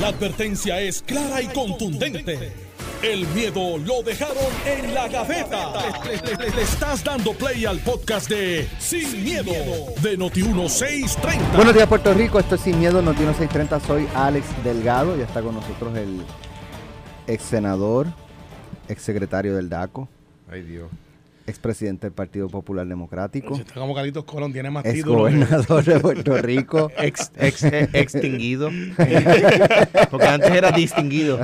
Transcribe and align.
La 0.00 0.08
advertencia 0.08 0.80
es 0.80 1.02
clara 1.02 1.40
y 1.40 1.46
contundente. 1.48 2.52
El 3.02 3.26
miedo 3.28 3.76
lo 3.78 4.02
dejaron 4.02 4.36
en 4.66 4.94
la 4.94 5.08
gaveta. 5.08 5.72
Le, 6.04 6.36
le- 6.36 6.50
le 6.56 6.62
estás 6.62 7.04
dando 7.04 7.32
play 7.34 7.64
al 7.66 7.78
podcast 7.80 8.28
de 8.30 8.66
Sin, 8.78 9.22
miedo, 9.22 9.52
de 10.02 10.18
Noti1630. 10.18 11.54
Buenos 11.54 11.74
días 11.74 11.86
Puerto 11.86 12.14
Rico, 12.14 12.38
esto 12.40 12.54
es 12.54 12.62
Sin 12.62 12.78
Miedo, 12.80 13.02
Notino 13.02 13.32
630, 13.34 13.80
soy 13.80 14.08
Alex 14.14 14.46
Delgado, 14.64 15.16
ya 15.16 15.24
está 15.24 15.42
con 15.42 15.54
nosotros 15.54 15.96
el 15.98 16.22
ex 17.26 17.42
senador, 17.42 18.06
ex 18.88 19.02
secretario 19.02 19.54
del 19.54 19.68
DACO, 19.68 20.08
Ay, 20.50 20.62
Dios. 20.62 20.88
Ex 21.46 21.58
presidente 21.58 22.06
del 22.06 22.12
Partido 22.14 22.48
Popular 22.48 22.86
Democrático, 22.86 23.54
Si 23.54 23.60
está 23.62 23.74
como 23.74 23.94
Carlitos 23.94 24.24
Colón, 24.24 24.52
tiene 24.52 24.70
más 24.70 24.84
ex 24.84 24.94
títulos. 24.94 25.18
gobernador 25.18 25.84
de 25.84 26.00
Puerto 26.00 26.38
Rico, 26.38 26.90
Ex, 26.98 27.30
ex, 27.38 27.64
extinguido. 27.64 28.70
Porque 30.10 30.26
antes 30.26 30.50
era 30.50 30.70
distinguido. 30.72 31.38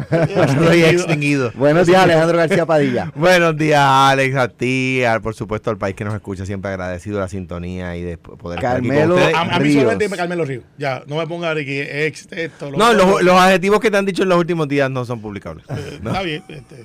Soy 0.59 0.83
extinguido. 0.85 1.53
Buenos 1.55 1.87
días 1.87 2.03
Alejandro 2.03 2.39
García 2.39 2.67
Padilla. 2.67 3.13
Buenos 3.17 3.57
días, 3.57 3.81
Alex, 3.83 4.37
a 4.37 4.49
ti, 4.49 5.03
al, 5.05 5.21
por 5.21 5.35
supuesto 5.35 5.71
al 5.71 5.79
país 5.79 5.95
que 5.95 6.05
nos 6.05 6.15
escucha, 6.15 6.47
siempre 6.47 6.71
agradecido 6.71 7.17
de 7.17 7.23
la 7.23 7.29
sintonía 7.29 7.97
y 7.97 8.03
de 8.03 8.19
poder 8.19 8.59
estar 8.59 8.77
aquí 8.79 8.89
con 8.89 8.97
Carmelo-. 8.97 9.19
A, 9.37 9.41
a 9.57 9.61
mí 9.61 9.73
solamente 9.73 10.09
me 10.09 10.17
Carmelo 10.17 10.45
Ríos. 10.45 10.65
Ya, 10.79 11.03
no 11.07 11.17
me 11.17 11.27
ponga 11.27 11.55
que 11.55 12.07
ex 12.07 12.29
esto. 12.31 12.71
lo 12.71 12.79
No, 12.79 12.93
los, 12.93 13.23
los 13.23 13.35
adjetivos 13.35 13.81
que 13.81 13.91
te 13.91 13.97
han 13.97 14.07
dicho 14.07 14.23
en 14.23 14.29
los 14.29 14.39
últimos 14.39 14.69
días 14.69 14.91
no 14.91 15.05
son 15.05 15.21
publicables. 15.21 15.65
Eh, 15.69 16.01
Está 16.03 16.23
bien. 16.23 16.43
Este. 16.49 16.85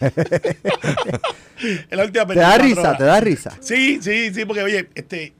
es 1.90 1.96
la 1.96 2.04
última 2.04 2.26
¿Te 2.26 2.34
da 2.34 2.58
24 2.58 2.62
risa? 2.64 2.80
horas. 2.80 2.98
¿Te 2.98 3.04
da 3.04 3.20
risa? 3.20 3.56
Sí, 3.60 3.98
sí, 4.02 4.32
sí, 4.34 4.44
porque 4.44 4.62
oye, 4.62 4.88
este, 4.94 5.32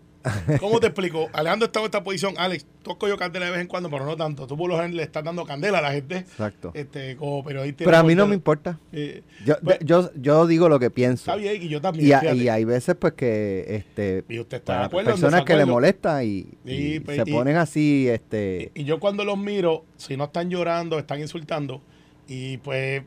¿cómo 0.58 0.80
te 0.80 0.86
explico? 0.86 1.28
Alejandro 1.32 1.66
está 1.66 1.80
en 1.80 1.84
esta 1.86 2.02
posición, 2.02 2.34
Alex, 2.38 2.64
toco 2.82 3.06
yo 3.08 3.16
candela 3.18 3.46
de 3.46 3.52
vez 3.52 3.60
en 3.60 3.66
cuando, 3.66 3.90
pero 3.90 4.04
no 4.06 4.16
tanto. 4.16 4.46
Tú 4.46 4.56
por 4.56 4.68
lo 4.70 4.76
general 4.76 4.96
le 4.96 5.02
estás 5.02 5.22
dando 5.24 5.44
candela 5.44 5.78
a 5.78 5.82
la 5.82 5.92
gente. 5.92 6.16
Exacto. 6.18 6.70
Este, 6.74 7.16
como 7.16 7.44
periodista. 7.44 7.84
Pero 7.84 7.96
a 7.96 8.02
mí 8.02 8.14
no 8.14 8.26
me 8.26 8.34
importa. 8.34 8.78
Eh, 8.92 9.22
Yo, 9.44 9.56
Pues- 9.62 9.78
yo, 9.82 10.10
yo 10.14 10.46
digo 10.46 10.68
lo 10.68 10.78
que 10.78 10.90
pienso. 10.90 11.30
está 11.30 11.36
bien, 11.36 11.62
y 11.62 11.68
yo 11.68 11.80
también. 11.80 12.06
Y, 12.08 12.12
a- 12.12 12.20
fíjate. 12.20 12.38
y 12.38 12.48
hay 12.48 12.64
veces 12.64 12.94
pues 12.98 13.12
que 13.14 13.64
este 13.68 14.24
Y 14.28 14.38
usted 14.38 14.58
está 14.58 14.72
de 14.72 14.76
para 14.78 14.86
acuerdo 14.86 15.10
personas 15.10 15.44
que 15.44 15.56
le 15.56 15.64
molesta 15.66 16.24
y, 16.24 16.56
pues, 17.04 17.16
se 17.18 17.26
ponen 17.26 17.56
así 17.56 18.08
este 18.08 18.70
Y 18.74 18.84
yo 18.84 18.98
cuando 19.00 19.24
los 19.24 19.36
miro, 19.36 19.84
si 19.96 20.16
no 20.16 20.24
están 20.24 20.48
llorando, 20.48 20.98
están 20.98 21.20
insultando, 21.20 21.82
y 22.28 22.56
pues 22.58 23.02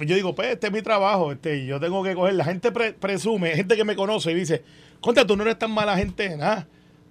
yo 0.00 0.14
digo, 0.16 0.34
pues 0.34 0.48
este 0.48 0.68
es 0.68 0.72
mi 0.72 0.82
trabajo, 0.82 1.32
este, 1.32 1.58
y 1.58 1.66
yo 1.66 1.78
tengo 1.80 2.02
que 2.02 2.14
coger, 2.14 2.34
la 2.34 2.44
gente 2.44 2.72
pre- 2.72 2.92
presume, 2.94 3.50
gente 3.54 3.76
que 3.76 3.84
me 3.84 3.94
conoce 3.96 4.32
y 4.32 4.34
dice, 4.34 4.62
contra, 5.00 5.26
tú 5.26 5.36
no 5.36 5.42
eres 5.42 5.58
tan 5.58 5.70
mala 5.70 5.96
gente 5.96 6.28
de 6.28 6.36
nada. 6.36 6.66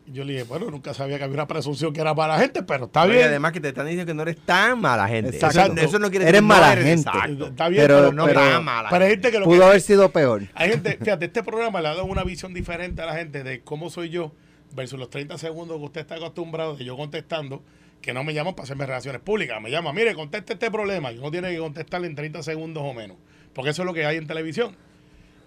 Y 0.08 0.14
yo 0.14 0.24
le 0.24 0.34
dije, 0.34 0.46
bueno, 0.46 0.70
nunca 0.72 0.94
sabía 0.96 1.20
que 1.20 1.24
había 1.26 1.36
una 1.36 1.48
presunción 1.48 1.94
que 1.94 2.02
era 2.02 2.14
mala 2.16 2.40
gente, 2.40 2.64
pero 2.64 2.86
está 2.86 3.04
Oye, 3.04 3.14
bien. 3.14 3.28
además 3.28 3.52
que 3.52 3.60
te 3.62 3.68
están 3.70 3.86
diciendo 3.86 4.08
que 4.08 4.16
no 4.16 4.24
eres 4.24 4.38
tan 4.38 4.82
mala 4.82 5.08
gente. 5.08 5.38
Eso, 5.38 5.46
Exacto. 5.46 5.80
eso 5.80 6.00
no 6.00 6.10
quiere 6.10 6.26
Eres 6.26 6.34
decir 6.42 6.48
mala 6.48 6.68
no 6.68 6.72
eres 6.74 6.86
gente. 6.86 7.10
exacto. 7.10 7.48
Está 7.48 7.70
bien, 7.70 7.84
Pero 7.84 7.98
pero, 8.00 8.12
no 8.12 8.26
pero- 8.26 8.40
tan 8.42 8.64
mala 8.66 8.90
pero 8.90 9.06
hay 9.06 9.12
gente 9.12 9.32
que 9.32 9.40
lo 9.40 9.46
pudo 9.46 9.60
que- 9.60 9.66
haber 9.66 9.82
sido 9.82 10.10
peor. 10.12 10.42
hay 10.56 10.70
gente, 10.72 10.98
fíjate, 11.00 11.26
este 11.26 11.44
programa 11.44 11.82
le 11.82 11.88
ha 11.90 11.92
dado 11.92 12.06
una 12.06 12.24
visión 12.24 12.52
diferente 12.54 13.02
a 13.04 13.06
la 13.06 13.14
gente 13.16 13.44
de 13.44 13.62
cómo 13.62 13.92
soy 13.92 14.10
yo 14.10 14.34
versus 14.76 14.98
los 15.00 15.10
30 15.12 15.38
segundos 15.38 15.78
que 15.78 15.84
usted 15.86 16.02
está 16.02 16.16
acostumbrado 16.16 16.76
de 16.76 16.84
yo 16.84 16.98
contestando, 16.98 17.62
que 18.02 18.14
no 18.14 18.24
me 18.24 18.34
llaman 18.34 18.56
para 18.56 18.64
hacerme 18.64 18.86
relaciones 18.86 19.22
públicas. 19.22 19.62
Me 19.62 19.70
llama, 19.70 19.94
mire, 19.94 20.14
conteste 20.16 20.54
este 20.54 20.72
problema. 20.72 21.12
Y 21.12 21.18
uno 21.18 21.32
tiene 21.32 21.52
que 21.52 21.58
contestarle 21.60 22.08
en 22.08 22.16
30 22.16 22.44
segundos 22.44 22.84
o 22.86 22.94
menos. 22.94 23.18
Porque 23.54 23.72
eso 23.72 23.84
es 23.84 23.86
lo 23.86 23.94
que 23.94 24.06
hay 24.06 24.18
en 24.18 24.28
televisión. 24.28 24.76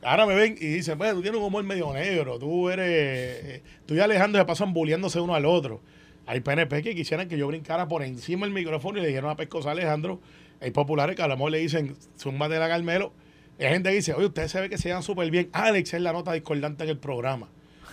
Ahora 0.03 0.27
me 0.27 0.35
ven 0.35 0.57
y 0.61 0.67
dicen, 0.67 0.99
pues 0.99 1.13
tú 1.15 1.23
tienes 1.23 1.41
un 1.41 1.47
humor 1.47 1.65
medio 1.65 1.93
negro, 1.95 2.39
tú 2.39 2.69
eres, 2.69 2.87
eh, 2.87 3.63
tú 3.87 3.95
y 3.95 4.01
Alejandro 4.01 4.39
se 4.39 4.45
pasan 4.45 4.75
bulleándose 4.75 5.19
uno 5.19 5.35
al 5.35 5.47
otro. 5.47 5.81
Hay 6.27 6.41
PNP 6.41 6.83
que 6.83 6.95
quisieran 6.95 7.27
que 7.27 7.39
yo 7.39 7.47
brincara 7.47 7.89
por 7.89 8.03
encima 8.03 8.45
del 8.45 8.55
micrófono 8.55 8.99
y 8.99 9.03
le 9.03 9.09
dijeron 9.09 9.31
a 9.31 9.37
Pescosa 9.37 9.71
Alejandro. 9.71 10.21
Hay 10.61 10.71
populares 10.73 11.17
que 11.17 11.23
a 11.23 11.29
lo 11.29 11.37
mejor 11.37 11.53
le 11.53 11.59
dicen, 11.59 11.97
zumba 12.19 12.51
de 12.51 12.59
la 12.59 12.69
Carmelo. 12.69 13.13
Hay 13.59 13.69
gente 13.69 13.89
que 13.91 13.97
dice, 13.97 14.13
oye, 14.13 14.27
ustedes 14.27 14.51
se 14.51 14.61
ve 14.61 14.69
que 14.69 14.77
se 14.77 14.89
llevan 14.89 15.03
súper 15.03 15.31
bien. 15.31 15.49
Alex 15.53 15.95
es 15.95 16.03
la 16.03 16.13
nota 16.13 16.33
discordante 16.33 16.85
en 16.85 16.91
el 16.91 16.99
programa. 16.99 17.49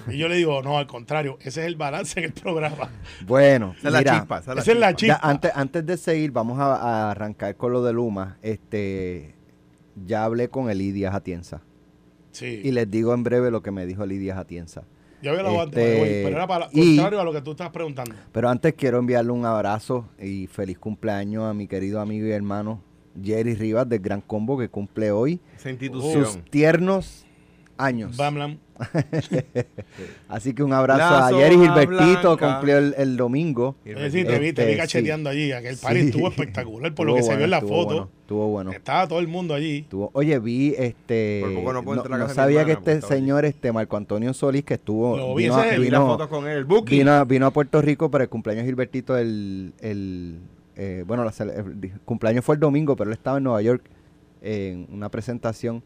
Y 0.09 0.17
yo 0.17 0.27
le 0.27 0.35
digo, 0.35 0.61
no, 0.63 0.77
al 0.77 0.87
contrario, 0.87 1.37
ese 1.41 1.61
es 1.61 1.67
el 1.67 1.75
balance 1.75 2.19
en 2.19 2.25
el 2.25 2.33
programa. 2.33 2.89
Bueno, 3.25 3.75
Esa 3.77 3.87
es 3.87 3.93
la 3.93 3.99
mira, 3.99 4.19
chispa. 4.19 4.37
Esa 4.39 4.51
es 4.51 4.55
la 4.55 4.61
Esa 4.61 4.71
es 4.71 4.79
la 4.79 4.95
chispa. 4.95 5.15
chispa. 5.15 5.21
ya 5.27 5.29
antes, 5.29 5.51
antes 5.55 5.85
de 5.85 5.97
seguir, 5.97 6.31
vamos 6.31 6.59
a, 6.59 6.75
a 6.75 7.11
arrancar 7.11 7.55
con 7.55 7.71
lo 7.71 7.83
de 7.83 7.93
Luma. 7.93 8.37
Este, 8.41 9.35
ya 10.05 10.23
hablé 10.23 10.49
con 10.49 10.69
Elidia 10.69 11.13
Atienza 11.15 11.61
Sí. 12.31 12.61
y 12.63 12.71
les 12.71 12.89
digo 12.89 13.13
en 13.13 13.23
breve 13.23 13.51
lo 13.51 13.61
que 13.61 13.71
me 13.71 13.85
dijo 13.85 14.03
Elidia 14.05 14.39
Atienza. 14.39 14.83
yo 15.21 15.31
había 15.31 15.41
hablado 15.41 15.61
antes, 15.63 15.83
este, 15.83 16.01
way, 16.01 16.23
pero 16.23 16.35
era 16.37 16.47
para 16.47 16.69
y- 16.71 16.95
contrario 16.95 17.19
a 17.19 17.23
lo 17.25 17.33
que 17.33 17.41
tú 17.41 17.51
estás 17.51 17.69
preguntando. 17.71 18.15
Pero 18.31 18.49
antes 18.49 18.73
quiero 18.73 18.99
enviarle 18.99 19.31
un 19.31 19.45
abrazo 19.45 20.07
y 20.19 20.47
feliz 20.47 20.79
cumpleaños 20.79 21.43
a 21.43 21.53
mi 21.53 21.67
querido 21.67 21.99
amigo 21.99 22.25
y 22.25 22.31
hermano 22.31 22.81
Jerry 23.21 23.55
Rivas 23.55 23.89
del 23.89 23.99
Gran 23.99 24.21
Combo 24.21 24.57
que 24.57 24.69
cumple 24.69 25.11
hoy 25.11 25.41
Esa 25.57 25.69
institución. 25.71 26.25
sus 26.25 26.43
tiernos 26.45 27.25
años. 27.77 28.15
Bam, 28.15 28.35
bam. 28.35 28.57
Así 30.29 30.53
que 30.53 30.63
un 30.63 30.73
abrazo 30.73 31.03
a 31.03 31.29
Jerry 31.29 31.55
Gilbertito, 31.57 32.37
cumplió 32.37 32.77
el, 32.77 32.95
el 32.97 33.17
domingo. 33.17 33.75
Decir, 33.83 34.25
te 34.27 34.39
vi, 34.39 34.53
te 34.53 34.65
vi 34.65 34.71
Este, 34.71 34.77
cacheteando 34.77 35.29
allí. 35.29 35.51
Aquel 35.51 35.77
party 35.77 35.99
Sí. 36.01 36.05
estuvo 36.07 36.27
espectacular 36.29 36.93
por 36.95 37.07
lo 37.07 37.15
que 37.15 37.23
se 37.23 37.35
vio 37.35 37.45
en 37.45 37.51
la 37.51 37.61
foto. 37.61 37.85
bueno, 37.85 38.09
Estuvo 38.21 38.47
bueno. 38.47 38.71
Estaba 38.71 39.07
todo 39.07 39.19
el 39.19 39.27
mundo 39.27 39.53
allí. 39.53 39.79
Estuvo- 39.79 40.09
oye, 40.13 40.39
vi 40.39 40.73
este. 40.77 41.41
Por 41.43 41.53
poco 41.55 41.73
no 41.73 41.83
puedo 41.83 41.99
entrar 42.01 42.19
a 42.19 42.23
no 42.23 42.27
casa 42.27 42.41
de 42.43 42.47
mi 42.47 42.53
sabía 42.55 42.61
hermana 42.71 42.85
que 42.85 42.91
este 42.91 43.05
allí. 43.07 43.15
señor, 43.21 43.45
este 43.45 43.71
Marco 43.73 43.97
Antonio 43.97 44.33
Solís, 44.33 44.63
que 44.63 44.75
estuvo. 44.75 45.17
Lo 45.17 45.35
vi, 45.35 45.43
vino, 45.43 45.61
ese 45.63 46.27
con 46.29 46.47
él. 46.47 46.63
Buki. 46.63 46.97
vino 46.97 47.11
a- 47.11 47.25
vino 47.25 47.45
a 47.45 47.51
Puerto 47.51 47.81
Rico 47.81 48.09
para 48.09 48.23
el 48.23 48.29
cumpleaños 48.29 48.63
de 48.63 48.69
Gilbertito. 48.69 49.17
El, 49.17 49.73
el, 49.81 50.39
eh, 50.77 51.03
bueno, 51.05 51.23
el 51.29 51.91
cumpleaños 52.05 52.45
fue 52.45 52.55
el 52.55 52.61
domingo, 52.61 52.95
pero 52.95 53.09
él 53.09 53.13
estaba 53.13 53.37
en 53.37 53.43
Nueva 53.43 53.61
York 53.61 53.83
en 54.41 54.87
una 54.91 55.09
presentación. 55.09 55.83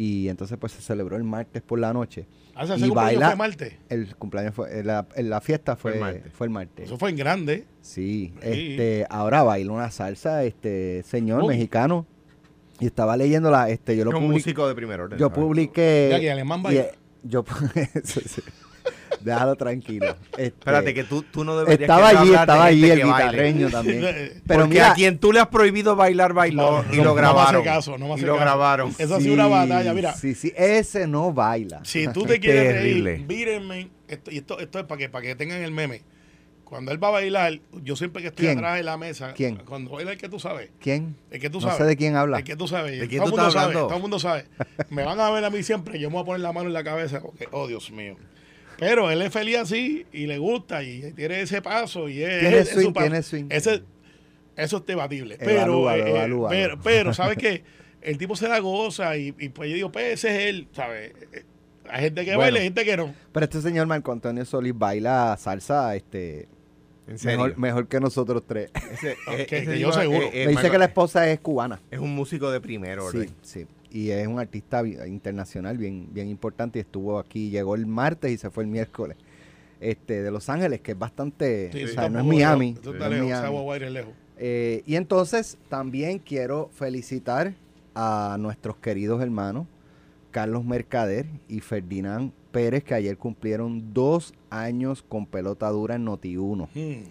Y 0.00 0.28
entonces, 0.28 0.56
pues 0.60 0.70
se 0.72 0.80
celebró 0.80 1.16
el 1.16 1.24
martes 1.24 1.60
por 1.60 1.80
la 1.80 1.92
noche. 1.92 2.24
Ah, 2.54 2.62
ese 2.62 2.76
Y 2.76 2.82
cumpleaños 2.82 2.94
baila- 3.20 3.26
fue 3.26 3.36
Marte. 3.36 3.78
El 3.88 4.14
cumpleaños 4.14 4.54
fue. 4.54 4.78
eh, 4.78 4.84
La, 4.84 5.08
la 5.16 5.40
fiesta 5.40 5.74
fue, 5.74 5.94
Fue 5.94 5.98
el 5.98 5.98
fue 5.98 6.12
martes. 6.22 6.40
el 6.40 6.50
martes. 6.50 6.84
Eso 6.86 6.98
fue 6.98 7.10
en 7.10 7.16
grande. 7.16 7.64
Sí, 7.80 8.32
Sí. 8.40 8.48
este, 8.48 9.06
ahora 9.10 9.42
baila 9.42 9.72
una 9.72 9.90
salsa, 9.90 10.44
este 10.44 11.02
señor 11.02 11.42
Uy. 11.42 11.48
mexicano. 11.48 12.06
Y 12.78 12.86
estaba 12.86 13.16
leyendo 13.16 13.50
la, 13.50 13.70
este, 13.70 13.96
yo 13.96 14.04
lo 14.04 14.12
publiqué. 14.12 14.32
músico 14.34 14.68
de 14.68 14.74
primer 14.76 15.00
orden. 15.00 15.18
Yo 15.18 15.32
publiqué. 15.32 16.08
Ya 16.12 16.20
que 16.20 16.30
alemán 16.30 16.62
baila. 16.62 16.80
eh, 16.82 16.92
yo, 17.24 17.44
eso 17.92 18.20
sí. 18.24 18.40
Déjalo 19.20 19.56
tranquilo. 19.56 20.16
Este, 20.32 20.44
Espérate, 20.46 20.94
que 20.94 21.04
tú, 21.04 21.22
tú 21.22 21.44
no 21.44 21.56
deberías 21.58 21.80
estaba 21.90 22.08
allí, 22.08 22.32
estaba 22.34 22.64
allí 22.66 22.84
el 22.90 23.00
baile. 23.00 23.04
guitarreño 23.06 23.70
también. 23.70 24.00
Pero 24.46 24.60
Porque 24.60 24.68
mira, 24.74 24.90
a 24.92 24.94
quien 24.94 25.18
tú 25.18 25.32
le 25.32 25.40
has 25.40 25.48
prohibido 25.48 25.96
bailar, 25.96 26.32
bailó 26.32 26.82
No, 26.82 26.94
y 26.94 26.96
no, 26.98 27.04
lo 27.04 27.08
no 27.10 27.14
me 27.14 27.20
grabaron. 27.20 27.60
hace 27.62 27.64
caso, 27.64 27.98
no 27.98 28.08
me 28.08 28.14
hace 28.14 28.22
y 28.22 28.26
lo 28.26 28.32
caso. 28.34 28.44
grabaron. 28.44 28.94
Eso 28.98 29.14
ha 29.16 29.20
sido 29.20 29.34
una 29.34 29.46
batalla, 29.48 29.92
mira. 29.94 30.12
Sí, 30.14 30.34
sí, 30.34 30.52
ese 30.56 31.06
no 31.06 31.32
baila. 31.32 31.80
Si 31.84 32.06
tú 32.08 32.24
te 32.24 32.38
quieres 32.40 32.74
reír, 32.82 33.24
mírenme. 33.26 33.90
Esto, 34.08 34.30
y 34.30 34.38
esto, 34.38 34.58
esto 34.58 34.78
es 34.78 34.84
para 34.86 34.98
que, 34.98 35.08
para 35.08 35.22
que 35.22 35.34
tengan 35.34 35.60
el 35.62 35.70
meme. 35.72 36.02
Cuando 36.64 36.92
él 36.92 37.02
va 37.02 37.08
a 37.08 37.12
bailar, 37.12 37.60
yo 37.82 37.96
siempre 37.96 38.20
que 38.20 38.28
estoy 38.28 38.44
¿Quién? 38.44 38.58
atrás 38.58 38.76
de 38.76 38.82
la 38.82 38.98
mesa, 38.98 39.32
¿Quién? 39.32 39.56
cuando 39.56 39.90
baila 39.92 40.12
el 40.12 40.18
que 40.18 40.28
tú 40.28 40.38
sabes, 40.38 40.68
¿Quién? 40.82 41.16
el 41.30 41.40
que 41.40 41.48
tú 41.48 41.60
no 41.60 41.62
sabes. 41.62 41.78
sé 41.78 41.84
de 41.84 41.96
quién 41.96 42.14
habla. 42.14 42.38
El 42.40 42.44
que 42.44 42.56
tú 42.56 42.68
sabes. 42.68 43.00
¿De 43.00 43.08
quién 43.08 43.20
todo 43.22 43.30
el 43.30 43.34
tú 43.36 43.40
mundo 43.40 43.50
sabe, 43.50 43.72
todo 43.72 43.94
el 43.94 44.00
mundo 44.02 44.18
sabe. 44.18 44.44
Me 44.90 45.02
van 45.02 45.18
a 45.18 45.30
ver 45.30 45.42
a 45.46 45.48
mí 45.50 45.62
siempre, 45.62 45.98
yo 45.98 46.10
me 46.10 46.14
voy 46.16 46.22
a 46.22 46.26
poner 46.26 46.40
la 46.42 46.52
mano 46.52 46.66
en 46.68 46.74
la 46.74 46.84
cabeza 46.84 47.20
porque, 47.22 47.48
oh 47.52 47.66
Dios 47.68 47.90
mío. 47.90 48.16
Pero 48.78 49.10
él 49.10 49.20
es 49.22 49.32
feliz 49.32 49.56
así 49.58 50.06
y 50.12 50.26
le 50.26 50.38
gusta 50.38 50.82
y 50.82 51.12
tiene 51.12 51.40
ese 51.40 51.60
paso 51.62 52.08
y 52.08 52.22
es, 52.22 52.40
Tiene 52.40 52.58
es 52.58 52.68
su 52.68 52.80
swing, 52.80 52.92
paso. 52.92 53.06
tiene 53.06 53.22
swing. 53.22 53.44
Ese, 53.50 53.82
eso 54.56 54.76
es 54.78 54.86
debatible. 54.86 55.36
Pero, 55.38 55.50
Evalúalo, 55.50 56.06
eh, 56.06 56.10
evalúalo. 56.10 56.48
pero, 56.48 56.80
pero, 56.82 57.14
¿sabes 57.14 57.36
qué? 57.38 57.62
El 58.00 58.16
tipo 58.18 58.36
se 58.36 58.48
la 58.48 58.60
goza 58.60 59.16
y, 59.16 59.34
y 59.38 59.48
pues 59.48 59.68
yo 59.70 59.74
digo, 59.74 59.92
pues 59.92 60.12
ese 60.14 60.30
es 60.30 60.42
él, 60.54 60.68
¿sabes? 60.72 61.12
Eh, 61.32 61.42
Hay 61.90 62.02
gente 62.04 62.20
que 62.24 62.30
Bueno. 62.36 62.40
baila 62.42 62.60
y 62.60 62.62
gente 62.64 62.84
que 62.84 62.96
no. 62.96 63.12
Pero 63.32 63.44
este 63.44 63.60
señor 63.60 63.86
Marco 63.88 64.12
Antonio 64.12 64.44
Solís 64.44 64.74
baila 64.76 65.36
salsa 65.38 65.96
este, 65.96 66.46
En 67.08 67.18
serio. 67.18 67.38
mejor, 67.38 67.58
mejor 67.58 67.88
que 67.88 67.98
nosotros 67.98 68.42
tres. 68.46 68.70
Ese- 68.92 69.16
Ok, 69.26 69.34
ese 69.34 69.46
que 69.46 69.60
tipo 69.62 69.72
yo 69.74 69.92
seguro. 69.92 70.30
Me 70.32 70.46
dice 70.48 70.70
que 70.70 70.78
la 70.78 70.84
esposa 70.84 71.28
es 71.28 71.40
cubana. 71.40 71.80
es 71.90 71.98
un 71.98 72.14
músico 72.14 72.50
de 72.52 72.60
primer 72.60 73.00
orden. 73.00 73.28
Sí, 73.42 73.64
sí. 73.64 73.66
Y 73.90 74.10
es 74.10 74.26
un 74.26 74.38
artista 74.38 74.86
internacional 74.86 75.78
bien, 75.78 76.08
bien 76.12 76.28
importante 76.28 76.78
y 76.78 76.82
estuvo 76.82 77.18
aquí, 77.18 77.50
llegó 77.50 77.74
el 77.74 77.86
martes 77.86 78.30
y 78.30 78.36
se 78.36 78.50
fue 78.50 78.64
el 78.64 78.70
miércoles. 78.70 79.16
Este, 79.80 80.22
de 80.22 80.30
Los 80.30 80.48
Ángeles, 80.48 80.80
que 80.80 80.92
es 80.92 80.98
bastante, 80.98 81.70
Sí, 81.72 81.84
o 81.96 82.10
no 82.10 82.18
es 82.18 82.24
Miami. 82.24 82.70
lejos, 82.74 82.80
Eso 82.82 82.90
no 82.90 82.96
está 82.96 83.04
es 83.06 83.10
lejos, 83.12 83.26
Miami. 83.26 83.30
esa 83.30 83.48
guaguaira 83.48 83.86
es 83.86 83.92
lejos. 83.92 84.12
Eh, 84.38 84.82
y 84.86 84.96
entonces 84.96 85.56
también 85.68 86.18
quiero 86.18 86.68
felicitar 86.72 87.54
a 87.94 88.36
nuestros 88.38 88.76
queridos 88.76 89.20
hermanos 89.22 89.66
Carlos 90.30 90.64
Mercader 90.64 91.26
y 91.48 91.60
Ferdinand 91.60 92.32
Pérez, 92.52 92.84
que 92.84 92.94
ayer 92.94 93.16
cumplieron 93.16 93.92
dos 93.92 94.34
años 94.50 95.02
con 95.02 95.26
pelota 95.26 95.68
dura 95.70 95.94
en 95.96 96.06
Noti1. 96.06 96.68
Hmm. 96.74 97.02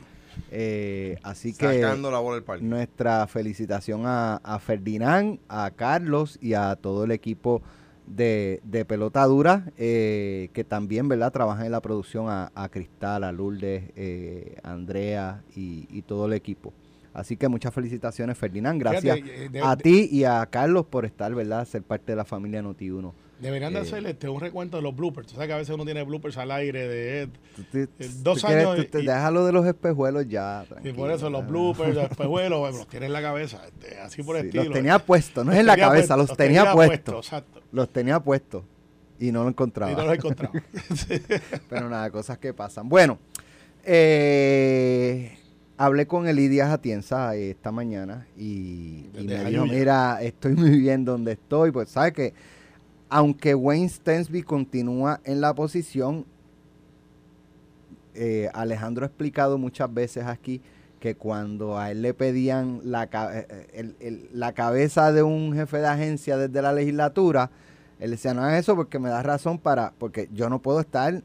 Eh, 0.51 1.18
así 1.24 1.54
que 1.54 1.81
Sacando 1.81 2.10
la 2.12 2.19
bola 2.19 2.36
del 2.36 2.44
parque. 2.44 2.63
nuestra 2.63 3.28
felicitación 3.28 4.04
a, 4.06 4.38
a 4.38 4.60
Ferdinand, 4.60 5.39
a 5.50 5.72
Carlos 5.72 6.38
y 6.42 6.54
a 6.54 6.75
todo 6.75 7.04
el 7.04 7.12
equipo 7.12 7.62
de, 8.06 8.62
de 8.63 8.86
pelota 8.86 9.25
dura, 9.25 9.66
eh, 9.78 10.50
que 10.54 10.63
también 10.63 11.07
¿verdad? 11.10 11.31
trabajan 11.34 11.66
en 11.66 11.72
la 11.74 11.81
producción, 11.81 12.30
a, 12.30 12.51
a 12.56 12.69
Cristal, 12.69 13.24
a 13.25 13.31
Lourdes, 13.31 13.84
eh, 13.95 14.57
a 14.63 14.72
Andrea 14.72 15.44
y, 15.56 15.88
y 15.92 16.01
todo 16.04 16.25
el 16.28 16.34
equipo. 16.34 16.74
Así 17.13 17.36
que 17.36 17.48
muchas 17.48 17.74
felicitaciones, 17.74 18.38
Ferdinand. 18.38 18.80
Gracias 18.80 19.16
Fíjate, 19.16 19.45
eh, 19.45 19.50
de- 19.50 19.62
a 19.62 19.75
ti 19.75 20.07
y 20.12 20.24
a 20.24 20.45
Carlos 20.45 20.86
por 20.86 21.04
estar, 21.04 21.34
¿verdad? 21.34 21.66
Ser 21.66 21.81
parte 21.81 22.12
de 22.12 22.16
la 22.16 22.25
familia 22.25 22.62
Noti1. 22.62 23.12
Deberían 23.39 23.72
de 23.74 23.80
Eh, 23.80 23.81
hacer 23.84 24.04
este, 24.07 24.28
un 24.30 24.42
recuento 24.42 24.78
de 24.78 24.84
los 24.84 24.95
bloopers. 24.95 25.28
Tú 25.28 25.34
sabes 25.36 25.48
que 25.48 25.54
a 25.54 25.57
veces 25.57 25.75
uno 25.75 25.86
tiene 25.86 26.01
bloopers 26.04 26.38
al 26.38 26.50
aire 26.51 26.88
de... 26.88 27.30
Te- 27.72 27.84
Eh, 27.84 28.10
dos 28.24 28.42
tú 28.42 28.48
quieres- 28.48 28.66
años 28.66 28.88
tú 28.89 28.98
y- 29.00 29.06
déjalo 29.06 29.45
de 29.45 29.51
los 29.51 29.66
espejuelos 29.68 30.28
ya. 30.28 30.66
Y 30.84 30.92
por 30.94 31.12
eso 31.12 31.30
los 31.30 31.45
bloopers, 31.48 31.94
los 31.94 32.04
espejuelos, 32.12 32.75
los 32.75 32.88
tiene 32.88 33.06
en 33.06 33.13
la 33.13 33.22
cabeza. 33.22 33.62
este, 33.68 34.00
así 34.00 34.24
por 34.24 34.38
el 34.38 34.44
Sí, 34.44 34.48
estilo. 34.48 34.63
los 34.66 34.74
tenía 34.74 34.98
puestos, 35.00 35.45
no 35.45 35.51
es 35.51 35.60
en 35.60 35.66
la 35.68 35.74
tenía 35.74 35.88
cabeza, 35.88 36.18
los 36.18 36.36
tenía 36.36 36.72
puestos. 36.74 37.25
Exacto. 37.28 37.62
Los 37.72 37.89
tenía 37.89 38.19
puestos 38.19 38.63
y 39.19 39.31
no 39.31 39.44
lo 39.44 39.50
encontraba. 39.50 39.92
Y 39.92 39.95
no 39.95 40.01
los 40.04 40.13
he 40.13 40.16
encontrado. 40.16 40.54
Pero 41.69 41.89
nada, 41.89 42.10
cosas 42.10 42.39
que 42.39 42.54
pasan. 42.56 42.89
Bueno, 42.89 43.19
eh, 43.84 45.38
hablé 45.78 46.07
con 46.07 46.28
Elidia 46.28 46.72
Atienza 46.74 47.36
eh, 47.36 47.51
esta 47.51 47.72
mañana 47.72 48.28
y, 48.38 49.06
me 49.13 49.45
dijo, 49.45 49.66
mira, 49.66 50.19
estoy 50.22 50.54
muy 50.56 50.72
bien 50.80 51.06
donde 51.06 51.34
estoy. 51.34 51.72
Pues 51.72 51.89
sabe 51.89 52.13
que 52.13 52.34
aunque 53.09 53.56
Wayne 53.56 53.89
Stensby 53.89 54.44
continúa 54.44 55.21
en 55.24 55.42
la 55.42 55.54
posición, 55.54 56.25
eh, 58.15 58.50
Alejandro 58.54 59.06
ha 59.06 59.07
explicado 59.07 59.57
muchas 59.57 59.94
veces 59.94 60.25
aquí 60.25 60.62
que 61.00 61.15
cuando 61.15 61.77
a 61.77 61.92
él 61.92 62.01
le 62.01 62.13
pedían 62.13 62.81
la, 62.83 63.07
eh, 63.13 63.95
el- 64.00 64.30
la 64.33 64.54
cabeza 64.54 65.12
de 65.12 65.21
un 65.21 65.54
jefe 65.54 65.77
de 65.77 65.88
agencia 65.88 66.38
desde 66.38 66.62
la 66.62 66.74
legislatura, 66.74 67.51
él 68.00 68.12
decía, 68.12 68.33
no 68.33 68.48
es 68.50 68.59
eso 68.59 68.75
porque 68.75 68.98
me 69.00 69.10
da 69.10 69.21
razón 69.21 69.60
para, 69.60 69.94
porque 70.00 70.30
yo 70.33 70.50
no 70.50 70.60
puedo 70.60 70.80
estar 70.80 71.21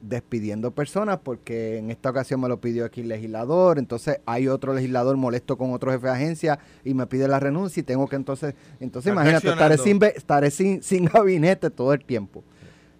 despidiendo 0.00 0.70
personas 0.70 1.18
porque 1.22 1.78
en 1.78 1.90
esta 1.90 2.10
ocasión 2.10 2.40
me 2.40 2.48
lo 2.48 2.60
pidió 2.60 2.84
aquí 2.84 3.02
el 3.02 3.08
legislador, 3.08 3.78
entonces 3.78 4.20
hay 4.26 4.48
otro 4.48 4.72
legislador 4.74 5.16
molesto 5.16 5.58
con 5.58 5.72
otro 5.72 5.90
jefe 5.92 6.06
de 6.06 6.12
agencia 6.12 6.58
y 6.84 6.94
me 6.94 7.06
pide 7.06 7.28
la 7.28 7.38
renuncia 7.40 7.80
y 7.80 7.84
tengo 7.84 8.08
que 8.08 8.16
entonces, 8.16 8.54
entonces 8.80 9.10
Está 9.10 9.22
imagínate, 9.22 9.48
estaré, 9.48 9.78
sin, 9.78 10.02
estaré 10.02 10.50
sin, 10.50 10.82
sin 10.82 11.04
gabinete 11.04 11.70
todo 11.70 11.92
el 11.92 12.04
tiempo. 12.04 12.42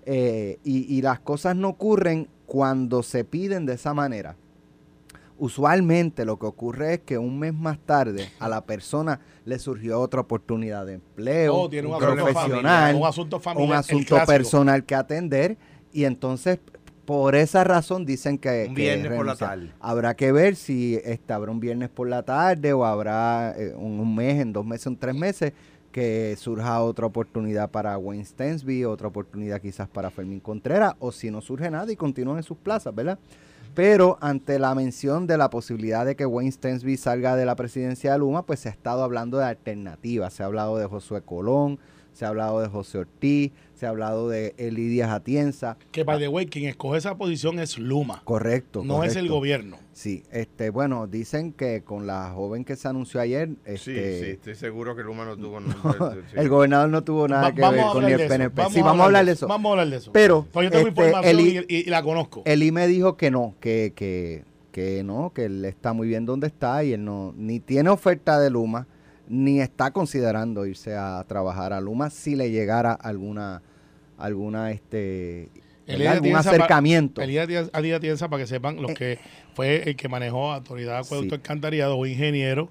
Eh, 0.05 0.59
y, 0.65 0.95
y 0.95 1.03
las 1.03 1.21
cosas 1.21 1.57
no 1.57 1.69
ocurren 1.69 2.29
cuando 2.47 3.03
se 3.03 3.25
piden 3.25 3.67
de 3.67 3.75
esa 3.75 3.95
manera. 3.95 4.37
Usualmente 5.39 6.27
lo 6.27 6.39
que 6.39 6.45
ocurre 6.45 6.95
es 6.95 7.01
que 7.01 7.17
un 7.17 7.39
mes 7.39 7.55
más 7.55 7.79
tarde 7.79 8.29
a 8.41 8.49
la 8.49 8.67
persona 8.67 9.21
le 9.47 9.59
surgió 9.59 9.99
otra 9.99 10.21
oportunidad 10.21 10.85
de 10.85 10.95
empleo, 10.95 11.55
Oh, 11.55 11.71
tiene 11.71 11.89
un 11.89 11.95
un 11.95 12.03
asunto 12.03 12.25
profesional, 12.25 12.63
familiar, 12.63 12.95
un 12.95 13.07
asunto 13.07 13.41
familiar, 13.41 13.67
un 13.69 13.73
el 13.73 13.79
asunto 13.79 14.09
clásico. 14.17 14.33
personal 14.33 14.85
que 14.85 14.95
atender 14.95 15.57
y 15.93 16.05
entonces 16.05 16.59
por 17.11 17.35
esa 17.35 17.65
razón 17.65 18.07
dicen 18.07 18.39
que 18.39 18.67
Un 18.69 18.75
que 18.77 18.83
viernes 18.83 19.13
por 19.17 19.27
la 19.27 19.35
tarde. 19.35 19.73
Habrá 19.81 20.15
que 20.15 20.31
ver 20.31 20.55
si 20.55 21.01
este, 21.05 21.33
habrá 21.33 21.51
un 21.51 21.59
viernes 21.59 21.89
por 21.89 22.09
la 22.09 22.23
tarde 22.23 22.73
o 22.73 22.85
habrá 22.85 23.53
eh, 23.59 23.75
un, 23.77 23.99
un 23.99 24.15
mes, 24.15 24.41
en 24.41 24.53
dos 24.53 24.65
meses, 24.65 24.87
en 24.87 24.97
tres 24.97 25.17
meses 25.17 25.53
que 25.91 26.37
surja 26.39 26.81
otra 26.81 27.07
oportunidad 27.07 27.69
para 27.69 27.99
Wayne 27.99 28.25
Stensby, 28.25 28.85
otra 28.85 29.09
oportunidad 29.09 29.61
quizás 29.61 29.89
para 29.89 30.13
Fermín 30.13 30.39
Contreras, 30.39 30.95
o 31.01 31.11
si 31.11 31.33
no 31.33 31.41
surge 31.41 31.69
nada 31.69 31.91
y 31.91 31.97
continúan 31.97 32.37
en 32.37 32.45
sus 32.45 32.59
plazas, 32.59 32.95
¿verdad? 32.95 33.19
Pero 33.75 34.17
ante 34.21 34.61
la 34.61 34.73
mención 34.77 35.27
de 35.27 35.37
la 35.37 35.51
posibilidad 35.51 36.07
de 36.07 36.15
que 36.15 36.27
Wayne 36.27 36.53
Stensby 36.53 36.97
salga 36.97 37.35
de 37.35 37.45
la 37.45 37.57
presidencia 37.57 38.13
de 38.13 38.19
Luma, 38.21 38.47
pues 38.47 38.61
se 38.61 38.69
ha 38.69 38.73
estado 38.73 39.03
hablando 39.03 39.37
de 39.39 39.47
alternativas. 39.47 40.33
Se 40.33 40.45
ha 40.45 40.47
hablado 40.47 40.79
de 40.79 40.87
Josué 40.87 41.23
Colón, 41.23 41.81
se 42.13 42.25
ha 42.25 42.29
hablado 42.29 42.61
de 42.61 42.69
José 42.69 42.99
Ortiz, 42.99 43.51
se 43.81 43.87
ha 43.87 43.89
hablado 43.89 44.29
de 44.29 44.55
Elidia 44.59 45.15
Atienza. 45.15 45.79
Que, 45.91 46.05
by 46.05 46.19
the 46.19 46.29
way, 46.29 46.45
quien 46.45 46.67
escoge 46.69 46.99
esa 46.99 47.17
posición 47.17 47.59
es 47.59 47.79
Luma. 47.79 48.21
Correcto. 48.25 48.83
No 48.85 49.05
es 49.05 49.17
el 49.17 49.27
gobierno. 49.31 49.79
Sí, 49.95 50.23
este, 50.31 50.69
bueno, 50.69 51.07
dicen 51.07 51.53
que 51.55 51.81
con 51.83 52.07
la 52.07 52.31
joven 52.31 52.65
que 52.67 52.77
se 52.77 52.89
anunció 52.89 53.21
ayer, 53.23 53.49
Sí, 53.65 53.73
este, 53.73 54.21
sí, 54.21 54.31
estoy 54.33 54.55
seguro 54.55 54.95
que 54.95 55.03
Luma 55.03 55.25
no 55.25 55.37
tuvo 55.39 55.59
el 56.37 56.49
gobernador 56.51 56.91
no 56.91 57.03
tuvo 57.03 57.27
nada 57.27 57.45
Va- 57.45 57.55
que 57.55 57.61
ver 57.63 57.85
con 57.93 58.05
el 58.05 58.27
PNP. 58.29 58.63
sí, 58.71 58.83
vamos 58.83 59.01
a 59.01 59.05
hablar 59.07 59.25
de 59.25 59.33
eso. 59.33 59.49
Vamos 59.49 59.71
a 59.71 59.73
hablar 59.73 59.89
de 59.89 59.97
eso. 59.97 60.13
Pero, 60.13 60.47
Pues 60.53 60.65
yo 60.67 60.71
tengo 60.71 60.89
este, 60.89 61.01
información 61.07 61.41
Eli- 61.41 61.65
y 61.69 61.85
la 61.89 62.03
conozco. 62.03 62.43
Eli 62.45 62.73
me 62.73 62.87
dijo 62.87 63.17
que 63.17 63.31
no, 63.31 63.55
que, 63.61 63.95
que, 63.97 64.45
que 64.73 65.03
no, 65.05 65.33
que 65.35 65.47
él 65.47 65.65
está 65.65 65.95
muy 65.95 66.07
bien 66.07 66.27
donde 66.27 66.49
está 66.49 66.85
y 66.85 66.93
él 66.93 67.03
no, 67.05 67.33
ni 67.35 67.61
tiene 67.61 67.89
oferta 67.89 68.39
de 68.39 68.51
Luma, 68.51 68.87
ni 69.29 69.61
está 69.61 69.91
considerando 69.93 70.67
irse 70.67 70.95
a 70.97 71.25
trabajar 71.29 71.73
a 71.73 71.81
Luma 71.81 72.11
si 72.11 72.35
le 72.37 72.51
llegara 72.51 72.93
alguna, 72.93 73.63
alguna, 74.21 74.71
este, 74.71 75.49
algún 75.89 76.07
Atienza 76.07 76.43
pa- 76.43 76.57
acercamiento. 76.57 77.23
Elías 77.23 77.49
Díaz- 77.49 77.71
Elías 77.75 77.99
Atienza, 77.99 78.29
para 78.29 78.43
que 78.43 78.47
sepan, 78.47 78.79
Eh. 78.79 78.83
los 78.83 78.93
que 78.95 79.19
fue 79.55 79.83
el 79.89 79.97
que 79.97 80.09
manejó 80.09 80.53
Autoridad 80.53 80.93
de 80.95 80.99
Acueducto 81.01 81.35
Sí. 81.35 81.41
Alcantarillado 81.41 81.97
o 81.97 82.07
ingeniero. 82.07 82.69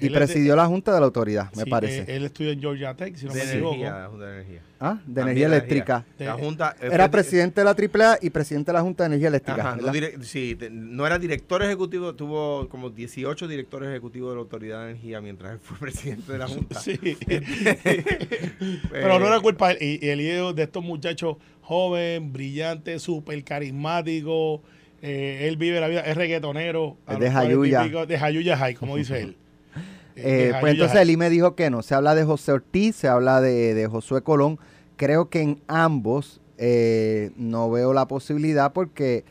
Y 0.00 0.08
de- 0.08 0.14
presidió 0.14 0.54
la 0.56 0.66
Junta 0.66 0.92
de 0.94 1.00
la 1.00 1.06
Autoridad, 1.06 1.52
me 1.56 1.64
sí, 1.64 1.70
parece. 1.70 1.98
eh, 2.00 2.16
él 2.16 2.24
estudió 2.24 2.50
en 2.52 2.60
Georgia 2.60 2.94
Tech, 2.94 3.14
si 3.16 3.26
no 3.26 3.32
de 3.32 3.44
me 3.44 3.50
equivoco. 3.50 3.74
energía, 3.74 3.98
la 3.98 4.08
Junta 4.08 4.26
de 4.26 4.34
Energía. 4.34 4.60
ah, 4.80 4.92
de 4.94 4.98
También 5.14 5.26
energía 5.28 5.46
eléctrica. 5.46 6.04
La 6.18 6.32
Junta 6.34 6.76
eh, 6.80 6.88
Era 6.92 7.10
presidente 7.10 7.60
de 7.60 7.64
la 7.64 7.74
AAA 7.74 8.18
y 8.22 8.30
presidente 8.30 8.70
de 8.70 8.72
la 8.74 8.82
Junta 8.82 9.02
de 9.04 9.06
Energía 9.08 9.28
Eléctrica. 9.28 9.60
Ajá, 9.60 9.76
no, 9.76 9.92
sí, 10.24 10.54
te- 10.56 10.70
no 10.70 11.06
era 11.06 11.18
director 11.18 11.62
ejecutivo, 11.62 12.14
tuvo 12.14 12.68
como 12.68 12.90
18 12.90 13.48
directores 13.48 13.88
ejecutivos 13.90 14.30
de 14.30 14.34
la 14.36 14.40
Autoridad 14.42 14.84
de 14.84 14.90
Energía 14.90 15.20
mientras 15.20 15.52
él 15.52 15.58
fue 15.60 15.76
presidente 15.80 16.32
de 16.32 16.38
la 16.38 16.46
Junta. 16.48 16.80
Sí. 16.80 16.98
Eh, 17.84 18.88
Pero 18.90 19.18
no 19.18 19.26
era 19.26 19.40
culpa 19.40 19.68
de 19.68 19.74
él. 19.74 19.98
Y, 20.02 20.06
y 20.06 20.08
el 20.10 20.20
hijo 20.20 20.52
de 20.52 20.62
estos 20.64 20.82
muchachos 20.82 21.36
joven, 21.62 22.32
brillante, 22.32 22.98
súper 22.98 23.42
carismático. 23.44 24.62
eh, 25.02 25.46
él 25.48 25.56
vive 25.56 25.80
la 25.80 25.88
vida, 25.88 26.00
es 26.00 26.16
reggaetonero. 26.16 26.96
Es 27.08 27.18
de 27.18 27.30
40 27.30 27.44
y 27.44 27.46
Jayuya. 27.72 28.06
De 28.06 28.18
Jayuya 28.18 28.56
High, 28.56 28.74
como 28.74 28.96
dice 28.96 29.20
él. 29.20 29.36
Eh, 30.18 30.52
de 30.52 30.60
pues 30.60 30.72
entonces. 30.74 31.00
Eli 31.00 31.16
me 31.16 31.30
dijo 31.30 31.54
que 31.54 31.70
no. 31.70 31.82
Se 31.82 31.94
habla 31.94 32.14
de 32.14 32.24
José 32.24 32.52
Ortiz, 32.52 32.96
se 32.96 33.08
habla 33.08 33.40
de, 33.40 33.74
de 33.74 33.86
Josué 33.86 34.22
Colón. 34.22 34.58
Creo 34.96 35.28
que 35.28 35.40
en 35.42 35.60
ambos 35.68 36.40
eh, 36.58 37.30
no 37.36 37.70
veo 37.70 37.92
la 37.92 38.08
posibilidad 38.08 38.72
porque 38.72 39.24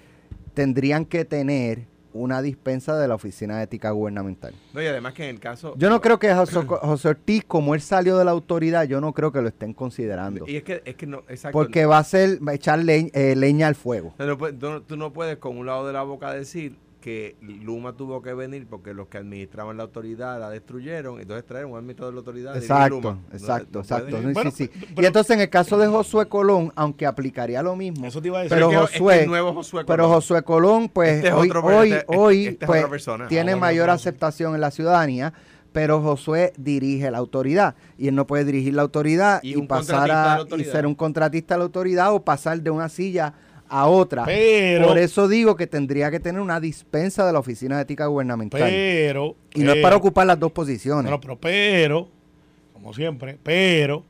tendrían 0.54 1.06
que 1.06 1.25
tener 1.25 1.86
una 2.13 2.42
dispensa 2.42 2.98
de 2.98 3.07
la 3.07 3.13
Oficina 3.16 3.57
de 3.57 3.66
Ética 3.66 3.92
Gubernamental. 3.92 4.54
No, 4.74 4.81
y 4.81 4.88
además 4.88 5.13
que 5.13 5.25
en 5.25 5.36
el 5.36 5.39
caso... 5.39 5.75
Yo 5.78 5.89
no 5.89 6.01
creo 6.01 6.18
que 6.18 6.34
José, 6.34 6.62
José 6.66 7.10
Ortiz, 7.10 7.44
como 7.45 7.75
él 7.75 7.81
salió 7.81 8.18
de 8.18 8.25
la 8.25 8.31
autoridad, 8.31 8.86
yo 8.86 9.00
no 9.01 9.13
creo 9.13 9.31
que 9.31 9.42
lo 9.42 9.48
estén 9.50 9.74
considerando. 9.74 10.45
Y 10.48 10.56
es 10.56 10.63
que, 10.63 10.81
es 10.83 10.95
que 10.95 11.06
no, 11.06 11.19
exacto. 11.30 11.56
Porque 11.57 11.86
va 11.86 12.00
a 12.00 12.04
ser 12.04 12.40
va 12.45 12.54
a 12.54 12.56
echar 12.56 12.80
eh, 12.88 13.36
leña 13.36 13.68
al 13.68 13.75
fuego. 13.75 14.16
No, 14.18 14.25
no- 14.36 14.81
tú 14.81 14.98
no 14.98 15.13
puedes 15.13 15.38
con 15.38 15.57
un 15.57 15.68
lado 15.68 15.86
de 15.86 15.94
la 15.94 16.01
boca 16.01 16.33
decir 16.33 16.75
que 17.07 17.38
Luma 17.42 17.94
tuvo 17.94 18.21
que 18.21 18.33
venir 18.33 18.68
porque 18.69 18.94
los 18.94 19.07
que 19.07 19.18
administraban 19.18 19.77
la 19.77 19.83
autoridad 19.83 20.42
la 20.42 20.50
destruyeron, 20.50 21.21
entonces 21.21 21.45
traer 21.45 21.66
un 21.66 21.78
administrador 21.78 22.11
de 22.14 22.16
la 22.16 22.19
autoridad. 22.19 22.54
de 22.54 22.59
Exacto, 22.59 22.95
Luma. 23.02 23.19
Exacto, 23.31 23.69
no 23.76 23.80
exacto. 23.80 24.18
Sí, 24.18 24.28
Bueno, 24.33 24.52
sí, 24.52 24.66
sí. 24.66 24.71
pero- 24.94 25.02
y 25.02 25.06
entonces 25.06 25.33
en 25.37 25.40
el 25.42 25.49
caso 25.49 25.78
de 25.78 25.87
Josué 25.87 26.28
Colón, 26.28 26.73
aunque 26.76 27.06
aplicaría 27.06 27.64
lo 27.64 27.78
mismo, 27.78 28.06
Eso 28.06 28.21
te 28.21 28.28
iba 28.28 28.40
a 28.40 28.44
decir. 28.44 28.57
pero 28.57 28.69
Josué- 28.71 29.21
el 29.21 29.28
nuevo 29.30 29.54
Josué 29.54 29.85
pero 29.87 30.04
Colón. 30.04 30.16
Josué 30.18 30.42
Colón, 30.44 30.90
pues 30.90 31.09
Este 31.16 31.28
es 31.30 31.33
hoy, 31.33 31.47
otro, 31.49 31.64
pero 31.64 31.78
hoy, 31.78 31.92
este- 31.94 32.06
hoy, 32.18 32.45
este 32.47 32.66
es 32.66 32.68
pues, 32.68 32.85
persona. 32.87 33.28
tiene 33.30 33.54
Ah, 33.54 33.57
mayor 33.57 33.90
aceptación 33.90 34.54
en 34.54 34.59
la 34.59 34.71
ciudadanía, 34.71 35.31
pero 35.71 36.02
Josué 36.02 36.52
dirige 36.57 37.09
la 37.09 37.19
autoridad 37.19 37.76
y 37.97 38.09
él 38.09 38.16
no 38.16 38.28
puede 38.28 38.44
dirigir 38.44 38.73
la 38.73 38.81
autoridad 38.81 39.40
Y 39.44 39.57
y, 39.57 39.61
pasar 39.66 40.11
a 40.11 40.40
y 40.57 40.64
ser 40.66 40.85
un 40.85 40.95
contratista 40.95 41.54
de 41.54 41.59
la 41.59 41.64
autoridad 41.64 42.14
o 42.14 42.21
pasar 42.26 42.61
de 42.61 42.69
una 42.69 42.90
silla 42.90 43.33
a 43.69 43.88
otra. 43.88 44.26
Pero, 44.26 44.88
Por 44.88 44.97
eso 44.97 45.28
digo 45.28 45.56
que 45.56 45.68
tendría 45.68 46.09
que 46.12 46.19
tener 46.19 46.42
una 46.42 46.59
dispensa 46.59 47.26
de 47.26 47.33
la 47.33 47.40
Oficina 47.40 47.76
de 47.78 47.83
Ética 47.83 48.06
Gubernamental. 48.07 48.62
pero. 48.62 49.36
y 49.54 49.62
no 49.62 49.69
es 49.71 49.76
pero- 49.76 49.81
para 49.83 49.95
ocupar 49.97 50.28
las 50.28 50.40
dos 50.40 50.52
posiciones. 50.52 51.09
No, 51.12 51.19
pero, 51.21 51.38
pero, 51.40 52.07
como 52.74 52.94
siempre, 52.94 53.38
pero 53.44 54.04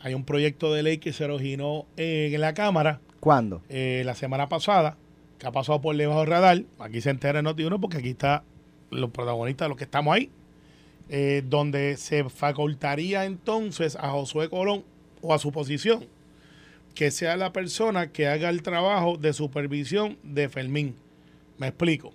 hay 0.00 0.14
un 0.14 0.24
proyecto 0.24 0.72
de 0.74 0.82
ley 0.82 0.98
que 0.98 1.12
se 1.12 1.24
originó 1.24 1.86
en, 1.96 2.40
la 2.40 2.54
Cámara 2.54 3.00
¿Cuándo? 3.20 3.62
eh, 3.68 4.02
la 4.06 4.14
semana 4.14 4.48
pasada, 4.48 4.96
que 5.38 5.46
ha 5.46 5.52
pasado 5.52 5.80
por 5.80 5.96
debajo 5.96 6.20
del 6.20 6.28
radar. 6.28 6.62
Aquí 6.78 7.00
se 7.00 7.10
entera 7.10 7.38
en 7.40 7.46
Noti1 7.46 7.80
porque 7.80 7.98
aquí 7.98 8.10
está 8.10 8.44
los 8.90 9.10
protagonistas 9.10 9.68
los 9.68 9.76
que 9.78 9.84
estamos 9.84 10.14
ahí. 10.14 10.30
eh, 11.12 11.42
donde 11.44 11.96
se 11.96 12.28
facultaría 12.30 13.24
entonces 13.24 13.96
a 13.96 14.10
Josué 14.10 14.48
Colón 14.48 14.84
o 15.22 15.34
a 15.34 15.38
su 15.40 15.50
posición 15.50 16.04
que 16.94 17.10
sea 17.10 17.36
la 17.36 17.52
persona 17.52 18.10
que 18.12 18.26
haga 18.28 18.48
el 18.50 18.62
trabajo 18.62 19.16
de 19.16 19.32
supervisión 19.32 20.18
de 20.22 20.48
Fermín. 20.48 20.94
Me 21.58 21.68
explico. 21.68 22.12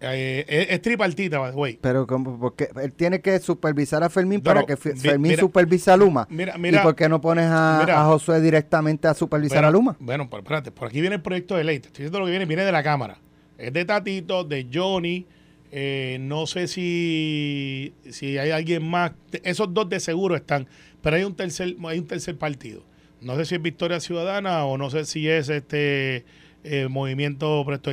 Eh, 0.00 0.44
es, 0.46 0.66
es 0.70 0.82
tripartita, 0.82 1.40
way. 1.52 1.78
Pero 1.80 2.06
como, 2.06 2.38
porque 2.38 2.68
él 2.82 2.92
tiene 2.92 3.20
que 3.22 3.38
supervisar 3.38 4.02
a 4.04 4.10
Fermín 4.10 4.40
No, 4.40 4.44
para 4.44 4.64
que 4.64 4.76
Fermín 4.76 5.30
mira- 5.32 5.40
supervise 5.40 5.90
a 5.90 5.96
Luma. 5.96 6.26
Mira, 6.30 6.58
mira. 6.58 6.80
¿Y 6.80 6.82
por 6.84 6.94
qué 6.94 7.08
no 7.08 7.18
pones 7.20 7.46
a, 7.48 7.78
mira. 7.80 8.02
a 8.02 8.04
Josué 8.04 8.40
directamente 8.42 9.08
a 9.08 9.14
supervisar 9.14 9.64
a 9.64 9.70
Luma? 9.70 9.96
Bueno, 9.98 10.28
pero 10.28 10.42
espérate, 10.42 10.70
por 10.70 10.88
aquí 10.88 11.00
viene 11.00 11.16
el 11.16 11.22
proyecto 11.22 11.56
de 11.56 11.64
ley. 11.64 11.80
Te 11.80 11.86
estoy 11.88 12.02
diciendo 12.04 12.18
lo 12.20 12.26
que 12.26 12.30
viene, 12.32 12.44
viene 12.44 12.64
de 12.64 12.72
la 12.72 12.82
Cámara. 12.82 13.18
Es 13.56 13.72
de 13.72 13.84
Tatito, 13.86 14.44
de 14.44 14.66
Johnny. 14.72 15.24
eh, 15.72 16.18
no 16.20 16.46
sé 16.46 16.68
si, 16.68 17.94
si 18.10 18.36
hay 18.38 18.50
alguien 18.50 18.86
más. 18.88 19.12
Esos 19.44 19.72
dos 19.72 19.88
de 19.88 19.98
seguro 20.00 20.36
están. 20.36 20.66
Pero 21.00 21.16
hay 21.16 21.24
un 21.24 21.34
tercer, 21.34 21.74
hay 21.88 21.98
un 21.98 22.06
tercer 22.06 22.36
partido. 22.36 22.82
No 23.20 23.36
sé 23.36 23.44
si 23.44 23.54
es 23.54 23.62
Victoria 23.62 24.00
Ciudadana 24.00 24.64
o 24.64 24.76
no 24.76 24.90
sé 24.90 25.04
si 25.04 25.28
es 25.28 25.48
este 25.48 26.24
eh, 26.64 26.88
Movimiento 26.88 27.64
Presto. 27.66 27.90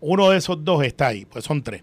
Uno 0.00 0.30
de 0.30 0.38
esos 0.38 0.64
dos 0.64 0.84
está 0.84 1.08
ahí, 1.08 1.24
pues 1.24 1.44
son 1.44 1.62
tres. 1.62 1.82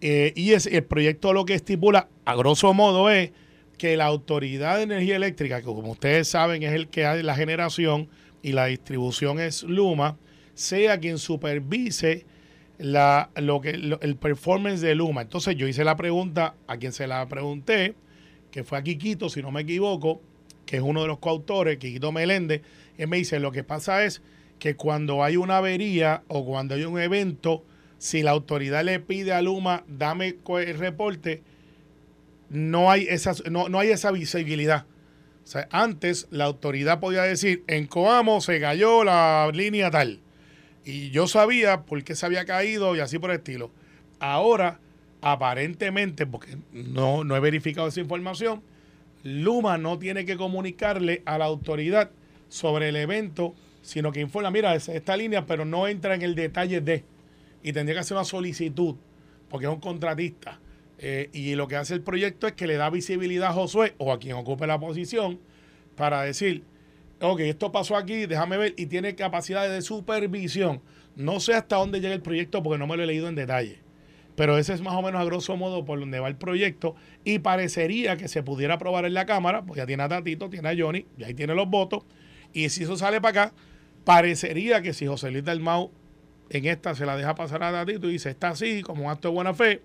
Eh, 0.00 0.32
y 0.34 0.52
es, 0.52 0.66
el 0.66 0.84
proyecto 0.84 1.32
lo 1.32 1.44
que 1.44 1.54
estipula, 1.54 2.08
a 2.24 2.34
grosso 2.34 2.72
modo, 2.72 3.10
es 3.10 3.32
que 3.76 3.96
la 3.96 4.06
Autoridad 4.06 4.76
de 4.76 4.84
Energía 4.84 5.16
Eléctrica, 5.16 5.58
que 5.58 5.64
como 5.64 5.90
ustedes 5.92 6.28
saben 6.28 6.62
es 6.62 6.72
el 6.72 6.88
que 6.88 7.06
hace 7.06 7.22
la 7.22 7.34
generación 7.34 8.08
y 8.42 8.52
la 8.52 8.66
distribución 8.66 9.40
es 9.40 9.62
Luma, 9.62 10.16
sea 10.54 11.00
quien 11.00 11.18
supervise 11.18 12.24
la, 12.78 13.30
lo 13.36 13.60
que, 13.60 13.70
el 13.70 14.16
performance 14.16 14.80
de 14.80 14.94
Luma. 14.94 15.22
Entonces 15.22 15.56
yo 15.56 15.66
hice 15.66 15.84
la 15.84 15.96
pregunta 15.96 16.54
a 16.66 16.76
quien 16.78 16.92
se 16.92 17.06
la 17.06 17.26
pregunté, 17.28 17.94
que 18.50 18.64
fue 18.64 18.78
a 18.78 18.82
Quiquito, 18.82 19.28
si 19.28 19.42
no 19.42 19.50
me 19.50 19.62
equivoco, 19.62 20.22
que 20.70 20.76
es 20.76 20.82
uno 20.84 21.02
de 21.02 21.08
los 21.08 21.18
coautores, 21.18 21.78
Quiquito 21.78 22.12
Meléndez, 22.12 22.62
él 22.96 23.08
me 23.08 23.16
dice, 23.16 23.40
lo 23.40 23.50
que 23.50 23.64
pasa 23.64 24.04
es 24.04 24.22
que 24.60 24.76
cuando 24.76 25.24
hay 25.24 25.36
una 25.36 25.56
avería 25.56 26.22
o 26.28 26.44
cuando 26.44 26.76
hay 26.76 26.84
un 26.84 27.00
evento, 27.00 27.64
si 27.98 28.22
la 28.22 28.30
autoridad 28.30 28.84
le 28.84 29.00
pide 29.00 29.32
a 29.32 29.42
Luma, 29.42 29.82
dame 29.88 30.36
el 30.46 30.78
reporte, 30.78 31.42
no 32.50 32.88
hay 32.88 33.08
esa, 33.08 33.34
no, 33.50 33.68
no 33.68 33.80
hay 33.80 33.88
esa 33.88 34.12
visibilidad. 34.12 34.86
O 35.42 35.46
sea, 35.48 35.66
antes 35.72 36.28
la 36.30 36.44
autoridad 36.44 37.00
podía 37.00 37.24
decir, 37.24 37.64
en 37.66 37.88
Coamo 37.88 38.40
se 38.40 38.60
cayó 38.60 39.02
la 39.02 39.50
línea 39.52 39.90
tal. 39.90 40.20
Y 40.84 41.10
yo 41.10 41.26
sabía 41.26 41.82
por 41.82 42.04
qué 42.04 42.14
se 42.14 42.26
había 42.26 42.44
caído 42.44 42.94
y 42.94 43.00
así 43.00 43.18
por 43.18 43.32
el 43.32 43.38
estilo. 43.38 43.72
Ahora, 44.20 44.78
aparentemente, 45.20 46.26
porque 46.26 46.58
no, 46.72 47.24
no 47.24 47.34
he 47.34 47.40
verificado 47.40 47.88
esa 47.88 47.98
información, 47.98 48.62
Luma 49.22 49.78
no 49.78 49.98
tiene 49.98 50.24
que 50.24 50.36
comunicarle 50.36 51.22
a 51.26 51.38
la 51.38 51.44
autoridad 51.46 52.10
sobre 52.48 52.88
el 52.88 52.96
evento, 52.96 53.54
sino 53.82 54.12
que 54.12 54.20
informa, 54.20 54.50
mira, 54.50 54.74
es- 54.74 54.88
esta 54.88 55.16
línea, 55.16 55.46
pero 55.46 55.64
no 55.64 55.86
entra 55.88 56.14
en 56.14 56.22
el 56.22 56.34
detalle 56.34 56.80
de. 56.80 57.04
Y 57.62 57.72
tendría 57.72 57.94
que 57.96 58.00
hacer 58.00 58.16
una 58.16 58.24
solicitud, 58.24 58.96
porque 59.48 59.66
es 59.66 59.72
un 59.72 59.80
contratista. 59.80 60.60
Eh, 60.98 61.30
y 61.32 61.54
lo 61.54 61.66
que 61.66 61.76
hace 61.76 61.94
el 61.94 62.02
proyecto 62.02 62.46
es 62.46 62.52
que 62.54 62.66
le 62.66 62.76
da 62.76 62.90
visibilidad 62.90 63.48
a 63.50 63.52
Josué 63.52 63.94
o 63.98 64.12
a 64.12 64.18
quien 64.18 64.36
ocupe 64.36 64.66
la 64.66 64.78
posición 64.78 65.38
para 65.96 66.22
decir, 66.22 66.62
ok, 67.20 67.40
esto 67.40 67.72
pasó 67.72 67.96
aquí, 67.96 68.26
déjame 68.26 68.56
ver, 68.58 68.74
y 68.76 68.86
tiene 68.86 69.14
capacidades 69.14 69.72
de 69.72 69.82
supervisión. 69.82 70.80
No 71.16 71.40
sé 71.40 71.54
hasta 71.54 71.76
dónde 71.76 72.00
llega 72.00 72.14
el 72.14 72.22
proyecto 72.22 72.62
porque 72.62 72.78
no 72.78 72.86
me 72.86 72.96
lo 72.96 73.02
he 73.02 73.06
leído 73.06 73.28
en 73.28 73.34
detalle. 73.34 73.78
Pero 74.40 74.56
ese 74.56 74.72
es 74.72 74.80
más 74.80 74.94
o 74.94 75.02
menos 75.02 75.20
a 75.20 75.24
grosso 75.26 75.54
modo 75.58 75.84
por 75.84 76.00
donde 76.00 76.18
va 76.18 76.26
el 76.26 76.34
proyecto. 76.34 76.96
Y 77.24 77.40
parecería 77.40 78.16
que 78.16 78.26
se 78.26 78.42
pudiera 78.42 78.76
aprobar 78.76 79.04
en 79.04 79.12
la 79.12 79.26
Cámara, 79.26 79.60
pues 79.60 79.76
ya 79.76 79.84
tiene 79.84 80.02
a 80.02 80.08
Tatito, 80.08 80.48
tiene 80.48 80.70
a 80.70 80.74
Johnny, 80.74 81.04
y 81.18 81.24
ahí 81.24 81.34
tiene 81.34 81.54
los 81.54 81.68
votos. 81.68 82.04
Y 82.54 82.70
si 82.70 82.84
eso 82.84 82.96
sale 82.96 83.20
para 83.20 83.42
acá, 83.42 83.54
parecería 84.04 84.80
que 84.80 84.94
si 84.94 85.06
José 85.06 85.30
Luis 85.30 85.44
Dalmau 85.44 85.90
en 86.48 86.64
esta 86.64 86.94
se 86.94 87.04
la 87.04 87.18
deja 87.18 87.34
pasar 87.34 87.62
a 87.62 87.70
Tatito 87.70 88.08
y 88.08 88.12
dice, 88.12 88.30
está 88.30 88.48
así, 88.48 88.80
como 88.80 89.04
un 89.04 89.10
acto 89.10 89.28
de 89.28 89.34
buena 89.34 89.52
fe, 89.52 89.82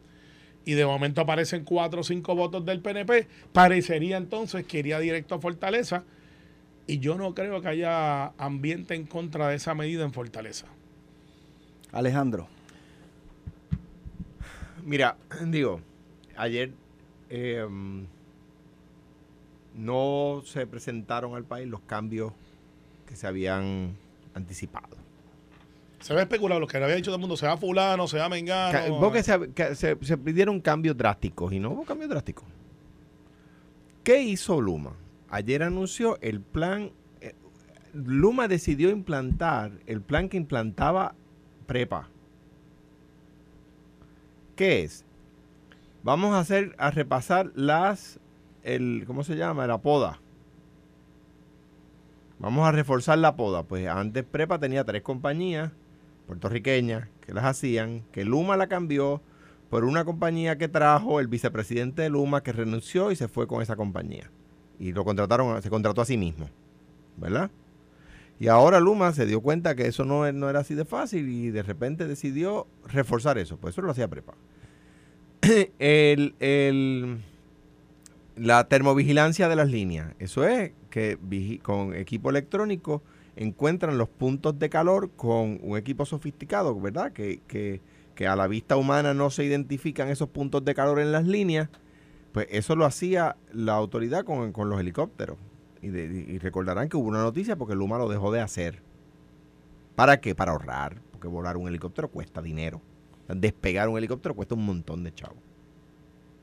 y 0.63 0.71
de 0.71 0.85
momento 0.85 1.19
aparecen 1.19 1.65
cuatro 1.65 1.99
o 1.99 2.03
cinco 2.05 2.33
votos 2.33 2.63
del 2.65 2.79
PNP, 2.79 3.27
parecería 3.51 4.15
entonces 4.15 4.65
que 4.65 4.79
iría 4.79 5.01
directo 5.01 5.35
a 5.35 5.41
Fortaleza. 5.41 6.05
Y 6.87 6.99
yo 6.99 7.15
no 7.15 7.35
creo 7.35 7.59
que 7.59 7.67
haya 7.67 8.27
ambiente 8.37 8.95
en 8.95 9.05
contra 9.05 9.49
de 9.49 9.55
esa 9.57 9.75
medida 9.75 10.05
en 10.05 10.13
Fortaleza. 10.13 10.67
Alejandro. 11.91 12.54
Mira, 14.85 15.17
digo, 15.47 15.81
ayer 16.37 16.71
eh, 17.29 17.67
no 19.75 20.41
se 20.45 20.65
presentaron 20.67 21.35
al 21.35 21.43
país 21.43 21.67
los 21.67 21.81
cambios 21.81 22.31
que 23.05 23.15
se 23.15 23.27
habían 23.27 23.95
anticipado. 24.33 24.95
Se 25.99 26.13
ve 26.13 26.21
especulado, 26.21 26.59
lo 26.61 26.67
que 26.67 26.77
le 26.77 26.83
había 26.85 26.95
dicho 26.97 27.05
todo 27.09 27.15
el 27.15 27.21
mundo, 27.21 27.35
se 27.35 27.47
va 27.47 27.57
fulano, 27.57 28.07
se 28.07 28.17
va 28.19 28.29
mengano. 28.29 28.71
Vos 28.99 29.11
que 29.11 29.23
se, 29.23 29.51
que 29.53 29.75
se- 29.75 29.97
se 30.01 30.17
pidieron 30.17 30.59
cambios 30.61 30.95
drásticos 30.95 31.51
y 31.51 31.59
no 31.59 31.71
hubo 31.71 31.83
cambios 31.83 32.09
drásticos. 32.09 32.45
¿Qué 34.03 34.21
hizo 34.21 34.61
Luma? 34.61 34.93
Ayer 35.29 35.63
anunció 35.63 36.19
el 36.21 36.41
plan. 36.41 36.91
eh, 37.21 37.33
Luma 37.93 38.47
decidió 38.47 38.91
implantar 38.91 39.71
el 39.87 40.01
plan 40.01 40.29
que 40.29 40.37
implantaba 40.37 41.15
Prepa. 41.65 42.07
¿Qué 44.55 44.83
es? 44.83 45.03
Vamos 46.03 46.33
a 46.33 46.39
hacer 46.39 46.75
a 46.77 46.91
repasar 46.91 47.51
las 47.55 48.19
el 48.63 49.03
¿cómo 49.05 49.23
se 49.23 49.35
llama? 49.35 49.67
La 49.67 49.79
poda. 49.79 50.21
Vamos 52.39 52.67
a 52.67 52.71
reforzar 52.71 53.17
la 53.17 53.35
poda. 53.35 53.63
Pues 53.63 53.87
antes 53.87 54.23
Prepa 54.23 54.59
tenía 54.59 54.83
tres 54.83 55.01
compañías 55.01 55.71
puertorriqueñas 56.27 57.07
que 57.21 57.33
las 57.33 57.45
hacían, 57.45 58.03
que 58.11 58.25
Luma 58.25 58.57
la 58.57 58.67
cambió 58.67 59.21
por 59.69 59.83
una 59.83 60.05
compañía 60.05 60.57
que 60.57 60.67
trajo 60.67 61.19
el 61.19 61.27
vicepresidente 61.27 62.03
de 62.03 62.09
Luma 62.09 62.41
que 62.41 62.53
renunció 62.53 63.11
y 63.11 63.15
se 63.15 63.27
fue 63.27 63.47
con 63.47 63.61
esa 63.61 63.75
compañía. 63.75 64.31
Y 64.79 64.93
lo 64.93 65.03
contrataron, 65.05 65.61
se 65.61 65.69
contrató 65.69 66.01
a 66.01 66.05
sí 66.05 66.17
mismo. 66.17 66.49
¿Verdad? 67.17 67.49
Y 68.39 68.47
ahora 68.49 68.79
Luma 68.79 69.13
se 69.13 69.25
dio 69.25 69.41
cuenta 69.41 69.75
que 69.75 69.87
eso 69.87 70.03
no, 70.05 70.29
no 70.31 70.49
era 70.49 70.59
así 70.59 70.75
de 70.75 70.85
fácil 70.85 71.29
y 71.29 71.51
de 71.51 71.63
repente 71.63 72.05
decidió 72.07 72.67
reforzar 72.85 73.37
eso. 73.37 73.57
Pues 73.57 73.73
eso 73.75 73.81
lo 73.81 73.91
hacía 73.91 74.09
Prepa. 74.09 74.33
el, 75.79 76.35
el- 76.39 77.19
la 78.35 78.67
termovigilancia 78.67 79.47
de 79.47 79.55
las 79.55 79.69
líneas. 79.69 80.13
Eso 80.19 80.45
es 80.45 80.71
que 80.89 81.17
con 81.63 81.93
equipo 81.95 82.29
electrónico 82.29 83.01
encuentran 83.35 83.97
los 83.97 84.09
puntos 84.09 84.57
de 84.59 84.69
calor 84.69 85.11
con 85.15 85.59
un 85.61 85.77
equipo 85.77 86.05
sofisticado, 86.05 86.79
¿verdad? 86.79 87.11
Que, 87.13 87.41
que, 87.47 87.81
que 88.13 88.27
a 88.27 88.35
la 88.35 88.47
vista 88.47 88.77
humana 88.77 89.13
no 89.13 89.29
se 89.29 89.43
identifican 89.45 90.09
esos 90.09 90.29
puntos 90.29 90.63
de 90.65 90.73
calor 90.75 90.99
en 90.99 91.11
las 91.11 91.25
líneas. 91.25 91.69
Pues 92.33 92.47
eso 92.49 92.75
lo 92.75 92.85
hacía 92.85 93.37
la 93.53 93.73
autoridad 93.73 94.25
con, 94.25 94.51
con 94.51 94.69
los 94.69 94.79
helicópteros. 94.79 95.37
Y, 95.85 95.89
de- 95.89 96.25
y 96.27 96.39
recordarán 96.39 96.89
que 96.89 96.97
hubo 96.97 97.07
una 97.07 97.21
noticia 97.21 97.55
porque 97.55 97.75
Luma 97.75 97.97
lo 97.99 98.09
dejó 98.09 98.31
de 98.31 98.41
hacer. 98.41 98.81
¿Para 99.95 100.19
qué? 100.19 100.33
Para 100.33 100.51
ahorrar. 100.53 100.99
Porque 101.11 101.27
volar 101.27 101.57
un 101.57 101.67
helicóptero 101.67 102.07
cuesta 102.09 102.41
dinero. 102.41 102.81
Despegar 103.27 103.87
un 103.87 103.97
helicóptero 103.97 104.33
cuesta 104.35 104.55
un 104.55 104.65
montón 104.65 105.03
de 105.03 105.13
chavos. 105.13 105.37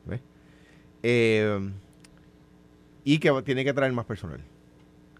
¿Ves? 0.07 0.21
Eh, 1.03 1.71
y 3.03 3.19
que 3.19 3.43
tiene 3.43 3.65
que 3.65 3.73
traer 3.73 3.93
más 3.93 4.05
personal. 4.05 4.41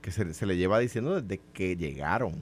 Que 0.01 0.13
se, 0.13 0.35
se 0.35 0.47
le 0.47 0.57
lleva 0.57 0.79
diciendo 0.79 1.21
desde 1.21 1.41
que 1.53 1.77
llegaron. 1.77 2.35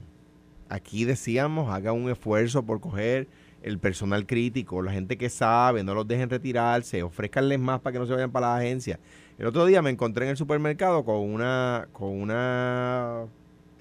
Aquí 0.69 1.03
decíamos, 1.05 1.73
haga 1.73 1.93
un 1.93 2.11
esfuerzo 2.11 2.63
por 2.63 2.79
coger 2.79 3.27
el 3.63 3.79
personal 3.79 4.25
crítico, 4.25 4.81
la 4.81 4.91
gente 4.91 5.17
que 5.17 5.29
sabe, 5.29 5.83
no 5.83 5.93
los 5.93 6.07
dejen 6.07 6.29
retirarse, 6.29 7.03
ofrezcanles 7.03 7.59
más 7.59 7.79
para 7.81 7.93
que 7.93 7.99
no 7.99 8.05
se 8.05 8.13
vayan 8.13 8.31
para 8.31 8.47
la 8.47 8.57
agencia. 8.57 8.99
El 9.41 9.47
otro 9.47 9.65
día 9.65 9.81
me 9.81 9.89
encontré 9.89 10.25
en 10.25 10.29
el 10.29 10.37
supermercado 10.37 11.03
con 11.03 11.17
una, 11.17 11.87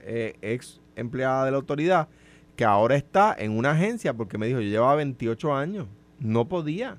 eh, 0.01 0.35
ex 0.41 0.81
empleada 0.97 1.45
de 1.45 1.51
la 1.51 1.59
autoridad 1.59 2.09
que 2.57 2.65
ahora 2.65 2.97
está 2.97 3.37
en 3.39 3.53
una 3.53 3.73
agencia 3.73 4.15
porque 4.15 4.39
me 4.39 4.47
dijo, 4.47 4.61
yo 4.61 4.71
llevaba 4.71 4.95
28 4.95 5.55
años, 5.55 5.87
no 6.19 6.49
podía 6.49 6.97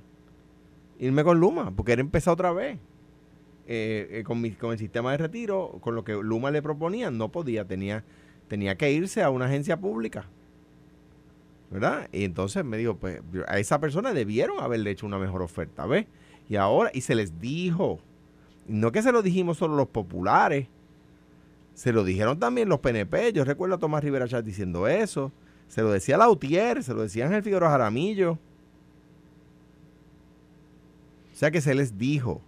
irme 1.00 1.24
con 1.24 1.40
Luma, 1.40 1.72
porque 1.76 1.94
era 1.94 2.02
empezar 2.02 2.34
otra 2.34 2.52
vez. 2.52 2.78
Eh, 3.66 4.22
eh, 4.22 4.24
con 4.24 4.72
el 4.72 4.78
sistema 4.78 5.10
de 5.10 5.18
retiro, 5.18 5.80
con 5.82 5.96
lo 5.96 6.04
que 6.04 6.14
Luma 6.14 6.52
le 6.52 6.62
proponía, 6.62 7.10
no 7.10 7.32
podía, 7.32 7.66
tenía, 7.66 8.04
tenía 8.48 8.78
que 8.78 8.92
irse 8.92 9.24
a 9.24 9.32
una 9.32 9.46
agencia 9.46 9.80
pública. 9.80 10.26
¿Verdad? 11.72 12.10
Y 12.12 12.26
entonces 12.26 12.64
me 12.64 12.78
dijo, 12.78 12.98
pues 12.98 13.22
a 13.48 13.58
esa 13.58 13.80
persona 13.80 14.14
debieron 14.14 14.60
haberle 14.60 14.92
hecho 14.92 15.08
una 15.08 15.18
mejor 15.18 15.42
oferta, 15.42 15.88
¿ves? 15.88 16.06
Y 16.48 16.58
ahora, 16.58 16.92
y 16.94 17.02
se 17.02 17.16
les 17.16 17.40
dijo, 17.40 18.02
no 18.68 18.92
que 18.92 19.02
se 19.02 19.12
lo 19.12 19.22
dijimos 19.22 19.58
solo 19.58 19.76
los 19.76 19.88
populares, 19.88 20.68
se 21.74 21.92
lo 21.94 22.04
dijeron 22.04 22.40
también 22.40 22.70
los 22.70 22.80
PNP. 22.80 23.34
Yo 23.34 23.44
recuerdo 23.44 23.76
a 23.76 23.80
Tomás 23.80 24.04
Rivera 24.04 24.28
Chat 24.28 24.46
diciendo 24.46 24.88
eso. 24.88 25.32
Se 25.68 25.82
lo 25.82 25.92
decía 25.92 26.18
Lautier, 26.18 26.84
se 26.84 26.94
lo 26.94 27.02
decía 27.02 27.26
Ángel 27.26 27.44
Figueroa 27.44 27.70
Jaramillo. 27.70 28.34
O 31.32 31.36
sea 31.36 31.50
que 31.50 31.62
se 31.62 31.74
les 31.74 31.98
dijo 31.98 32.42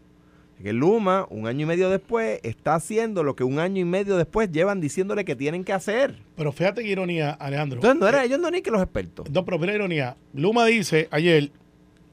que 0.62 0.72
Luma, 0.72 1.26
un 1.30 1.48
año 1.48 1.64
y 1.64 1.66
medio 1.66 1.90
después, 1.90 2.40
está 2.44 2.76
haciendo 2.76 3.24
lo 3.24 3.36
que 3.36 3.44
un 3.44 3.60
año 3.60 3.82
y 3.82 3.86
medio 3.86 4.18
después 4.18 4.52
llevan 4.52 4.80
diciéndole 4.80 5.26
que 5.26 5.36
tienen 5.36 5.64
que 5.64 5.74
hacer. 5.74 6.22
Pero 6.36 6.52
fíjate 6.52 6.84
qué 6.84 6.90
ironía, 6.90 7.32
Alejandro. 7.32 7.78
Entonces 7.78 8.00
no 8.00 8.08
era 8.08 8.24
ellos 8.24 8.40
no 8.40 8.52
ni 8.52 8.62
que 8.62 8.72
los 8.72 8.82
expertos. 8.82 9.30
No, 9.30 9.44
pero 9.44 9.60
mira 9.60 9.74
ironía. 9.74 10.16
Luma 10.34 10.66
dice 10.66 11.08
ayer 11.12 11.52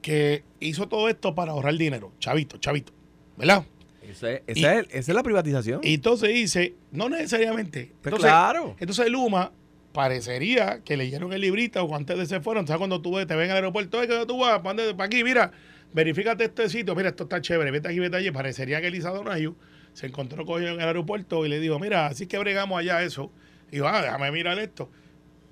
que 0.02 0.42
hizo 0.58 0.88
todo 0.88 1.08
esto 1.08 1.34
para 1.34 1.52
ahorrar 1.52 1.76
dinero. 1.76 2.12
Chavito, 2.18 2.56
chavito. 2.58 2.92
¿Verdad? 3.36 3.64
Esa 4.10 4.30
es, 4.32 4.42
Y- 4.54 4.60
esa 4.60 4.74
es- 4.80 4.86
esa 4.90 5.12
es 5.12 5.14
la 5.14 5.22
privatización. 5.22 5.80
Y 5.82 5.94
entonces 5.94 6.28
dice, 6.30 6.74
no 6.92 7.08
necesariamente. 7.08 7.86
Pues 8.02 8.12
Entonces, 8.12 8.30
claro. 8.30 8.76
entonces 8.80 9.08
Luma 9.10 9.52
parecería 9.92 10.80
que 10.84 10.96
leyeron 10.96 11.32
el 11.32 11.40
librito 11.40 11.82
o 11.82 11.94
antes 11.96 12.16
de 12.16 12.26
se 12.26 12.40
fueron. 12.40 12.66
¿Sabes 12.66 12.78
cuando 12.78 13.02
tú 13.02 13.12
te 13.26 13.34
ven 13.36 13.50
al 13.50 13.56
aeropuerto? 13.56 13.98
"Oye, 13.98 14.08
que 14.08 14.26
tú 14.26 14.38
vas? 14.38 14.60
¿Para 14.60 15.04
aquí? 15.04 15.24
Mira, 15.24 15.50
verifícate 15.92 16.44
este 16.44 16.68
sitio. 16.68 16.94
Mira, 16.94 17.08
esto 17.10 17.24
está 17.24 17.40
chévere. 17.40 17.70
Vete 17.70 17.88
aquí, 17.88 17.98
vete 17.98 18.16
allí. 18.16 18.30
Parecería 18.30 18.80
que 18.80 18.86
Elisa 18.86 19.10
Donayu 19.10 19.56
se 19.92 20.06
encontró 20.06 20.46
con 20.46 20.62
ellos 20.62 20.74
en 20.76 20.80
el 20.80 20.86
aeropuerto 20.86 21.44
y 21.44 21.48
le 21.48 21.58
dijo, 21.58 21.78
mira, 21.78 22.06
así 22.06 22.26
que 22.26 22.38
bregamos 22.38 22.78
allá 22.78 23.02
eso. 23.02 23.32
Y 23.70 23.76
dijo, 23.76 23.88
ah, 23.88 24.00
déjame 24.02 24.30
mirar 24.30 24.58
esto. 24.58 24.90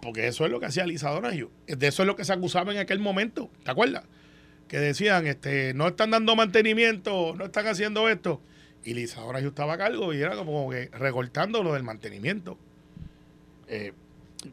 Porque 0.00 0.28
eso 0.28 0.44
es 0.44 0.50
lo 0.52 0.60
que 0.60 0.66
hacía 0.66 0.84
Elisa 0.84 1.10
Donayu. 1.10 1.50
De 1.66 1.86
eso 1.88 2.02
es 2.04 2.06
lo 2.06 2.14
que 2.14 2.24
se 2.24 2.32
acusaba 2.32 2.72
en 2.72 2.78
aquel 2.78 3.00
momento. 3.00 3.50
¿Te 3.64 3.70
acuerdas? 3.72 4.04
Que 4.68 4.78
decían, 4.78 5.26
este, 5.26 5.72
no 5.74 5.88
están 5.88 6.10
dando 6.10 6.36
mantenimiento, 6.36 7.34
no 7.36 7.46
están 7.46 7.66
haciendo 7.66 8.08
esto. 8.08 8.40
Y 8.84 8.94
Lisa 8.94 9.20
ahora 9.20 9.40
yo 9.40 9.48
estaba 9.48 9.74
a 9.74 9.78
cargo 9.78 10.12
y 10.14 10.20
era 10.20 10.36
como 10.36 10.70
que 10.70 10.88
recortando 10.92 11.62
lo 11.62 11.72
del 11.74 11.82
mantenimiento. 11.82 12.56
Eh, 13.66 13.92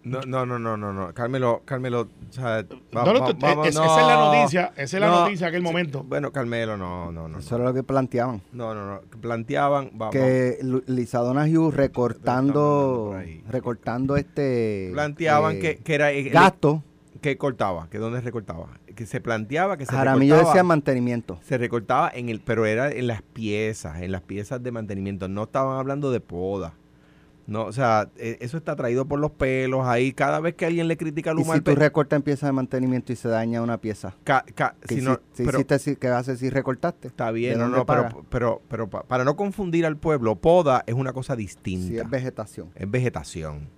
No, 0.03 0.21
no, 0.21 0.47
no, 0.47 0.57
no, 0.57 0.75
no, 0.77 0.91
no. 0.93 1.13
Carmelo, 1.13 1.61
Carmelo, 1.63 2.01
o 2.29 2.33
sea, 2.33 2.65
no, 2.91 3.05
no, 3.05 3.27
tú- 3.27 3.37
vamos- 3.39 3.67
es- 3.67 3.75
no. 3.75 3.83
Esa 3.85 4.01
es 4.01 4.07
la 4.07 4.15
noticia, 4.17 4.73
esa 4.77 4.97
es 4.97 5.01
la 5.01 5.07
No. 5.09 5.19
noticia 5.21 5.47
aquel 5.47 5.61
momento. 5.61 6.03
Bueno, 6.03 6.31
Carmelo, 6.31 6.75
no, 6.75 7.11
no, 7.11 7.27
no. 7.27 7.37
Eso 7.37 7.55
era 7.55 7.65
lo 7.65 7.73
que 7.73 7.83
planteaban. 7.83 8.41
No, 8.51 8.73
no, 8.73 8.85
no. 8.87 9.01
Planteaban, 9.21 9.91
va- 10.01 10.09
que 10.09 10.57
Lu- 10.63 10.83
Lisa 10.87 11.19
Donahue 11.19 11.71
recortando 11.71 13.15
recortando 13.47 14.17
este 14.17 14.89
planteaban 14.91 15.57
eh, 15.57 15.59
que, 15.59 15.77
que 15.77 15.93
era 15.95 16.11
eh, 16.11 16.23
gasto 16.29 16.83
que 17.21 17.37
cortaba, 17.37 17.87
que 17.89 17.99
dónde 17.99 18.21
recortaba, 18.21 18.67
que 18.95 19.05
se 19.05 19.21
planteaba 19.21 19.77
que 19.77 19.85
se 19.85 19.91
Jaramillo 19.91 20.35
recortaba, 20.35 20.53
decía 20.53 20.63
mantenimiento 20.63 21.39
se 21.43 21.57
recortaba 21.57 22.09
en 22.13 22.29
el, 22.29 22.39
pero 22.39 22.65
era 22.65 22.91
en 22.91 23.07
las 23.07 23.21
piezas, 23.21 24.01
en 24.01 24.11
las 24.11 24.21
piezas 24.21 24.63
de 24.63 24.71
mantenimiento, 24.71 25.27
no 25.27 25.43
estaban 25.43 25.77
hablando 25.77 26.11
de 26.11 26.19
poda. 26.21 26.73
No, 27.47 27.65
o 27.65 27.71
sea, 27.71 28.09
eh, 28.17 28.37
eso 28.39 28.57
está 28.57 28.75
traído 28.75 29.05
por 29.05 29.19
los 29.19 29.29
pelos 29.29 29.85
ahí. 29.85 30.13
Cada 30.13 30.39
vez 30.39 30.55
que 30.55 30.65
alguien 30.65 30.87
le 30.87 30.97
critica 30.97 31.29
a 31.29 31.33
y 31.33 31.35
Luma, 31.37 31.53
si 31.53 31.57
al 31.59 31.63
tú 31.63 31.75
recortas 31.75 32.17
en 32.17 32.23
pieza 32.23 32.47
de 32.47 32.53
mantenimiento 32.53 33.13
y 33.13 33.15
se 33.15 33.27
daña 33.29 33.61
una 33.61 33.77
pieza 33.79 34.15
ca- 34.23 34.43
ca- 34.55 34.73
¿qué, 34.87 34.95
si 34.95 35.01
no- 35.01 35.19
si 35.33 35.43
pero- 35.45 35.59
hiciste 35.59 35.77
si- 35.77 35.95
qué 35.95 36.07
haces 36.07 36.39
si 36.39 36.49
recortaste? 36.49 37.07
Está 37.07 37.29
bien, 37.29 37.53
¿De 37.53 37.59
no, 37.59 37.67
no, 37.69 37.85
pero, 37.85 38.25
pero, 38.29 38.61
pero, 38.67 38.89
pa- 38.89 39.03
para 39.03 39.23
no 39.23 39.35
confundir 39.35 39.85
al 39.85 39.95
pueblo, 39.97 40.37
poda 40.37 40.83
es 40.87 40.95
una 40.95 41.13
cosa 41.13 41.35
distinta. 41.35 42.01
es 42.01 42.09
vegetación 42.09 42.69
es 42.73 42.89
vegetación. 42.89 43.69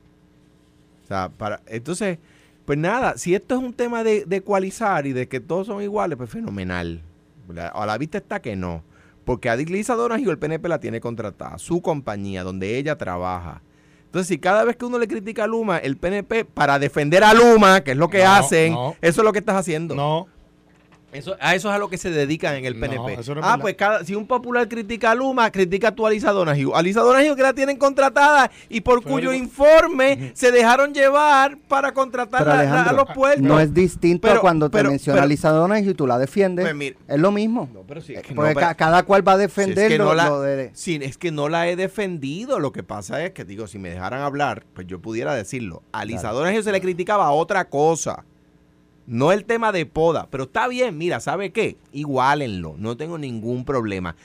O 1.03 1.07
sea, 1.07 1.27
para, 1.29 1.61
entonces, 1.67 2.19
pues 2.67 2.77
nada, 2.77 3.17
si 3.17 3.33
esto 3.33 3.55
es 3.55 3.63
un 3.63 3.71
tema 3.71 4.03
de, 4.03 4.25
de 4.25 4.35
ecualizar 4.35 5.07
y 5.07 5.13
de 5.13 5.29
que 5.29 5.39
todos 5.39 5.67
son 5.67 5.81
iguales, 5.81 6.17
pues 6.17 6.29
fenomenal. 6.29 7.01
A 7.73 7.85
la 7.85 7.97
vista 7.97 8.17
está 8.17 8.41
que 8.41 8.57
no. 8.57 8.83
Porque 9.23 9.49
a 9.49 9.55
Lisa 9.55 9.95
Donahue 9.95 10.29
el 10.29 10.37
PNP 10.37 10.67
la 10.67 10.77
tiene 10.81 10.99
contratada, 10.99 11.57
su 11.59 11.81
compañía, 11.81 12.43
donde 12.43 12.77
ella 12.77 12.97
trabaja. 12.97 13.61
Entonces, 14.03 14.27
si 14.27 14.37
cada 14.37 14.65
vez 14.65 14.75
que 14.75 14.83
uno 14.83 14.99
le 14.99 15.07
critica 15.07 15.45
a 15.45 15.47
Luma, 15.47 15.77
el 15.77 15.95
PNP, 15.95 16.43
para 16.43 16.77
defender 16.77 17.23
a 17.23 17.33
Luma, 17.33 17.81
que 17.81 17.91
es 17.91 17.97
lo 17.97 18.09
que 18.09 18.23
No, 18.23 18.31
hacen, 18.31 18.73
no. 18.73 18.95
eso 19.01 19.21
es 19.21 19.25
lo 19.25 19.31
que 19.31 19.39
estás 19.39 19.55
haciendo. 19.55 19.95
No, 19.95 20.27
Eso, 21.13 21.37
a 21.39 21.55
eso 21.55 21.69
es 21.69 21.75
a 21.75 21.77
lo 21.79 21.89
que 21.89 21.97
se 21.97 22.09
dedican 22.11 22.55
en 22.55 22.65
el 22.65 22.73
No, 22.77 22.81
PNP. 22.85 23.17
no 23.35 23.41
ah, 23.41 23.57
pues 23.61 23.75
cada, 23.75 24.03
si 24.03 24.13
un 24.13 24.27
popular 24.27 24.67
critica 24.67 25.11
a 25.11 25.15
Luma, 25.15 25.49
critica 25.51 25.89
tú 25.95 26.05
a 26.05 26.09
Lisa 26.09 26.31
Donahue. 26.31 26.71
A 26.75 26.81
Lisa 26.81 26.99
Donahue 26.99 27.33
que 27.33 27.41
la 27.41 27.53
tienen 27.53 27.77
contratada 27.77 28.51
y 28.67 28.81
por 28.81 29.01
Fue 29.01 29.13
cuyo 29.13 29.31
informe 29.31 30.31
se 30.35 30.51
dejaron 30.51 30.93
llevar 30.93 31.57
para 31.69 31.93
contratar 31.93 32.43
pero 32.43 32.55
la- 32.57 32.63
la- 32.65 32.83
a 32.83 32.91
los 32.93 33.05
puertos. 33.15 33.41
no 33.41 33.57
es 33.59 33.73
distinto 33.73 34.27
Pero- 34.27 34.39
a 34.39 34.41
cuando 34.41 34.69
pero- 34.69 34.89
te 34.89 34.91
menciona 34.91 35.17
pero- 35.21 35.27
Lisa 35.29 35.49
Donahue 35.51 35.91
y 35.91 35.93
tú 35.93 36.05
la 36.07 36.19
defiendes 36.19 36.65
Pues 36.65 36.75
mira. 36.75 36.97
es 37.07 37.19
lo 37.19 37.31
mismo 37.31 37.69
No, 37.73 37.81
pero 37.87 38.01
sí, 38.01 38.13
es 38.13 38.19
Eh, 38.19 38.21
que 38.23 38.35
porque 38.35 38.49
no, 38.49 38.55
pero- 38.55 38.67
ca- 38.67 38.75
cada 38.75 39.03
cual 39.03 39.25
va 39.25 39.31
a 39.33 39.35
Si 39.35 39.41
defender 39.43 39.85
es 39.85 39.91
que 39.93 39.97
lo, 39.97 40.05
no 40.05 40.13
la, 40.13 40.27
lo 40.29 40.41
de 40.41 40.71
sí, 40.73 40.99
es 41.01 41.17
que 41.17 41.31
no 41.31 41.47
la 41.47 41.69
he 41.69 41.75
defendido. 41.77 42.59
Lo 42.59 42.71
que 42.73 42.83
pasa 42.83 43.23
es 43.23 43.31
que, 43.31 43.45
digo, 43.45 43.65
si 43.67 43.79
me 43.79 43.89
dejaran 43.89 44.21
hablar, 44.21 44.65
pues 44.73 44.85
yo 44.87 44.99
pudiera 44.99 45.33
decirlo. 45.33 45.83
A 45.93 46.03
Lisa 46.05 46.19
Claro. 46.21 46.39
Donahue 46.39 46.63
se 46.63 46.71
le 46.73 46.81
criticaba 46.81 47.31
otra 47.31 47.65
cosa. 47.69 48.25
No 49.07 49.31
el 49.31 49.45
tema 49.45 49.71
de 49.71 49.85
poda. 49.87 50.27
Pero 50.29 50.43
está 50.43 50.67
bien, 50.67 50.97
mira, 50.97 51.19
¿sabe 51.19 51.51
qué? 51.51 51.77
Igualenlo. 51.93 52.75
No 52.77 52.95
tengo 52.97 53.17
ningún 53.17 53.65
problema. 53.65 54.15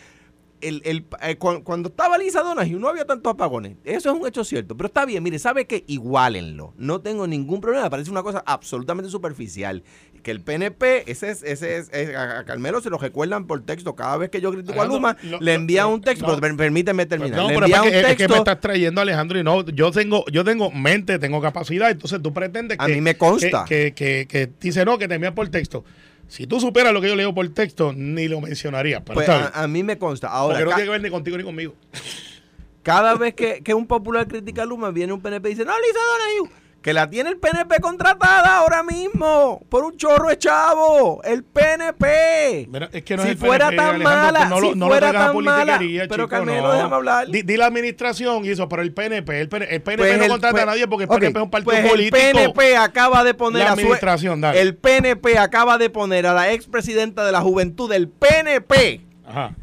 El, 0.60 0.80
el- 0.84 1.06
eh, 1.22 1.36
cu- 1.38 1.62
cuando 1.64 1.88
estaba 1.88 2.18
Lisa 2.18 2.42
Donahue 2.42 2.78
no 2.78 2.88
había 2.88 3.04
tantos 3.04 3.32
apagones. 3.32 3.76
Eso 3.84 4.12
es 4.12 4.20
un 4.20 4.26
hecho 4.28 4.44
cierto. 4.44 4.76
Pero 4.76 4.88
está 4.88 5.04
bien, 5.04 5.22
mire, 5.22 5.38
¿sabe 5.38 5.66
qué? 5.66 5.82
Igualenlo. 5.88 6.72
No 6.76 7.00
tengo 7.00 7.26
ningún 7.26 7.60
problema. 7.60 7.90
Parece 7.90 8.10
una 8.10 8.22
cosa 8.22 8.42
absolutamente 8.46 9.10
superficial. 9.10 9.82
Que 10.23 10.31
el 10.31 10.41
PNP, 10.41 11.11
ese 11.11 11.31
es, 11.31 11.43
ese 11.43 11.79
es, 11.79 11.88
es- 11.93 12.14
a 12.17 12.45
Carmelo 12.45 12.81
se 12.81 12.91
lo 12.91 12.99
recuerdan 12.99 13.47
por 13.47 13.62
texto. 13.64 13.97
Cada 13.97 14.17
vez 14.17 14.31
que 14.31 14.41
yo 14.41 14.52
critico 14.52 14.81
a 14.81 14.87
Luma, 14.87 15.17
le 15.41 15.55
envía 15.55 15.87
un 15.88 16.00
texto. 16.00 16.26
no. 16.26 16.35
pero 16.37 16.41
per- 16.41 16.57
permíteme 16.57 17.07
terminar. 17.07 17.37
No, 17.38 17.49
le 17.49 17.54
pero 17.54 17.67
envía 17.67 17.78
es 17.78 17.82
un 17.85 17.91
que, 17.91 18.11
es 18.13 18.17
que 18.17 18.28
me 18.28 18.37
estás 18.37 18.61
trayendo, 18.61 19.00
Alejandro, 19.00 19.39
y 19.39 19.43
no, 19.43 19.65
yo 19.67 19.91
tengo, 19.91 20.25
yo 20.30 20.45
tengo 20.45 20.71
mente, 20.71 21.19
tengo 21.19 21.41
capacidad, 21.41 21.91
entonces 21.91 22.23
tú 22.23 22.32
pretendes 22.32 22.78
que... 22.78 22.85
A 22.85 22.89
mí 22.89 23.00
me 23.00 23.17
consta. 23.17 23.65
Que, 23.67 23.93
que, 23.95 24.26
que, 24.28 24.49
dice, 24.61 24.85
no, 24.85 24.97
que 24.99 25.08
te 25.08 25.15
envías 25.15 25.32
por 25.32 25.49
texto. 25.49 25.85
Si 26.28 26.47
tú 26.47 26.61
supieras 26.61 26.93
lo 26.95 27.00
que 27.00 27.08
yo 27.08 27.17
leo 27.17 27.35
por 27.35 27.47
texto, 27.52 27.93
ni 27.93 28.28
lo 28.28 28.41
mencionaría. 28.41 29.00
Pero 29.04 29.15
Pues 29.15 29.28
a, 29.28 29.49
a 29.49 29.67
mí 29.69 29.82
me 29.82 29.99
consta. 29.99 30.28
Ahora, 30.28 30.54
Porque 30.58 30.65
no 30.65 30.71
tiene 30.76 30.85
que 30.85 30.91
ver 30.93 31.02
ni 31.02 31.11
contigo 31.11 31.37
ni 31.37 31.43
conmigo. 31.43 31.75
Cada 32.82 33.15
vez 33.17 33.35
que, 33.35 33.61
que 33.63 33.75
un 33.75 33.87
popular 33.87 34.26
critica 34.26 34.63
a 34.63 34.67
Luma, 34.67 34.91
viene 34.91 35.13
un 35.13 35.21
PNP 35.21 35.49
y 35.49 35.52
dice, 35.54 35.65
no, 35.65 35.73
Lisa 35.78 35.99
Donahue, 36.45 36.61
que 36.82 36.92
la 36.92 37.08
tiene 37.08 37.30
el 37.30 37.36
PNP 37.38 37.80
contratada 37.80 38.58
ahora 38.58 38.82
mismo, 38.82 39.62
por 39.68 39.84
un 39.84 39.97
chorro 39.97 40.28
de 40.30 40.36
chavo, 40.38 41.23
el 41.23 41.45
PNP. 41.45 42.66
Mira, 42.68 42.88
es 42.92 43.02
que 43.04 43.16
no 43.16 43.23
si 43.23 43.28
es 43.30 43.32
el 43.34 43.38
fuera 43.38 43.66
PNP, 43.68 43.76
tan 43.76 43.95
Alejandro, 43.95 44.32
mala, 44.32 44.45
no 44.49 44.60
lo- 44.60 44.73
si 44.73 44.78
no 44.78 44.86
lo 44.86 44.90
fuera 44.90 45.08
a 45.08 45.12
tan 45.12 45.45
mala, 45.45 45.80
pero 46.08 46.28
Carmelo, 46.28 46.62
no. 46.68 46.73
déjame 46.73 46.95
hablar. 46.97 47.28
Di, 47.28 47.42
di 47.42 47.56
la 47.56 47.66
administración 47.66 48.45
y 48.45 48.50
eso, 48.50 48.68
pero 48.68 48.82
el 48.82 48.92
PNP, 48.92 49.40
el 49.40 49.49
PNP, 49.49 49.75
el 49.76 49.82
PNP 49.82 49.97
Pues 50.02 50.18
no 50.18 50.25
el- 50.25 50.30
contrata 50.30 50.50
pues- 50.52 50.62
a 50.62 50.66
nadie 50.66 50.88
porque 50.88 51.04
el 51.04 51.08
PNP 51.08 51.38
es 51.38 51.45
un 51.45 51.50
partido 51.50 51.71
Pues 51.73 51.84
el 51.84 51.90
político. 51.90 52.16
PNP 52.16 52.76
acaba 52.76 53.23
de 53.25 53.34
poner 53.34 53.64
La 53.64 53.73
administración, 53.73 54.40
dale. 54.40 54.60
el 54.60 54.75
PNP 54.76 55.38
acaba 55.38 55.78
de 55.78 55.88
poner 55.88 56.26
a 56.26 56.34
la 56.34 56.50
expresidenta 56.52 57.25
de 57.25 57.30
la 57.32 57.40
juventud 57.42 57.88
del 57.88 58.08
PNP 58.08 59.00
Ajá. 59.25 59.54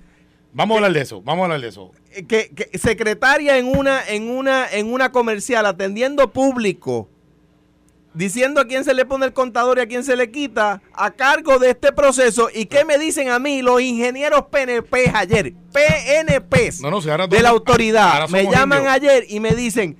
Vamos 0.53 0.75
a 0.75 0.77
hablar 0.79 0.93
de 0.93 1.01
eso, 1.01 1.21
vamos 1.21 1.41
a 1.41 1.45
hablar 1.45 1.61
de 1.61 1.67
eso. 1.67 1.91
eh, 2.11 2.25
que, 2.25 2.49
que 2.49 2.77
secretaria 2.77 3.57
en 3.57 3.67
una 3.67 4.05
en 4.07 4.29
una 4.29 4.67
en 4.69 4.91
una 4.91 5.11
comercial 5.11 5.65
atendiendo 5.65 6.31
público 6.33 7.07
diciendo 8.15 8.59
a 8.59 8.65
quién 8.65 8.83
se 8.83 8.95
le 8.95 9.05
pone 9.05 9.27
el 9.27 9.33
contador 9.33 9.77
y 9.77 9.81
a 9.81 9.87
quién 9.87 10.03
se 10.03 10.15
le 10.15 10.31
quita 10.31 10.81
a 10.93 11.11
cargo 11.11 11.59
de 11.59 11.69
este 11.69 11.91
proceso 11.93 12.49
y 12.53 12.65
qué 12.65 12.83
me 12.83 12.97
dicen 12.97 13.29
a 13.29 13.37
mí 13.37 13.61
los 13.61 13.79
ingenieros 13.79 14.45
PNP 14.51 15.11
ayer 15.13 15.53
PNPs 15.71 16.81
No, 16.81 16.89
no, 16.89 16.99
si 17.01 17.09
ahora 17.11 17.27
de 17.27 17.41
la 17.43 17.49
autoridad 17.49 18.11
ahora 18.13 18.27
me 18.27 18.43
llaman 18.45 18.79
indios. 18.79 18.95
ayer 18.95 19.25
y 19.29 19.39
me 19.39 19.53
dicen 19.53 19.95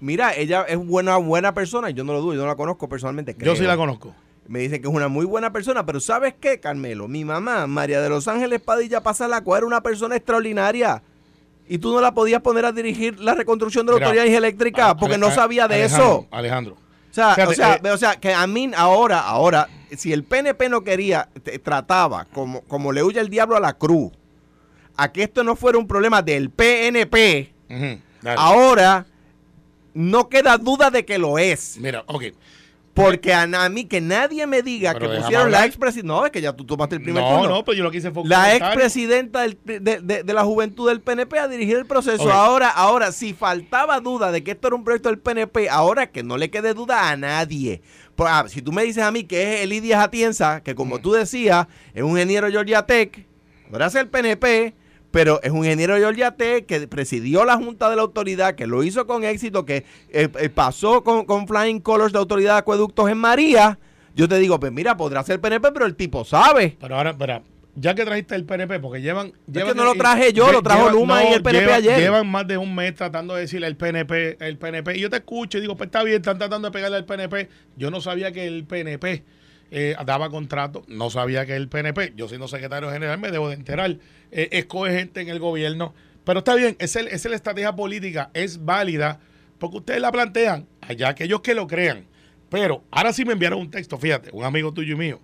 mira 0.00 0.34
ella 0.34 0.64
es 0.66 0.78
buena 0.78 1.18
buena 1.18 1.52
persona 1.52 1.90
yo 1.90 2.02
no 2.04 2.14
lo 2.14 2.22
dudo 2.22 2.32
yo 2.34 2.40
no 2.40 2.46
la 2.46 2.56
conozco 2.56 2.88
personalmente 2.88 3.36
Yo 3.38 3.54
sí 3.54 3.64
la 3.64 3.76
conozco. 3.76 4.14
Me 4.48 4.60
dicen 4.60 4.80
que 4.82 4.88
es 4.88 4.94
una 4.94 5.08
muy 5.08 5.26
buena 5.26 5.52
persona, 5.52 5.84
pero 5.84 6.00
¿sabes 6.00 6.34
qué, 6.40 6.58
Carmelo? 6.58 7.06
Mi 7.06 7.24
mamá, 7.24 7.66
María 7.66 8.00
de 8.00 8.08
los 8.08 8.26
Ángeles 8.28 8.60
Padilla 8.60 9.02
Pasalaco, 9.02 9.54
era 9.56 9.66
una 9.66 9.82
persona 9.82 10.16
extraordinaria. 10.16 11.02
Y 11.68 11.76
tú 11.78 11.92
no 11.92 12.00
la 12.00 12.14
podías 12.14 12.40
poner 12.40 12.64
a 12.64 12.72
dirigir 12.72 13.20
la 13.20 13.34
reconstrucción 13.34 13.84
de 13.84 13.92
la 13.92 13.96
Mira, 13.98 14.08
autoridad 14.08 14.34
eléctrica 14.38 14.96
porque 14.96 15.18
no 15.18 15.30
sabía 15.30 15.68
de 15.68 15.74
Alejandro, 15.74 16.06
eso. 16.06 16.26
Alejandro. 16.30 16.72
O 17.10 17.14
sea, 17.14 17.34
Fíjate, 17.34 17.52
o, 17.52 17.54
sea, 17.54 17.74
eh, 17.84 17.90
o 17.90 17.96
sea, 17.98 18.16
que 18.16 18.32
a 18.32 18.46
mí 18.46 18.70
ahora, 18.74 19.20
ahora, 19.20 19.68
si 19.94 20.12
el 20.14 20.24
PNP 20.24 20.70
no 20.70 20.82
quería, 20.82 21.28
te- 21.42 21.58
trataba 21.58 22.24
como, 22.32 22.62
como 22.62 22.90
le 22.92 23.02
huye 23.02 23.20
el 23.20 23.28
diablo 23.28 23.54
a 23.56 23.60
la 23.60 23.74
cruz, 23.74 24.12
a 24.96 25.12
que 25.12 25.24
esto 25.24 25.44
no 25.44 25.56
fuera 25.56 25.76
un 25.78 25.86
problema 25.86 26.22
del 26.22 26.48
PNP, 26.50 27.52
ahora 28.36 29.04
no 29.94 30.28
queda 30.28 30.56
duda 30.58 30.90
de 30.90 31.04
que 31.04 31.18
lo 31.18 31.38
es. 31.38 31.76
Mira, 31.78 32.02
ok. 32.06 32.24
Porque 33.02 33.32
a, 33.32 33.42
a 33.42 33.68
mí 33.68 33.84
que 33.84 34.00
nadie 34.00 34.46
me 34.46 34.62
diga 34.62 34.92
Pero 34.94 35.10
que 35.10 35.18
pusieron 35.18 35.50
la 35.50 35.64
expresidenta. 35.64 36.06
No, 36.12 36.26
es 36.26 36.32
que 36.32 36.40
ya 36.40 36.52
tú 36.52 36.64
tomaste 36.64 36.96
el 36.96 37.02
primer 37.02 37.22
No, 37.22 37.30
turno. 37.40 37.48
no, 37.56 37.64
pero 37.64 37.76
yo 37.78 37.84
lo 37.84 37.90
que 37.90 37.98
hice 37.98 38.10
fue 38.10 38.24
la 38.26 38.54
expresidenta 38.56 39.42
de, 39.42 39.56
de- 39.80 40.22
de 40.24 40.32
la 40.34 40.44
juventud 40.44 40.88
del 40.88 41.00
PNP 41.00 41.38
a 41.38 41.48
dirigir 41.48 41.76
el 41.76 41.86
proceso. 41.86 42.30
Ahora, 42.32 42.68
ahora, 42.70 43.12
si 43.12 43.34
faltaba 43.34 44.00
duda 44.00 44.32
de 44.32 44.42
que 44.42 44.50
esto 44.52 44.68
era 44.68 44.76
un 44.76 44.84
proyecto 44.84 45.08
del 45.08 45.18
PNP, 45.18 45.68
ahora 45.68 46.10
que 46.10 46.22
no 46.22 46.36
le 46.36 46.50
quede 46.50 46.74
duda 46.74 47.10
a 47.10 47.16
nadie. 47.16 47.82
Pues, 48.16 48.30
ah, 48.32 48.44
si 48.48 48.62
tú 48.62 48.72
me 48.72 48.82
dices 48.82 49.04
a 49.04 49.10
mí 49.12 49.24
que 49.24 49.54
es 49.56 49.60
Elidia 49.62 50.02
Atienza, 50.02 50.60
que 50.62 50.74
como 50.74 50.98
tú 50.98 51.12
decías, 51.12 51.66
es 51.94 52.02
un 52.02 52.10
ingeniero 52.10 52.48
Georgia 52.50 52.82
Tech, 52.84 53.26
podrá 53.70 53.88
ser 53.90 54.10
PNP, 54.10 54.74
pero 55.10 55.40
es 55.42 55.50
un 55.50 55.58
ingeniero 55.58 55.94
de 55.94 56.00
Georgia 56.00 56.32
Tech 56.32 56.66
que 56.66 56.86
presidió 56.86 57.44
la 57.44 57.56
Junta 57.56 57.88
de 57.90 57.96
la 57.96 58.02
Autoridad, 58.02 58.54
que 58.54 58.66
lo 58.66 58.82
hizo 58.82 59.06
con 59.06 59.24
éxito, 59.24 59.64
que 59.64 59.84
eh, 60.10 60.28
eh, 60.38 60.48
pasó 60.50 61.02
con, 61.02 61.24
con 61.24 61.46
Flying 61.48 61.80
Colors 61.80 62.12
de 62.12 62.18
Autoridad 62.18 62.54
de 62.54 62.58
Acueductos 62.58 63.08
en 63.10 63.18
María. 63.18 63.78
Yo 64.14 64.28
te 64.28 64.38
digo, 64.38 64.58
pues 64.60 64.72
mira, 64.72 64.96
podrá 64.96 65.22
ser 65.22 65.40
PNP, 65.40 65.72
pero 65.72 65.86
el 65.86 65.94
tipo 65.94 66.24
sabe. 66.24 66.76
Pero 66.80 66.96
ahora, 66.96 67.10
espera, 67.10 67.42
ya 67.76 67.94
que 67.94 68.04
trajiste 68.04 68.34
el 68.34 68.44
PNP, 68.44 68.80
porque 68.80 69.00
llevan... 69.00 69.32
llevan 69.46 69.72
que 69.72 69.78
no 69.78 69.84
lo 69.84 69.94
traje 69.94 70.32
yo, 70.32 70.50
lo 70.50 70.62
trajo 70.62 70.90
Luma 70.90 71.22
y 71.24 71.34
el 71.34 71.42
PNP 71.42 71.64
llevan- 71.64 71.74
ayer. 71.76 71.98
Llevan 72.00 72.26
más 72.28 72.46
de 72.46 72.58
un 72.58 72.74
mes 72.74 72.94
tratando 72.94 73.34
de 73.34 73.42
decirle 73.42 73.68
el 73.68 73.76
PNP, 73.76 74.36
el 74.40 74.58
PNP. 74.58 74.96
Y 74.96 75.00
yo 75.00 75.10
te 75.10 75.16
escucho 75.18 75.58
y 75.58 75.60
digo, 75.60 75.76
pues 75.76 75.86
está 75.86 76.02
bien, 76.02 76.16
están 76.16 76.38
tratando 76.38 76.68
de 76.68 76.72
pegarle 76.72 76.96
al 76.96 77.04
PNP. 77.04 77.48
Yo 77.76 77.90
no 77.90 78.00
sabía 78.00 78.32
que 78.32 78.46
el 78.46 78.64
PNP 78.64 79.22
eh, 79.70 79.96
daba 80.06 80.30
contrato, 80.30 80.84
no 80.88 81.10
sabía 81.10 81.46
que 81.46 81.56
el 81.56 81.68
PNP, 81.68 82.14
yo 82.16 82.28
siendo 82.28 82.48
secretario 82.48 82.90
general 82.90 83.18
me 83.18 83.30
debo 83.30 83.48
de 83.48 83.54
enterar, 83.54 83.96
eh, 84.30 84.48
escoge 84.52 84.92
gente 84.92 85.20
en 85.20 85.28
el 85.28 85.38
gobierno. 85.38 85.94
Pero 86.24 86.40
está 86.40 86.54
bien, 86.54 86.76
es, 86.78 86.96
esa 86.96 87.08
es 87.10 87.24
la 87.24 87.36
estrategia 87.36 87.74
política, 87.74 88.30
es 88.34 88.64
válida, 88.64 89.20
porque 89.58 89.78
ustedes 89.78 90.00
la 90.00 90.12
plantean, 90.12 90.66
allá 90.80 91.08
aquellos 91.08 91.40
que 91.40 91.54
lo 91.54 91.66
crean. 91.66 92.04
Pero 92.50 92.84
ahora 92.90 93.12
sí 93.12 93.24
me 93.24 93.32
enviaron 93.34 93.60
un 93.60 93.70
texto, 93.70 93.98
fíjate, 93.98 94.30
un 94.32 94.44
amigo 94.44 94.72
tuyo 94.72 94.94
y 94.94 94.98
mío, 94.98 95.20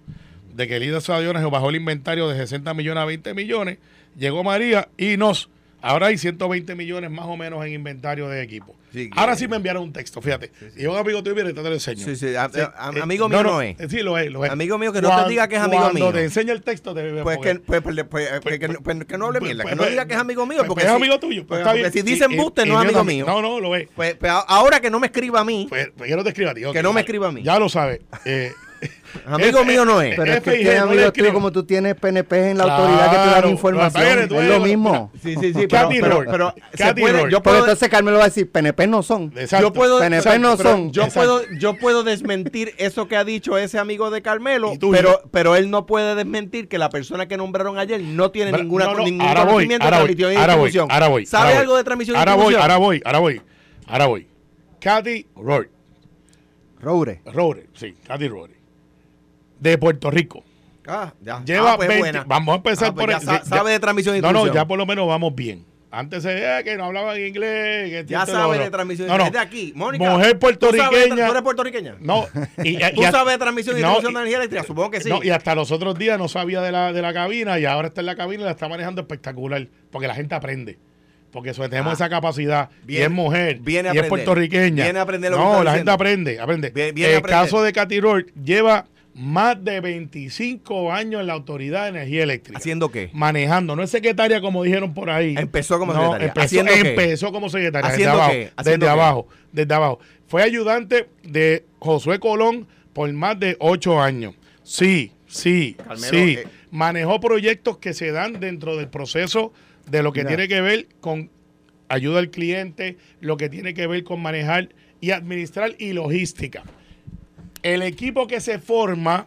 de 0.55 0.69
que 0.69 0.77
el 0.77 0.83
líder 0.83 1.01
Sadiones 1.01 1.43
bajó 1.51 1.71
el 1.71 1.77
inventario 1.77 2.29
de 2.29 2.37
60 2.37 2.75
millones 2.75 3.03
a 3.03 3.05
20 3.07 3.35
millones, 3.35 3.79
llegó 4.17 4.45
María 4.45 4.89
y 4.97 5.17
nos 5.17 5.49
Ahora 5.87 6.07
hay 6.07 6.17
120 6.17 6.75
millones 6.75 7.11
más 7.11 7.27
o 7.27 7.37
menos 7.37 7.65
en 7.67 7.73
inventario 7.75 8.27
de 8.29 8.43
equipo. 8.43 8.75
Sí, 8.91 9.11
Ahora 9.17 9.33
que- 9.33 9.41
sí 9.41 9.49
me 9.49 9.57
enviaron 9.57 9.83
un 9.83 9.93
texto, 9.93 10.23
fíjate. 10.23 10.51
Y 10.77 10.87
un 10.87 10.97
amigo 10.97 11.23
tuyo, 11.23 11.35
mira, 11.37 11.49
te 11.53 11.63
lo 11.63 11.73
enseño. 11.75 12.03
Sí, 12.05 12.17
sí, 12.17 12.35
a- 12.37 12.49
Sí, 12.49 12.61
a- 12.61 12.91
eh, 12.95 13.01
amigo 13.03 13.29
mío 13.29 13.43
no 13.43 13.61
es. 13.61 13.79
eh, 13.79 13.87
Sí, 13.91 13.99
lo 14.01 14.17
es, 14.17 14.31
lo 14.31 14.45
es. 14.47 14.51
Amigo 14.51 14.79
mío 14.79 14.93
que 14.95 15.03
no 15.03 15.15
te 15.25 15.29
diga 15.29 15.47
que 15.47 15.57
es 15.57 15.61
amigo 15.61 15.83
Cuando 15.83 15.99
mío. 16.07 16.13
te 16.13 16.23
enseña 16.25 16.53
el 16.55 16.63
texto, 16.63 16.95
te 16.95 17.23
Pues 17.23 17.37
que, 17.39 17.57
pues, 17.57 17.83
pues, 17.83 17.95
pues, 17.97 18.07
pues, 18.09 18.41
Pues, 18.43 18.59
que, 18.59 18.69
no- 18.69 18.81
pues, 18.81 19.05
que 19.05 19.19
no 19.19 19.27
hable 19.27 19.41
pues, 19.41 19.49
mierda, 19.51 19.63
pues, 19.65 19.73
que 19.73 19.77
no 19.77 19.83
pues, 19.83 19.91
diga 19.91 20.07
que 20.07 20.15
es 20.15 20.21
amigo 20.21 20.47
mío. 20.47 20.59
pues, 20.59 20.69
Porque 20.69 20.85
pues, 20.85 20.95
es 20.95 20.97
amigo 20.97 21.19
tuyo. 21.21 21.41
Pues, 21.47 21.49
pues, 21.49 21.59
está 21.61 21.71
porque 21.73 21.81
bien. 21.83 21.93
si 21.93 21.99
Sí, 21.99 22.05
dice 22.07 22.27
y- 22.31 22.33
embuste, 22.35 22.63
y 22.63 22.69
no 22.69 22.75
es 22.81 22.85
amigo 22.87 23.05
mío. 23.05 23.27
No, 23.27 23.43
no, 23.43 23.61
lo 23.61 23.77
es. 23.77 23.89
Pues, 23.95 24.15
pues, 24.15 24.33
ahora 24.47 24.81
que 24.81 24.91
no 24.91 25.01
me 25.01 25.09
escriba 25.09 25.41
a 25.41 25.45
mí, 25.45 25.67
Pues, 25.69 25.91
pues 25.97 26.09
que 26.09 26.17
no 26.17 26.23
te 26.23 26.31
escriba 26.31 26.53
a 26.53 26.55
ti. 26.55 26.63
Que 26.73 26.83
no 26.83 26.93
me 26.95 27.01
escriba 27.03 27.29
a 27.29 27.33
mí. 27.33 27.43
Ya 27.43 27.59
lo 27.59 27.69
sabes. 27.69 28.01
Eh, 29.15 29.21
amigo 29.27 29.61
F- 29.61 29.71
mío 29.71 29.85
no 29.85 30.01
es. 30.03 30.17
Pero 30.17 30.33
es 30.33 30.41
que 30.41 30.51
y 30.57 30.59
G, 30.59 30.63
tiene 30.63 30.81
no 30.81 30.87
le 30.87 30.93
amigos 30.93 31.13
tuyos 31.13 31.33
como 31.33 31.53
tú 31.53 31.65
tienes 31.65 31.95
PNP 31.95 32.51
en 32.51 32.59
la 32.59 32.65
Claro, 32.65 32.83
autoridad 32.83 33.11
que 33.11 33.17
te 33.17 33.41
dan 33.43 33.49
información. 33.51 34.29
tú 34.29 34.35
es 34.41 34.49
lo 34.49 34.59
mismo. 34.61 35.13
Sí, 35.23 35.37
sí, 35.41 35.55
sí, 35.55 35.67
pero, 35.71 36.25
pero, 36.29 36.55
puede- 36.97 37.31
yo 37.31 37.41
puedo, 37.41 37.59
entonces 37.61 37.89
Carmelo 37.89 38.17
va 38.19 38.25
a 38.25 38.27
decir, 38.27 38.51
PNP 38.51 38.89
no 38.89 39.05
son. 39.05 39.33
Exacto. 39.37 39.67
yo 39.69 39.73
puedo, 39.73 40.01
PNP 40.01 40.17
exacto, 40.17 40.39
no 40.41 40.57
son. 40.57 40.91
Yo 40.91 41.07
puedo, 41.07 41.43
yo 41.61 41.75
puedo 41.79 42.03
desmentir 42.03 42.75
eso 42.79 43.07
que 43.07 43.17
ha 43.17 43.23
dicho 43.25 43.57
ese 43.57 43.79
amigo 43.79 44.11
de 44.11 44.21
Carmelo, 44.21 44.73
pero, 44.91 45.23
pero 45.31 45.55
él 45.55 45.71
no 45.71 45.87
puede 45.87 46.17
desmentir 46.17 46.67
que 46.67 46.79
la 46.79 46.91
persona 46.91 47.29
que 47.29 47.37
nombraron 47.37 47.79
ayer 47.79 48.01
no 48.01 48.33
tiene 48.33 48.51
Pero- 48.51 48.65
ninguna, 48.65 48.87
no, 48.87 48.95
no, 48.95 49.05
ningún 49.05 49.21
ahora 49.29 49.45
voy, 49.45 49.51
conocimiento 49.53 49.85
ahora 49.85 49.97
de 49.99 50.03
voy, 50.03 50.15
transmisión 50.17 50.33
y 50.33 50.35
voy, 50.35 50.45
distribución. 50.47 50.91
ahora 50.91 51.09
voy, 51.09 51.27
¿Sabe 51.27 51.43
ahora 51.45 51.55
voy. 51.55 51.63
algo 51.63 51.77
de 51.77 51.85
transmisión 51.85 52.17
y 52.17 52.19
Ahora 52.19 52.35
voy, 52.35 52.55
ahora 52.57 52.77
voy, 52.79 53.03
ahora 53.05 53.19
voy. 53.21 53.43
Ahora 53.87 54.07
voy. 54.07 54.27
Cathy 54.81 55.27
Rory. 55.37 55.69
Roure. 56.81 57.23
Rory, 57.33 57.63
sí, 57.75 57.95
Cathy 58.07 58.27
Rory. 58.29 58.54
De 59.65 59.79
Puerto 59.79 60.11
Rico. 60.11 60.45
Ah, 60.87 61.13
ya. 61.23 61.43
Lleva 61.45 61.73
Ah, 61.73 61.77
pues 61.77 61.89
20 61.89 62.01
buena. 62.03 62.25
Vamos 62.27 62.53
a 62.53 62.57
empezar 62.57 62.89
Ah, 62.89 62.95
pues 62.95 63.05
por 63.07 63.11
ya 63.11 63.17
el- 63.19 63.25
sa- 63.25 63.43
ya- 63.43 63.57
sabe 63.57 63.73
de 63.73 63.81
transmisión 63.81 64.17
y 64.17 64.21
No, 64.21 64.33
no, 64.33 64.53
ya 64.53 64.67
por 64.67 64.79
lo 64.79 64.85
menos 64.85 65.09
vamos 65.09 65.35
bien. 65.35 65.65
Antes 65.91 66.23
se 66.25 66.35
veía 66.35 66.63
que 66.65 66.77
no 66.77 66.85
hablaban 66.87 67.19
inglés. 67.19 67.89
Que 67.89 68.05
Ya 68.07 68.21
esto 68.23 68.33
y 68.33 68.35
lo 68.35 68.41
sabe 68.41 68.53
otro. 68.55 68.65
de 68.65 68.71
transmisión 68.71 69.09
No, 69.09 69.17
no. 69.17 69.25
Es 69.27 69.33
de 69.33 69.39
aquí. 69.39 69.73
Mónica. 69.77 70.05
Mujer 70.11 70.39
¿tú 70.39 70.47
sabes 70.47 70.59
puertorriqueña. 70.59 71.25
¿Tú 71.27 71.31
eres 71.31 71.43
puertorriqueña? 71.43 71.97
No. 72.01 72.27
Y, 72.63 72.69
y- 72.71 72.79
¿Tú 72.95 73.01
y- 73.03 73.05
sabes 73.07 73.33
de 73.35 73.39
transmisión 73.39 73.79
y 73.79 73.81
no, 73.81 73.89
distribución 73.89 74.13
de 74.15 74.19
energía 74.21 74.37
eléctrica? 74.39 74.65
Supongo 74.65 74.91
que 74.91 75.01
sí. 75.01 75.09
No, 75.09 75.23
y 75.23 75.31
hasta 75.31 75.55
los 75.55 75.71
otros 75.71 75.97
días 75.99 76.19
no 76.19 76.29
sabía 76.29 76.61
de 76.61 76.73
la, 76.73 76.93
de 76.93 77.01
la 77.01 77.15
cabina 77.15 77.59
y 77.61 77.65
ahora 77.65 77.89
está 77.89 78.01
en 78.03 78.07
la 78.07 78.17
cabina 78.17 78.43
y 78.43 78.45
la 78.45 78.51
está 78.51 78.69
manejando 78.69 79.01
espectacular. 79.03 79.67
Porque 79.91 80.07
la 80.09 80.15
gente 80.17 80.35
aprende. 80.35 80.79
Porque 81.31 81.51
eso, 81.51 81.67
tenemos 81.71 81.93
Ah. 81.93 81.95
esa 81.95 82.09
capacidad. 82.11 82.69
Viene- 82.83 83.03
y 83.03 83.05
es 83.07 83.11
mujer. 83.11 83.59
viene 83.61 83.89
a 83.89 83.95
y 83.95 83.97
es 83.97 84.03
aprender. 84.03 84.09
puertorriqueña. 84.11 84.85
Viene 84.85 84.99
a 84.99 85.03
aprender 85.03 85.31
lo 85.31 85.37
que 85.39 85.43
No, 85.45 85.51
está 85.53 85.65
la 85.65 85.71
diciendo. 85.73 85.93
gente 85.93 86.03
aprende. 86.03 86.41
aprende. 86.41 86.71
Viene- 86.71 86.93
viene 86.93 87.09
a 87.09 87.13
el 87.13 87.19
aprender. 87.21 87.45
caso 87.45 87.63
de 87.63 87.73
Katy 87.73 88.01
Rourke 88.01 88.33
lleva 88.45 88.85
más 89.15 89.63
de 89.63 89.81
25 89.81 90.93
años 90.93 91.21
en 91.21 91.27
la 91.29 91.35
Autoridad 91.35 91.85
de 91.85 91.89
Energía 91.91 92.23
Eléctrica. 92.25 92.59
¿Haciendo 92.59 92.91
qué? 92.91 93.11
Manejando. 93.13 93.77
No 93.77 93.83
es 93.83 93.91
secretaria 93.91 94.41
como 94.41 94.63
dijeron 94.65 94.93
por 94.95 95.11
ahí. 95.11 95.35
Empezó 95.39 95.79
como 95.79 95.93
No, 95.93 96.01
secretaria. 96.13 96.27
Empezó, 96.29 96.45
¿Haciendo 96.45 96.73
qué? 96.73 96.91
empezó 96.91 97.33
como 97.33 97.49
secretaria. 97.49 97.91
Desde 97.91 97.95
¿Haciendo 98.05 98.15
abajo. 98.23 98.33
qué? 98.33 98.51
¿Haciendo 98.57 98.87
Desde 98.87 98.97
qué? 98.97 99.01
abajo. 99.03 99.29
Desde 99.53 99.75
abajo. 99.75 99.99
Fue 100.27 100.43
ayudante 100.43 101.09
de 101.23 101.65
Josué 101.79 102.19
Colón 102.19 102.67
por 102.93 103.13
más 103.13 103.39
de 103.39 103.57
ocho 103.61 104.01
años. 104.01 104.35
Sí, 104.63 105.13
sí, 105.27 105.77
sí. 105.97 106.17
eh. 106.41 106.47
Manejó 106.71 107.21
proyectos 107.21 107.79
que 107.79 107.93
se 107.95 108.11
dan 108.11 108.41
dentro 108.41 108.77
del 108.77 108.89
proceso 108.89 109.53
de 109.89 110.03
lo 110.03 110.13
que 110.13 110.21
Mira. 110.21 110.29
tiene 110.31 110.49
que 110.49 110.61
ver 110.61 110.89
con 111.01 111.31
ayuda 111.89 112.19
al 112.19 112.31
cliente, 112.31 112.97
lo 113.21 113.37
que 113.37 113.49
tiene 113.49 113.75
que 113.75 113.87
ver 113.87 114.03
con 114.03 114.21
manejar 114.21 114.71
y 115.01 115.11
administrar 115.13 115.75
y 115.79 115.93
logística. 115.93 116.65
El 117.65 117.83
equipo 117.83 118.27
que 118.27 118.41
se 118.41 118.59
forma 118.59 119.27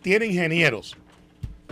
tiene 0.00 0.26
ingenieros, 0.26 0.96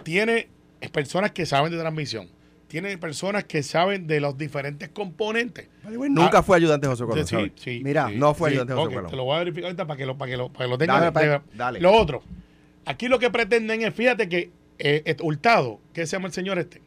tiene 0.03 0.49
personas 0.93 1.31
que 1.31 1.47
saben 1.47 1.71
de 1.71 1.79
transmisión, 1.79 2.29
tiene 2.67 2.99
personas 2.99 3.45
que 3.45 3.63
saben 3.63 4.09
de 4.09 4.19
los 4.21 4.37
diferentes 4.37 4.89
componentes. 4.89 5.69
Nunca 5.85 6.39
Ah, 6.39 6.43
fue 6.43 6.57
ayudante 6.57 6.89
José 6.89 7.05
Colón. 7.05 7.25
Sí, 7.27 7.35
¿sabes? 7.37 7.53
sí, 7.55 7.81
Mira, 7.85 8.09
sí, 8.09 8.17
no 8.17 8.35
fue 8.35 8.51
sí. 8.51 8.55
ayudante 8.55 8.73
José 8.75 8.89
Ok, 8.89 8.95
Colón. 8.95 9.11
Te 9.13 9.17
lo 9.17 9.25
voy 9.25 9.37
a 9.37 9.39
verificar 9.39 9.67
ahorita 9.67 9.87
para 9.87 9.97
que 9.97 10.07
lo, 10.07 10.19
para 10.19 10.31
que 10.33 10.37
lo, 10.37 10.53
para 10.53 10.65
que 10.65 10.71
lo 10.71 10.79
tengan. 10.79 11.13
Dale, 11.15 11.29
de- 11.29 11.39
pa- 11.39 11.45
dale. 11.55 11.81
Lo 11.81 11.93
otro, 11.93 12.23
aquí 12.85 13.07
lo 13.07 13.21
que 13.21 13.31
pretenden 13.31 13.83
es, 13.83 13.95
fíjate 13.95 14.29
que 14.29 14.51
eh, 14.81 15.03
eh, 15.05 15.17
Hurtado, 15.23 15.81
¿qué 15.93 16.05
se 16.07 16.17
llama 16.17 16.27
el 16.27 16.33
señor 16.35 16.59
este? 16.59 16.83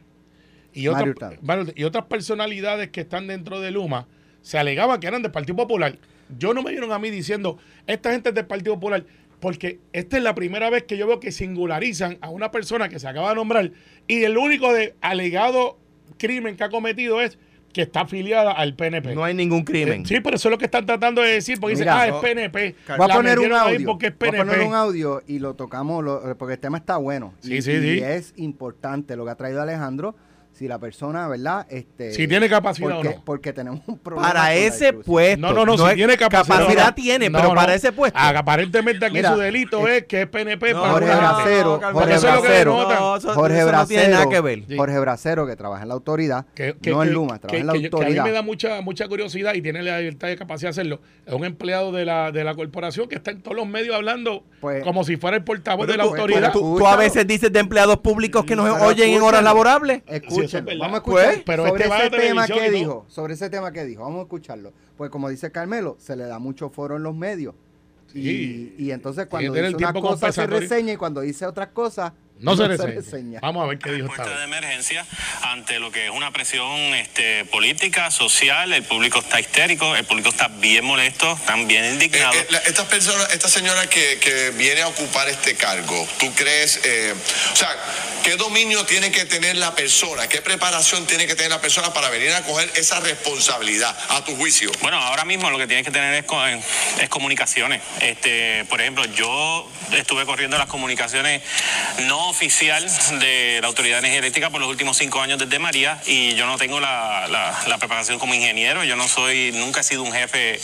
Y, 0.73 0.81
y 0.83 0.87
otras 0.89 2.05
personalidades 2.09 2.89
que 2.89 2.99
están 3.01 3.27
dentro 3.27 3.61
de 3.61 3.71
Luma 3.71 4.07
se 4.41 4.57
alegaban 4.57 4.99
que 4.99 5.07
eran 5.07 5.21
del 5.21 5.31
Partido 5.31 5.55
Popular. 5.55 5.97
Yo 6.37 6.53
no 6.53 6.63
me 6.63 6.71
vieron 6.71 6.91
a 6.91 6.99
mí 6.99 7.09
diciendo, 7.11 7.57
esta 7.87 8.11
gente 8.11 8.29
es 8.29 8.35
del 8.35 8.45
Partido 8.45 8.75
Popular, 8.75 9.05
porque 9.39 9.79
esta 9.93 10.17
es 10.17 10.23
la 10.23 10.33
primera 10.35 10.69
vez 10.69 10.83
que 10.83 10.97
yo 10.97 11.07
veo 11.07 11.19
que 11.19 11.31
singularizan 11.31 12.17
a 12.21 12.29
una 12.29 12.51
persona 12.51 12.89
que 12.89 12.99
se 12.99 13.07
acaba 13.07 13.29
de 13.29 13.35
nombrar 13.35 13.71
y 14.07 14.23
el 14.23 14.37
único 14.37 14.73
de 14.73 14.95
alegado 15.01 15.77
crimen 16.17 16.55
que 16.55 16.63
ha 16.63 16.69
cometido 16.69 17.21
es 17.21 17.37
que 17.73 17.81
está 17.81 18.01
afiliada 18.01 18.53
al 18.53 18.73
PNP. 18.75 19.13
No 19.13 19.25
hay 19.25 19.33
ningún 19.33 19.63
crimen. 19.65 20.01
Eh, 20.03 20.05
Sí, 20.05 20.19
pero 20.21 20.37
eso 20.37 20.47
es 20.47 20.51
lo 20.51 20.57
que 20.57 20.63
están 20.65 20.85
tratando 20.85 21.21
de 21.21 21.31
decir, 21.33 21.59
porque 21.59 21.75
dicen, 21.75 21.89
ah, 21.89 22.07
es 22.07 22.13
PNP. 22.15 22.73
Voy 22.97 23.11
a 23.11 23.13
poner 23.13 23.37
un 23.37 23.51
audio. 23.51 23.85
porque 23.85 24.07
es 24.07 24.17
Voy 24.17 24.29
a 24.29 24.31
PNP. 24.31 24.49
poner 24.51 24.67
un 24.67 24.73
audio 24.73 25.21
y 25.27 25.39
lo 25.39 25.55
tocamos 25.55 26.01
lo- 26.01 26.37
porque 26.37 26.53
el 26.53 26.59
tema 26.59 26.77
está 26.77 26.95
bueno. 26.97 27.33
Sí, 27.41 27.55
y, 27.57 27.61
sí, 27.61 27.71
y 27.73 27.81
sí. 27.81 27.99
es 27.99 28.33
importante 28.37 29.17
lo 29.17 29.25
que 29.25 29.31
ha 29.31 29.35
traído 29.35 29.61
Alejandro. 29.61 30.15
Si 30.55 30.69
la 30.69 30.79
persona, 30.79 31.27
¿verdad? 31.27 31.67
Este, 31.69 32.13
Si 32.13 32.29
tiene 32.29 32.47
capacidad 32.47 32.89
porque, 32.91 33.07
o 33.09 33.11
no. 33.15 33.21
Porque 33.25 33.51
tenemos 33.51 33.81
un 33.87 33.97
problema. 33.99 34.27
Para 34.29 34.53
ese 34.55 34.93
puesto. 34.93 35.41
No, 35.41 35.51
no, 35.53 35.65
no, 35.65 35.77
si 35.77 35.83
es- 35.83 35.95
tiene 35.95 36.15
capacidad. 36.17 36.59
Capacidad 36.59 36.85
no. 36.87 36.95
tiene, 36.95 37.29
No, 37.29 37.37
pero 37.39 37.49
no. 37.49 37.55
para 37.55 37.75
ese 37.75 37.91
puesto. 37.91 38.17
Ah, 38.17 38.29
aparentemente 38.37 39.05
aquí 39.05 39.15
Mira, 39.15 39.33
su 39.33 39.37
delito 39.39 39.85
es 39.87 40.05
que 40.05 40.21
es 40.21 40.27
PNP 40.27 40.71
No, 40.73 40.79
para 40.81 40.93
Jorge 40.93 41.15
Bracero, 41.15 41.79
Jorge 41.91 42.17
Bracero, 42.19 43.19
Jorge 43.33 43.63
Bracero, 43.65 43.85
tiene 43.87 44.07
nada 44.09 44.29
que 44.29 44.39
ver. 44.39 44.63
Sí. 44.67 44.77
Jorge 44.77 44.99
Bracero, 44.99 45.45
que 45.45 45.55
trabaja 45.57 45.83
en 45.83 45.89
la 45.89 45.93
autoridad, 45.95 46.45
que, 46.55 46.75
que- 46.81 46.91
no 46.91 47.03
en 47.03 47.11
Luma, 47.11 47.37
trabaja 47.39 47.49
que- 47.51 47.57
en 47.59 47.67
la 47.67 47.73
que 47.73 47.77
a 47.77 47.81
mí 47.81 47.85
autoridad. 47.87 48.23
me 48.23 48.31
da 48.31 48.41
mucha 48.41 48.79
mucha 48.81 49.07
curiosidad 49.09 49.53
y 49.55 49.61
tiene 49.61 49.83
la 49.83 49.99
libertad 49.99 50.29
y 50.29 50.37
capacidad 50.37 50.69
de 50.69 50.71
hacerlo. 50.71 51.01
Es 51.25 51.33
un 51.33 51.43
empleado 51.43 51.91
de 51.91 52.05
la, 52.05 52.31
de 52.31 52.43
la 52.45 52.55
corporación 52.55 53.09
que 53.09 53.15
está 53.15 53.31
en 53.31 53.41
todos 53.41 53.57
los 53.57 53.67
medios 53.67 53.93
hablando 53.93 54.43
Pues- 54.61 54.83
como 54.85 55.03
si 55.03 55.17
fuera 55.17 55.35
el 55.35 55.43
portavoz 55.43 55.85
de 55.85 55.97
la 55.97 56.03
autoridad. 56.03 56.53
Tú, 56.53 56.77
tú 56.77 56.87
a 56.87 56.95
veces 56.95 57.27
dices 57.27 57.51
de 57.51 57.59
empleados 57.59 57.97
públicos 57.97 58.45
que 58.45 58.55
nos 58.55 58.81
oyen 58.81 59.09
en 59.09 59.21
horas 59.21 59.43
laborables. 59.43 60.01
Sí, 60.29 60.44
es 60.45 60.65
vamos 60.79 60.93
a 60.93 60.97
escuchar 60.97 61.25
Pues, 61.25 61.43
pero 61.45 61.67
sobre 61.67 61.83
este 61.85 61.97
ese 61.97 62.09
tema 62.09 62.47
que 62.47 62.71
dijo, 62.71 63.05
sobre 63.07 63.33
ese 63.33 63.49
tema 63.49 63.71
que 63.71 63.85
dijo, 63.85 64.03
vamos 64.03 64.19
a 64.19 64.23
escucharlo. 64.23 64.73
Pues 64.97 65.11
como 65.11 65.29
dice 65.29 65.51
Carmelo, 65.51 65.97
se 65.99 66.15
le 66.15 66.25
da 66.25 66.39
mucho 66.39 66.69
foro 66.69 66.95
en 66.97 67.03
los 67.03 67.15
medios. 67.15 67.55
Sí. 68.13 68.73
Y, 68.77 68.85
y 68.85 68.91
entonces 68.91 69.27
cuando 69.27 69.53
dice 69.53 69.75
una 69.75 69.93
cosa 69.93 70.31
se 70.31 70.47
reseña 70.47 70.93
y 70.93 70.97
cuando 70.97 71.21
dice 71.21 71.45
otras 71.45 71.69
cosas 71.69 72.13
no, 72.39 72.55
se 72.57 72.67
reseña. 72.67 73.39
Vamos 73.41 73.63
a 73.63 73.67
ver 73.67 73.79
qué 73.79 73.91
dijo 73.91 74.07
esta 74.07 74.23
Respuesta 74.23 74.39
de 74.39 74.43
emergencia 74.45 75.05
ante 75.43 75.79
lo 75.79 75.91
que 75.91 76.05
es 76.05 76.11
una 76.11 76.31
presión 76.31 76.69
este, 76.93 77.45
política, 77.45 78.11
social. 78.11 78.73
El 78.73 78.83
público 78.83 79.19
está 79.19 79.39
histérico, 79.39 79.95
el 79.95 80.05
público 80.05 80.29
está 80.29 80.47
bien 80.49 80.83
molesto, 80.85 81.31
están 81.33 81.67
bien 81.67 81.83
Eh, 81.85 81.91
indignados. 81.93 82.35
eh, 82.35 82.47
la- 82.49 82.59
esta 82.59 82.87
persona, 82.87 83.23
esta 83.31 83.47
señora 83.47 83.87
que, 83.87 84.19
que 84.19 84.51
viene 84.51 84.81
a 84.81 84.87
ocupar 84.87 85.27
este 85.29 85.55
cargo, 85.55 86.07
¿tú 86.19 86.33
crees, 86.35 86.81
eh, 86.83 87.13
o 87.53 87.55
sea, 87.55 87.69
qué 88.23 88.35
dominio 88.35 88.85
tiene 88.85 89.11
que 89.11 89.25
tener 89.25 89.55
la 89.57 89.73
persona, 89.75 90.27
qué 90.27 90.41
preparación 90.41 91.05
tiene 91.07 91.27
que 91.27 91.35
tener 91.35 91.51
la 91.51 91.61
persona 91.61 91.93
para 91.93 92.09
venir 92.09 92.33
a 92.33 92.41
coger 92.43 92.69
esa 92.75 92.99
responsabilidad 92.99 93.95
a 94.09 94.23
tu 94.25 94.35
juicio? 94.35 94.71
Bueno, 94.81 94.97
ahora 94.97 95.25
mismo 95.25 95.49
lo 95.49 95.57
que 95.57 95.67
tienes 95.67 95.85
que 95.85 95.91
tener 95.91 96.13
es, 96.15 96.25
co- 96.25 96.45
es 96.45 97.09
comunicaciones. 97.09 97.81
Este, 98.01 98.65
por 98.65 98.81
ejemplo, 98.81 99.05
yo 99.05 99.69
estuve 99.93 100.25
corriendo 100.25 100.57
las 100.57 100.67
comunicaciones 100.67 101.41
no 102.07 102.24
oficial 102.29 102.85
de 103.19 103.59
la 103.61 103.67
Autoridad 103.67 103.95
de 103.95 103.99
Energía 103.99 104.19
Eléctrica 104.19 104.49
por 104.49 104.59
los 104.59 104.69
últimos 104.69 104.97
cinco 104.97 105.21
años 105.21 105.39
desde 105.39 105.59
María 105.59 106.01
y 106.05 106.33
yo 106.35 106.45
no 106.45 106.57
tengo 106.57 106.79
la, 106.79 107.27
la- 107.29 107.57
la 107.67 107.77
preparación 107.77 108.19
como 108.19 108.33
ingeniero. 108.33 108.83
Yo 108.83 108.95
no 108.95 109.07
soy, 109.07 109.51
nunca 109.53 109.81
he 109.81 109.83
sido 109.83 110.03
un 110.03 110.11
jefe 110.11 110.59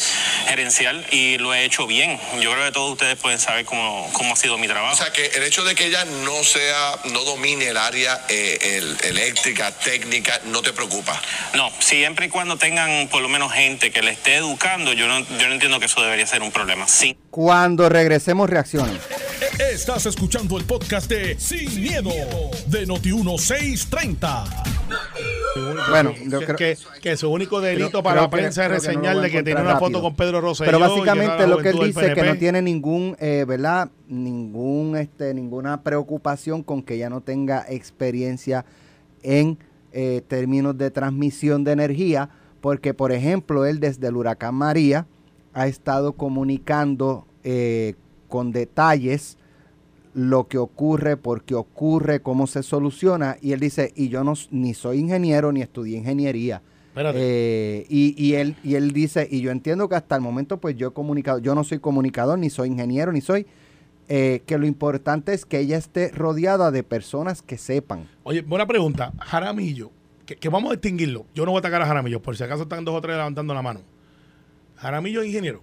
gerencial 0.48 1.06
y 1.12 1.38
lo 1.38 1.54
he 1.54 1.64
hecho 1.66 1.88
bien. 1.88 2.20
Yo 2.42 2.52
creo 2.52 2.66
que 2.66 2.72
todos 2.72 2.92
ustedes 2.94 3.18
pueden 3.18 3.40
saber 3.40 3.66
cómo, 3.66 4.10
cómo 4.14 4.34
ha 4.34 4.36
sido 4.36 4.58
mi 4.58 4.68
trabajo. 4.68 4.94
O 4.94 4.98
sea, 4.98 5.12
que 5.12 5.26
el 5.28 5.44
hecho 5.44 5.64
de 5.64 5.76
que 5.76 5.86
ella 5.88 6.06
no 6.06 6.44
sea, 6.44 6.98
no 7.12 7.24
domine 7.24 7.68
el 7.70 7.78
área 7.78 8.22
eh, 8.30 8.58
el- 8.78 8.98
eléctrica, 9.04 9.72
técnica, 9.72 10.40
no 10.46 10.62
te 10.62 10.74
preocupa. 10.74 11.20
No, 11.54 11.72
siempre 11.80 12.28
y 12.28 12.30
cuando 12.30 12.58
tengan 12.58 13.08
por 13.10 13.22
lo 13.22 13.30
menos 13.30 13.52
gente 13.54 13.92
que 13.92 14.02
le 14.02 14.12
esté 14.12 14.36
educando, 14.36 14.94
yo 14.94 15.08
no, 15.08 15.20
yo 15.20 15.48
no 15.48 15.54
entiendo 15.54 15.80
que 15.80 15.86
eso 15.86 16.02
debería 16.02 16.28
ser 16.28 16.42
un 16.42 16.52
problema. 16.52 16.88
Sí. 16.88 17.18
Cuando 17.30 17.88
regresemos 17.90 18.50
reacciones. 18.50 19.00
Estás 19.60 20.06
escuchando 20.06 20.58
el 20.58 20.64
podcast 20.66 21.10
de 21.10 21.38
Sin, 21.40 21.82
miedo, 21.82 22.10
de 22.68 22.88
Noti1630. 22.88 24.64
Bueno, 25.90 26.14
yo 26.28 26.40
que, 26.40 26.46
creo- 26.46 26.58
que, 26.58 26.78
que 27.02 27.18
su 27.18 27.30
único 27.30 27.62
delito 27.62 27.90
Creo- 27.90 28.04
para 28.04 28.14
creo 28.16 28.24
la 28.24 28.30
prensa 28.30 28.64
es 28.64 28.68
creo 28.70 28.82
que 28.82 28.88
no 28.88 28.94
reseñarle 28.94 29.30
que, 29.32 29.44
tiene 29.44 29.62
una 29.62 29.74
foto 29.74 29.84
rápido. 29.86 30.02
con 30.02 30.16
Pedro 30.16 30.42
Rosselló. 30.42 30.66
Pero 30.72 30.80
básicamente 30.80 31.48
lo 31.48 31.58
que 31.60 31.70
él 31.70 31.80
dice 31.86 32.08
es 32.08 32.14
que 32.16 32.24
no 32.24 32.36
tiene 32.38 32.62
ningún, 32.62 33.16
eh, 33.20 33.46
¿verdad? 33.48 33.90
Ningún, 34.08 34.98
este, 34.98 35.34
ninguna 35.34 35.82
preocupación 35.84 36.64
con 36.64 36.82
que 36.82 36.96
ella 36.96 37.10
no 37.10 37.22
tenga 37.22 37.66
experiencia 37.70 38.66
en 39.24 39.58
eh, 39.94 40.22
términos 40.28 40.78
de 40.78 40.90
transmisión 40.92 41.64
de 41.64 41.74
energía, 41.74 42.30
porque 42.62 42.94
por 42.94 43.12
ejemplo 43.12 43.66
él 43.66 43.80
desde 43.80 44.08
el 44.08 44.16
huracán 44.16 44.56
María 44.56 45.06
ha 45.54 45.68
estado 45.68 46.14
comunicando 46.14 47.28
eh, 47.44 47.96
con 48.30 48.52
detalles 48.54 49.38
lo 50.14 50.48
que 50.48 50.58
ocurre, 50.58 51.18
por 51.18 51.44
qué 51.44 51.56
ocurre, 51.56 52.22
cómo 52.22 52.48
se 52.48 52.64
soluciona. 52.64 53.38
Y 53.42 53.52
él 53.54 53.60
dice, 53.60 53.92
y 53.96 54.10
yo 54.10 54.24
no 54.24 54.34
ni 54.52 54.74
soy 54.74 55.00
ingeniero 55.00 55.52
ni 55.52 55.62
estudié 55.62 55.98
ingeniería. 55.98 56.62
Espérate. 56.90 57.18
Eh, 57.22 57.86
y, 57.90 58.14
y 58.22 58.34
él, 58.36 58.56
y 58.64 58.76
él 58.76 58.92
dice, 58.92 59.28
y 59.32 59.40
yo 59.42 59.52
entiendo 59.52 59.88
que 59.88 59.96
hasta 59.96 60.16
el 60.16 60.22
momento 60.22 60.58
pues 60.58 60.76
yo 60.76 60.90
he 60.90 60.92
comunicado, 60.94 61.40
yo 61.40 61.56
no 61.56 61.64
soy 61.64 61.80
comunicador, 61.80 62.38
ni 62.38 62.50
soy 62.50 62.68
ingeniero, 62.68 63.14
ni 63.14 63.22
soy, 63.22 63.46
eh, 64.10 64.42
que 64.46 64.58
lo 64.58 64.66
importante 64.68 65.34
es 65.34 65.46
que 65.46 65.60
ella 65.60 65.78
esté 65.78 66.10
rodeada 66.10 66.70
de 66.72 66.84
personas 66.84 67.42
que 67.42 67.58
sepan. 67.58 68.10
Oye, 68.24 68.42
buena 68.42 68.68
pregunta. 68.68 69.14
Jaramillo, 69.20 69.90
que, 70.26 70.36
que 70.36 70.50
vamos 70.50 70.72
a 70.72 70.74
distinguirlo. 70.74 71.26
Yo 71.34 71.46
no 71.46 71.52
voy 71.52 71.60
a 71.60 71.62
atacar 71.62 71.82
a 71.82 71.86
Jaramillo, 71.86 72.22
por 72.22 72.36
si 72.36 72.44
acaso 72.44 72.64
están 72.64 72.84
dos 72.84 72.96
o 72.96 73.00
tres 73.02 73.16
levantando 73.16 73.54
la 73.54 73.62
mano. 73.62 73.80
Jaramillo 74.76 75.22
es 75.22 75.28
ingeniero. 75.28 75.62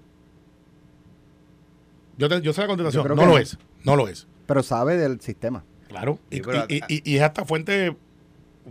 Yo, 2.16 2.28
te- 2.28 2.40
yo 2.40 2.52
sé 2.54 2.62
la 2.62 2.66
contestación. 2.68 3.06
No 3.16 3.26
lo 3.26 3.36
es. 3.38 3.58
No 3.84 3.96
lo 3.96 4.08
es. 4.08 4.26
Pero 4.48 4.62
sabe 4.64 4.96
del 4.96 5.20
sistema. 5.20 5.62
Claro. 5.88 6.18
Y, 6.30 6.38
y- 6.38 6.82
y- 6.88 7.02
y 7.12 7.16
es 7.16 7.22
hasta 7.22 7.44
fuente 7.44 7.94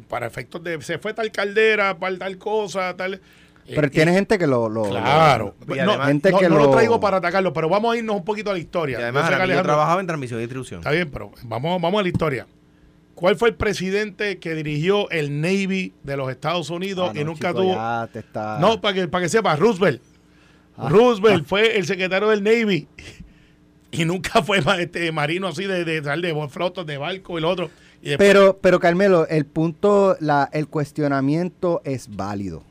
para 0.09 0.27
efectos 0.27 0.61
de. 0.63 0.81
Se 0.81 0.97
fue 0.97 1.13
tal 1.13 1.31
caldera, 1.31 1.97
para 1.97 2.17
tal 2.17 2.37
cosa, 2.37 2.95
tal. 2.97 3.13
eh, 3.15 3.19
Pero 3.75 3.87
y- 3.87 3.89
tiene 3.91 4.11
gente 4.13 4.37
que 4.37 4.47
lo... 4.47 4.69
lo- 4.69 4.89
Claro. 4.89 5.55
Y 5.63 5.67
no, 5.75 5.91
además- 5.91 6.07
gente 6.07 6.31
no- 6.31 6.37
que 6.39 6.49
no 6.49 6.57
lo 6.57 6.63
lo- 6.65 6.71
traigo 6.71 6.99
para 6.99 7.17
atacarlo, 7.17 7.53
pero 7.53 7.69
vamos 7.69 7.93
a 7.93 7.97
irnos 7.97 8.15
un 8.15 8.25
poquito 8.25 8.49
a 8.49 8.53
la 8.53 8.59
historia. 8.59 8.97
Y 8.97 8.99
Yo 9.01 9.03
además, 9.05 9.25
Alejandro- 9.31 9.63
trabajaba 9.63 10.01
en 10.01 10.07
transmisión 10.07 10.39
y 10.39 10.43
distribución. 10.43 10.79
Está 10.79 10.91
bien, 10.91 11.09
pero 11.11 11.31
vamos, 11.43 11.81
vamos 11.81 11.99
a 11.99 12.03
la 12.03 12.09
historia. 12.09 12.47
¿Cuál 13.15 13.35
fue 13.35 13.49
el 13.49 13.55
presidente 13.55 14.37
que 14.39 14.53
dirigió 14.55 15.09
el 15.09 15.41
Navy 15.41 15.93
de 16.03 16.17
los 16.17 16.29
Estados 16.29 16.69
Unidos 16.69 17.11
Ah, 17.15 17.19
y 17.19 17.23
nunca 17.23 17.49
chico, 17.49 17.61
tuvo... 17.61 17.73
ya 17.75 18.07
te 18.13 18.19
está- 18.19 18.59
No, 18.59 18.79
para 18.81 18.93
que, 18.93 19.07
para 19.07 19.23
que 19.23 19.29
sepa, 19.29 19.55
Roosevelt. 19.55 20.01
Ah. 20.77 20.87
Roosevelt 20.89 21.45
fue 21.47 21.77
el 21.77 21.85
secretario 21.87 22.29
del 22.29 22.43
Navy 22.43 22.87
y 23.97 24.05
nunca 24.05 24.41
fue 24.43 24.59
este, 24.79 25.11
marino 25.11 25.47
así 25.47 25.65
de, 25.65 25.83
de, 25.85 26.01
de, 26.01 26.15
de 26.17 26.47
flotas 26.49 26.85
de 26.85 26.97
barco 26.97 27.37
y 27.37 27.41
lo 27.41 27.49
otro. 27.49 27.69
Y 28.01 28.09
después- 28.09 28.29
Pero, 28.29 28.57
pero 28.61 28.79
Carmelo, 28.79 29.27
el 29.27 29.45
punto, 29.45 30.15
la, 30.19 30.49
el 30.53 30.67
cuestionamiento 30.67 31.81
es 31.83 32.15
válido. 32.15 32.63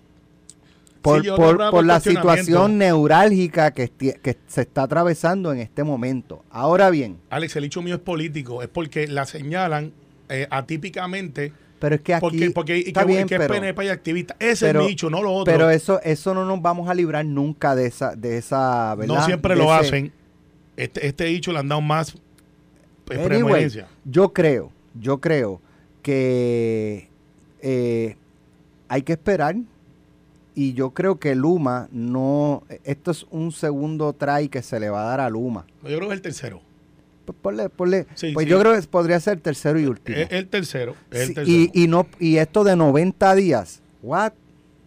Por, 1.03 1.25
por- 1.37 1.71
por 1.71 1.85
la 1.87 2.01
situación 2.01 2.79
neurálgica 2.79 3.71
que, 3.71 3.89
que 3.89 4.37
se 4.49 4.63
está 4.63 4.83
atravesando 4.83 5.53
en 5.53 5.61
este 5.61 5.85
momento. 5.85 6.43
Ahora 6.51 6.91
bien, 6.91 7.19
Alex, 7.31 7.55
el 7.57 7.65
hecho 7.65 7.81
mío 7.81 7.95
es 7.95 8.01
político, 8.01 8.61
es 8.63 8.69
porque 8.69 9.07
la 9.07 9.25
señalan 9.25 9.93
eh, 10.29 10.49
atípicamente 10.51 11.53
pero 11.79 11.95
es 11.97 12.01
que 12.01 12.15
aquí 12.15 12.23
porque, 12.23 12.51
porque 12.51 12.79
y 12.79 12.89
está 12.89 13.03
que, 13.03 13.07
bien, 13.07 13.29
que 13.29 13.35
es 13.35 13.41
pero, 13.41 13.53
PNP 13.55 13.85
y 13.85 13.89
activista. 13.89 14.35
Ese 14.41 14.67
pero- 14.67 14.81
es 14.81 14.85
mi 14.87 14.91
dicho, 14.93 15.11
no 15.11 15.23
lo 15.23 15.33
otro. 15.33 15.53
pero 15.53 15.71
eso, 15.71 16.01
eso 16.03 16.35
no 16.35 16.45
nos 16.47 16.61
vamos 16.63 16.89
a 16.89 16.95
librar 16.95 17.25
nunca 17.25 17.77
de 17.77 17.87
esa, 17.87 18.17
de 18.17 18.39
esa, 18.39 18.95
¿verdad? 18.97 19.15
no 19.17 19.25
siempre 19.27 19.55
De 19.55 19.61
lo 19.63 19.65
ese- 19.77 19.87
hacen. 19.87 20.13
Este, 20.77 21.07
este 21.07 21.25
dicho 21.25 21.53
le 21.53 21.59
han 21.59 21.69
dado 21.69 21.81
más 21.81 22.15
pues, 23.05 23.19
Anyway, 23.19 23.71
yo 24.05 24.33
creo, 24.33 24.71
yo 25.01 25.19
creo 25.21 25.61
que 26.03 27.09
eh, 27.63 28.17
hay 28.89 29.03
que 29.03 29.13
esperar 29.13 29.57
y 30.55 30.73
yo 30.73 30.91
creo 30.91 31.19
que 31.19 31.35
Luma 31.35 31.89
no, 31.93 32.65
esto 32.85 33.11
es 33.11 33.27
un 33.31 33.53
segundo 33.53 34.13
try 34.13 34.49
que 34.49 34.63
se 34.63 34.81
le 34.81 34.89
va 34.91 35.03
a 35.03 35.09
dar 35.11 35.21
a 35.21 35.31
Luma. 35.31 35.67
Yo 35.83 35.97
creo 35.97 36.01
que 36.01 36.07
es 36.07 36.13
el 36.13 36.23
tercero. 36.23 36.61
Pues 37.25 37.37
ponle- 37.43 37.71
ponle- 37.71 38.07
Sí, 38.15 38.33
pues 38.33 38.45
sí. 38.45 38.51
yo 38.51 38.59
creo 38.61 38.75
que 38.81 38.87
podría 38.87 39.19
ser 39.21 39.41
tercero 39.41 39.79
y 39.81 39.87
último. 39.87 40.17
El 40.31 40.47
tercero. 40.49 40.95
el 41.11 41.27
Sí, 41.29 41.35
tercero. 41.35 41.57
y, 41.57 41.71
y 41.75 41.89
no 41.89 42.07
y 42.21 42.37
esto 42.39 42.65
de 42.65 42.77
90 42.77 43.35
días, 43.35 43.83
what? 44.03 44.33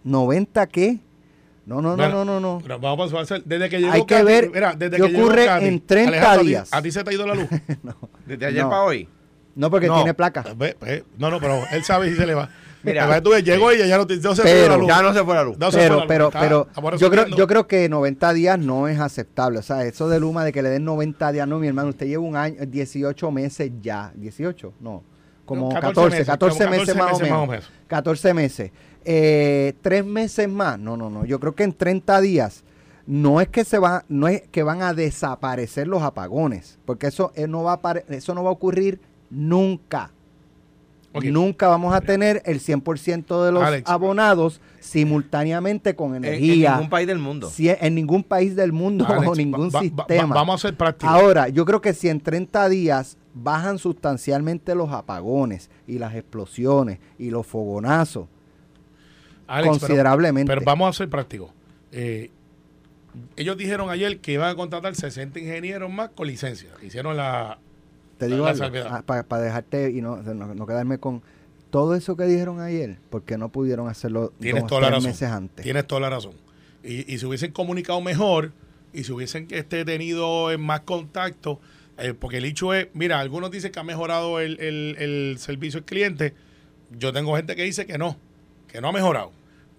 ¿90 0.06 0.67
qué? 0.69 0.99
No, 1.65 1.82
no, 1.82 1.89
no, 1.91 1.95
Bueno, 1.98 2.26
no, 2.26 2.39
no, 2.39 2.39
no. 2.39 2.60
Pero 2.63 2.80
vamos 2.80 3.13
a 3.13 3.19
hacer, 3.22 3.43
desde 3.43 3.69
que 3.69 3.80
llegó 3.80 3.93
Hay 3.93 4.06
que 4.06 4.15
Katy- 4.15 4.26
ver 4.26 4.50
mira, 4.52 4.74
desde 4.76 4.98
qué 4.98 5.04
ocurre 5.04 5.45
Katy, 5.45 5.65
en 5.65 5.86
30 5.86 6.10
Alejandro, 6.10 6.41
¿a 6.41 6.43
días. 6.43 6.69
¿A 6.74 6.82
ti 6.82 6.91
se 6.91 7.04
te 7.04 7.10
ha 7.10 7.13
ido 7.13 7.28
la 7.28 7.36
luz? 7.36 7.48
Desde 8.26 8.45
ayer 8.45 8.63
No. 8.63 8.69
para 8.69 8.84
hoy. 8.84 9.08
No 9.56 9.69
porque 9.69 9.88
No. 9.88 9.95
tiene 9.95 10.13
placa. 10.13 10.43
No, 11.17 11.30
no, 11.30 11.39
pero 11.39 11.62
él 11.72 11.84
sabe 11.84 12.10
si 12.10 12.15
se 12.15 12.26
le 12.26 12.34
va. 12.34 12.50
Mira. 12.84 13.06
Mira, 13.08 13.22
tú 13.22 13.32
ves, 13.32 13.43
llegó 13.43 13.69
ella, 13.72 13.86
ya 13.86 13.98
no, 13.98 14.08
te- 14.08 14.15
no 14.17 14.34
se 14.34 14.41
Pero- 14.41 14.60
fue 14.62 14.69
la 14.69 14.78
luz. 14.78 14.88
Ya 14.88 15.02
no 15.02 15.13
se 15.13 15.24
fue 15.26 15.36
la 15.36 15.43
luz. 15.43 15.58
No 15.60 15.69
fue 15.72 15.82
la 15.82 15.88
pero, 15.88 15.95
luz, 15.95 16.06
pero, 16.08 16.28
está- 16.67 16.82
pero 16.82 16.98
yo 16.98 17.10
creo, 17.12 17.28
yo 17.28 17.45
creo 17.48 17.67
que 17.67 17.89
90 17.89 18.32
días 18.34 18.58
no 18.58 18.88
es 18.88 19.00
aceptable. 19.00 19.60
O 19.60 19.62
sea, 19.62 19.84
eso 19.84 20.08
de 20.08 20.19
Luma 20.19 20.45
de 20.45 20.54
que 20.54 20.62
le 20.63 20.69
den 20.69 20.86
90 20.86 21.32
días, 21.34 21.45
no, 21.48 21.60
mi 21.60 21.67
hermano, 21.67 21.89
usted 21.89 22.08
lleva 22.08 22.24
un 22.24 22.38
año, 22.38 22.56
18 22.65 23.32
meses 23.32 23.69
ya. 23.82 24.13
18, 24.15 24.74
no. 24.80 25.04
Como 25.45 25.67
No, 25.74 25.80
14, 25.80 26.24
14, 26.26 26.65
como 26.65 26.78
meses, 26.78 26.95
más, 26.95 27.13
o 27.13 27.19
menos. 27.19 27.48
menos. 27.50 27.72
14 27.88 28.34
meses. 28.34 28.72
Eh, 29.06 29.74
tres 29.82 30.06
meses 30.06 30.48
más. 30.50 30.78
No, 30.80 30.98
no, 30.98 31.10
no. 31.10 31.26
Yo 31.26 31.40
creo 31.40 31.56
que 31.56 31.64
en 31.64 31.74
30 31.74 32.20
días 32.22 32.64
no 33.08 33.42
es 33.42 33.48
que 33.48 33.64
se 33.66 33.80
va, 33.80 34.04
no 34.08 34.28
es 34.28 34.42
que 34.50 34.62
van 34.64 34.82
a 34.82 34.94
desaparecer 34.94 35.88
los 35.88 36.04
apagones, 36.04 36.78
porque 36.86 37.08
eso 37.08 37.32
eh, 37.36 37.48
no 37.48 37.64
va 37.64 37.80
a 37.84 37.92
eso 38.10 38.36
no 38.36 38.44
va 38.44 38.50
a 38.50 38.54
ocurrir 38.54 39.00
nunca. 39.30 40.12
Nunca 41.12 41.68
vamos 41.68 41.96
a 41.96 42.02
tener 42.02 42.44
el 42.46 42.60
100% 42.60 43.44
de 43.44 43.52
los 43.52 43.64
Alex. 43.64 43.90
abonados 43.90 44.62
simultáneamente 44.80 45.96
con 45.96 46.12
En, 46.16 46.24
en 46.24 46.34
energía. 46.36 46.74
ningún 46.76 46.90
país 46.90 47.08
del 47.08 47.18
mundo. 47.18 47.50
Si- 47.50 47.68
en 47.68 47.96
ningún 47.96 48.24
país 48.24 48.56
del 48.56 48.72
mundo 48.72 49.08
Alex, 49.08 49.28
o 49.28 49.36
ningún 49.36 49.70
va- 49.70 49.80
va- 49.80 49.82
sistema. 49.82 50.28
va- 50.28 50.36
vamos 50.36 50.64
a 50.64 50.68
ser 50.68 50.78
prácticos. 50.78 51.14
Ahora, 51.14 51.50
yo 51.50 51.66
creo 51.66 51.82
que 51.82 51.96
si 51.96 52.10
en 52.10 52.22
30 52.22 52.70
días 52.70 53.18
bajan 53.34 53.80
sustancialmente 53.80 54.76
los 54.76 54.92
apagones 54.92 55.72
y 55.88 55.98
las 55.98 56.14
explosiones 56.14 57.00
y 57.18 57.32
los 57.32 57.48
fogonazos 57.48 58.28
Alex, 59.58 59.80
considerablemente. 59.80 60.52
Pero, 60.52 60.62
vamos 60.66 60.90
a 60.90 60.98
ser 60.98 61.10
prácticos. 61.10 61.52
Eh, 61.92 62.30
ellos 63.36 63.58
dijeron 63.58 63.90
ayer 63.90 64.20
que 64.20 64.34
iban 64.34 64.50
a 64.50 64.56
contratar 64.56 64.96
60 64.96 65.40
ingenieros 65.40 65.92
más 65.92 66.10
con 66.10 66.28
licencia. 66.28 66.70
Hicieron 66.82 67.18
la... 67.18 67.58
Te 68.18 68.28
la- 68.30 68.36
digo 68.36 68.46
la 68.46 68.56
salvedad. 68.56 69.04
para 69.06 69.42
dejarte 69.42 69.92
y 69.92 70.02
no, 70.02 70.18
no, 70.18 70.54
no 70.54 70.68
quedarme 70.68 70.98
con 71.00 71.22
todo 71.70 71.96
eso 71.96 72.16
que 72.18 72.24
dijeron 72.26 72.60
ayer, 72.62 72.98
porque 73.10 73.38
no 73.38 73.50
pudieron 73.50 73.88
hacerlo 73.88 74.34
Tienes 74.40 74.64
dos, 74.64 74.70
toda 74.70 74.82
la 74.82 74.90
razón. 74.90 75.04
meses 75.10 75.30
antes. 75.30 75.64
Tienes 75.64 75.86
toda 75.88 76.02
la 76.02 76.10
razón. 76.10 76.34
Y, 76.84 77.12
y 77.14 77.18
se 77.20 77.26
hubiesen 77.26 77.52
comunicado 77.52 78.02
mejor 78.02 78.52
y 78.94 79.04
si 79.04 79.12
hubiesen 79.12 79.48
este, 79.52 79.86
tenido 79.86 80.52
eh, 80.52 80.58
más 80.58 80.82
contacto, 80.82 81.60
eh, 81.98 82.14
porque 82.14 82.38
el 82.38 82.46
hecho 82.46 82.74
es, 82.74 82.88
mira, 82.94 83.20
algunos 83.20 83.52
dicen 83.52 83.72
que 83.72 83.80
ha 83.80 83.84
mejorado 83.84 84.40
el, 84.40 84.60
el- 84.60 84.96
el 85.00 85.38
servicio 85.40 85.80
al 85.80 85.86
cliente. 85.86 86.34
Yo 86.98 87.14
tengo 87.14 87.36
gente 87.36 87.56
que 87.56 87.64
dice 87.64 87.86
que 87.86 87.98
no, 87.98 88.18
que 88.68 88.82
no 88.82 88.90
ha 88.90 88.92
mejorado. 88.92 89.32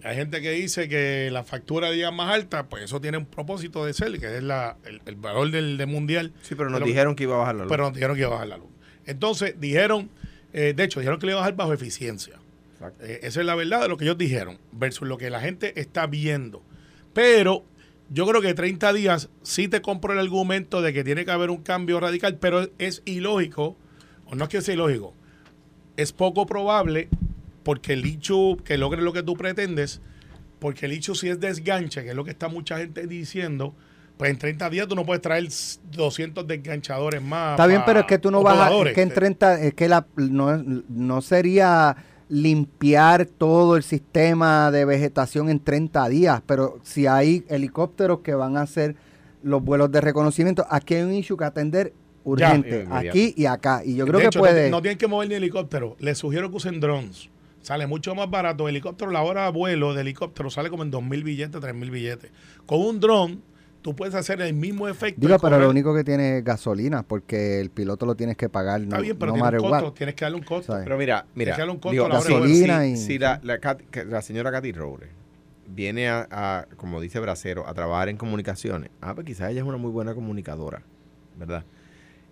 Hay 0.03 0.15
gente 0.15 0.41
que 0.41 0.51
dice 0.51 0.89
que 0.89 1.29
la 1.31 1.43
factura 1.43 1.91
diga 1.91 2.09
más 2.11 2.33
alta, 2.33 2.67
pues 2.69 2.83
eso 2.85 2.99
tiene 2.99 3.17
un 3.17 3.25
propósito 3.25 3.85
de 3.85 3.93
ser, 3.93 4.19
que 4.19 4.37
es 4.37 4.43
la, 4.43 4.77
el, 4.85 5.01
el 5.05 5.15
valor 5.15 5.51
del, 5.51 5.77
del 5.77 5.87
mundial. 5.87 6.33
Sí, 6.41 6.55
pero 6.55 6.69
nos 6.69 6.79
Pero- 6.79 6.87
dijeron 6.87 7.15
que 7.15 7.23
iba 7.23 7.35
a 7.35 7.39
bajar 7.39 7.55
la 7.55 7.63
luz. 7.63 7.71
Pero 7.71 7.83
nos 7.83 7.93
dijeron 7.93 8.15
que 8.15 8.21
iba 8.21 8.29
a 8.29 8.33
bajar 8.33 8.47
la 8.47 8.57
luz. 8.57 8.69
Entonces 9.05 9.55
dijeron, 9.59 10.09
eh, 10.53 10.73
de 10.75 10.83
hecho, 10.83 10.99
dijeron 10.99 11.19
que 11.19 11.25
le 11.27 11.33
iba 11.33 11.39
a 11.39 11.43
bajar 11.43 11.55
bajo 11.55 11.73
eficiencia. 11.73 12.35
Eh, 13.01 13.19
esa 13.23 13.39
es 13.41 13.45
la 13.45 13.53
verdad 13.55 13.81
de 13.81 13.89
lo 13.89 13.97
que 13.97 14.05
ellos 14.05 14.17
dijeron, 14.17 14.57
versus 14.71 15.07
lo 15.07 15.17
que 15.17 15.29
la 15.29 15.39
gente 15.39 15.79
está 15.79 16.07
viendo. 16.07 16.63
Pero 17.13 17.63
yo 18.09 18.25
creo 18.25 18.41
que 18.41 18.53
30 18.55 18.93
días 18.93 19.29
sí 19.43 19.67
te 19.67 19.81
compro 19.81 20.13
el 20.13 20.19
argumento 20.19 20.81
de 20.81 20.93
que 20.93 21.03
tiene 21.03 21.25
que 21.25 21.31
haber 21.31 21.51
un 21.51 21.61
cambio 21.61 21.99
radical, 21.99 22.37
pero 22.39 22.69
es 22.79 23.03
ilógico, 23.05 23.77
o 24.25 24.33
no 24.35 24.45
es 24.45 24.49
que 24.49 24.61
sea 24.61 24.73
ilógico, 24.73 25.13
es 25.95 26.11
poco 26.11 26.45
probable 26.47 27.07
porque 27.63 27.93
el 27.93 28.05
hecho 28.05 28.57
que 28.63 28.77
logre 28.77 29.01
lo 29.01 29.13
que 29.13 29.23
tú 29.23 29.35
pretendes, 29.35 30.01
porque 30.59 30.85
el 30.85 30.91
hecho 30.91 31.15
si 31.15 31.29
es 31.29 31.39
desganche, 31.39 32.03
que 32.03 32.09
es 32.09 32.15
lo 32.15 32.23
que 32.23 32.31
está 32.31 32.47
mucha 32.47 32.77
gente 32.77 33.07
diciendo, 33.07 33.73
pues 34.17 34.29
en 34.31 34.37
30 34.37 34.69
días 34.69 34.87
tú 34.87 34.95
no 34.95 35.05
puedes 35.05 35.21
traer 35.21 35.47
200 35.91 36.45
desganchadores 36.47 37.21
más. 37.21 37.53
Está 37.53 37.67
bien, 37.67 37.81
pero 37.85 38.01
es 38.01 38.05
que 38.05 38.19
tú 38.19 38.29
no 38.29 38.43
vas 38.43 38.71
a, 38.71 38.87
es 38.87 38.93
que 38.93 39.01
en 39.01 39.09
30, 39.09 39.61
es 39.61 39.73
que 39.73 39.89
la, 39.89 40.05
no, 40.15 40.57
no 40.89 41.21
sería 41.21 41.95
limpiar 42.29 43.25
todo 43.25 43.75
el 43.75 43.83
sistema 43.83 44.71
de 44.71 44.85
vegetación 44.85 45.49
en 45.49 45.59
30 45.59 46.07
días, 46.09 46.41
pero 46.45 46.79
si 46.83 47.05
hay 47.07 47.43
helicópteros 47.49 48.19
que 48.19 48.33
van 48.35 48.57
a 48.57 48.61
hacer 48.61 48.95
los 49.43 49.61
vuelos 49.63 49.91
de 49.91 49.99
reconocimiento, 50.01 50.65
aquí 50.69 50.93
hay 50.93 51.01
un 51.01 51.13
issue 51.13 51.35
que 51.35 51.43
atender 51.43 51.93
urgente, 52.23 52.85
aquí 52.91 53.33
y 53.35 53.47
acá, 53.47 53.81
y 53.83 53.95
yo 53.95 54.05
creo 54.05 54.19
De 54.19 54.23
que 54.25 54.27
hecho, 54.27 54.39
no- 54.39 54.45
puede... 54.45 54.69
No, 54.69 54.81
tienen 54.81 54.97
que 54.99 55.07
mover 55.07 55.27
ni 55.27 55.33
helicóptero. 55.35 55.95
Les 55.99 56.19
sugiero 56.19 56.51
que 56.51 56.57
usen 56.57 56.79
drones. 56.79 57.30
Sale 57.61 57.87
mucho 57.87 58.15
más 58.15 58.29
barato. 58.29 58.67
Helicóptero, 58.67 59.11
la 59.11 59.21
hora 59.21 59.45
de 59.45 59.51
vuelo 59.51 59.93
de 59.93 60.01
helicóptero 60.01 60.49
sale 60.49 60.69
como 60.69 60.83
en 60.83 60.91
2.000 60.91 61.23
billetes, 61.23 61.61
3.000 61.61 61.91
billetes. 61.91 62.31
Con 62.65 62.81
un 62.81 62.99
dron, 62.99 63.43
tú 63.81 63.95
puedes 63.95 64.15
hacer 64.15 64.41
el 64.41 64.53
mismo 64.53 64.87
efecto. 64.87 65.21
Digo, 65.21 65.37
pero 65.39 65.59
lo 65.59 65.69
único 65.69 65.93
que 65.93 66.03
tiene 66.03 66.39
es 66.39 66.43
gasolina, 66.43 67.03
porque 67.03 67.59
el 67.59 67.69
piloto 67.69 68.05
lo 68.05 68.15
tienes 68.15 68.37
que 68.37 68.49
pagar, 68.49 68.81
Está 68.81 68.97
no, 68.97 69.01
bien, 69.03 69.17
pero 69.17 69.35
no 69.35 69.41
tiene 69.41 69.59
un 69.59 69.69
costo. 69.69 69.93
Tienes 69.93 70.15
que 70.15 70.25
darle 70.25 70.37
un 70.37 70.43
costo. 70.43 70.73
¿Sabes? 70.73 70.85
Pero 70.85 70.97
mira, 70.97 71.25
mira, 71.35 71.53
Echarle 71.53 71.71
un 71.71 71.79
costo 71.79 71.91
digo, 71.91 72.05
a 72.05 72.09
la 72.09 72.19
hora 72.19 72.27
de 72.27 72.33
Gasolina 72.33 72.83
si, 72.83 72.91
y- 72.91 72.97
si 72.97 73.19
la 73.19 74.21
señora 74.21 74.51
Katy 74.51 74.71
Robles 74.71 75.09
viene 75.67 76.09
a, 76.09 76.27
a, 76.31 76.65
como 76.75 76.99
dice 76.99 77.19
Bracero, 77.19 77.67
a 77.67 77.73
trabajar 77.73 78.09
en 78.09 78.17
comunicaciones, 78.17 78.89
ah, 79.01 79.15
pues 79.15 79.25
quizás 79.25 79.51
ella 79.51 79.61
es 79.61 79.67
una 79.67 79.77
muy 79.77 79.91
buena 79.91 80.13
comunicadora, 80.13 80.81
¿verdad? 81.37 81.63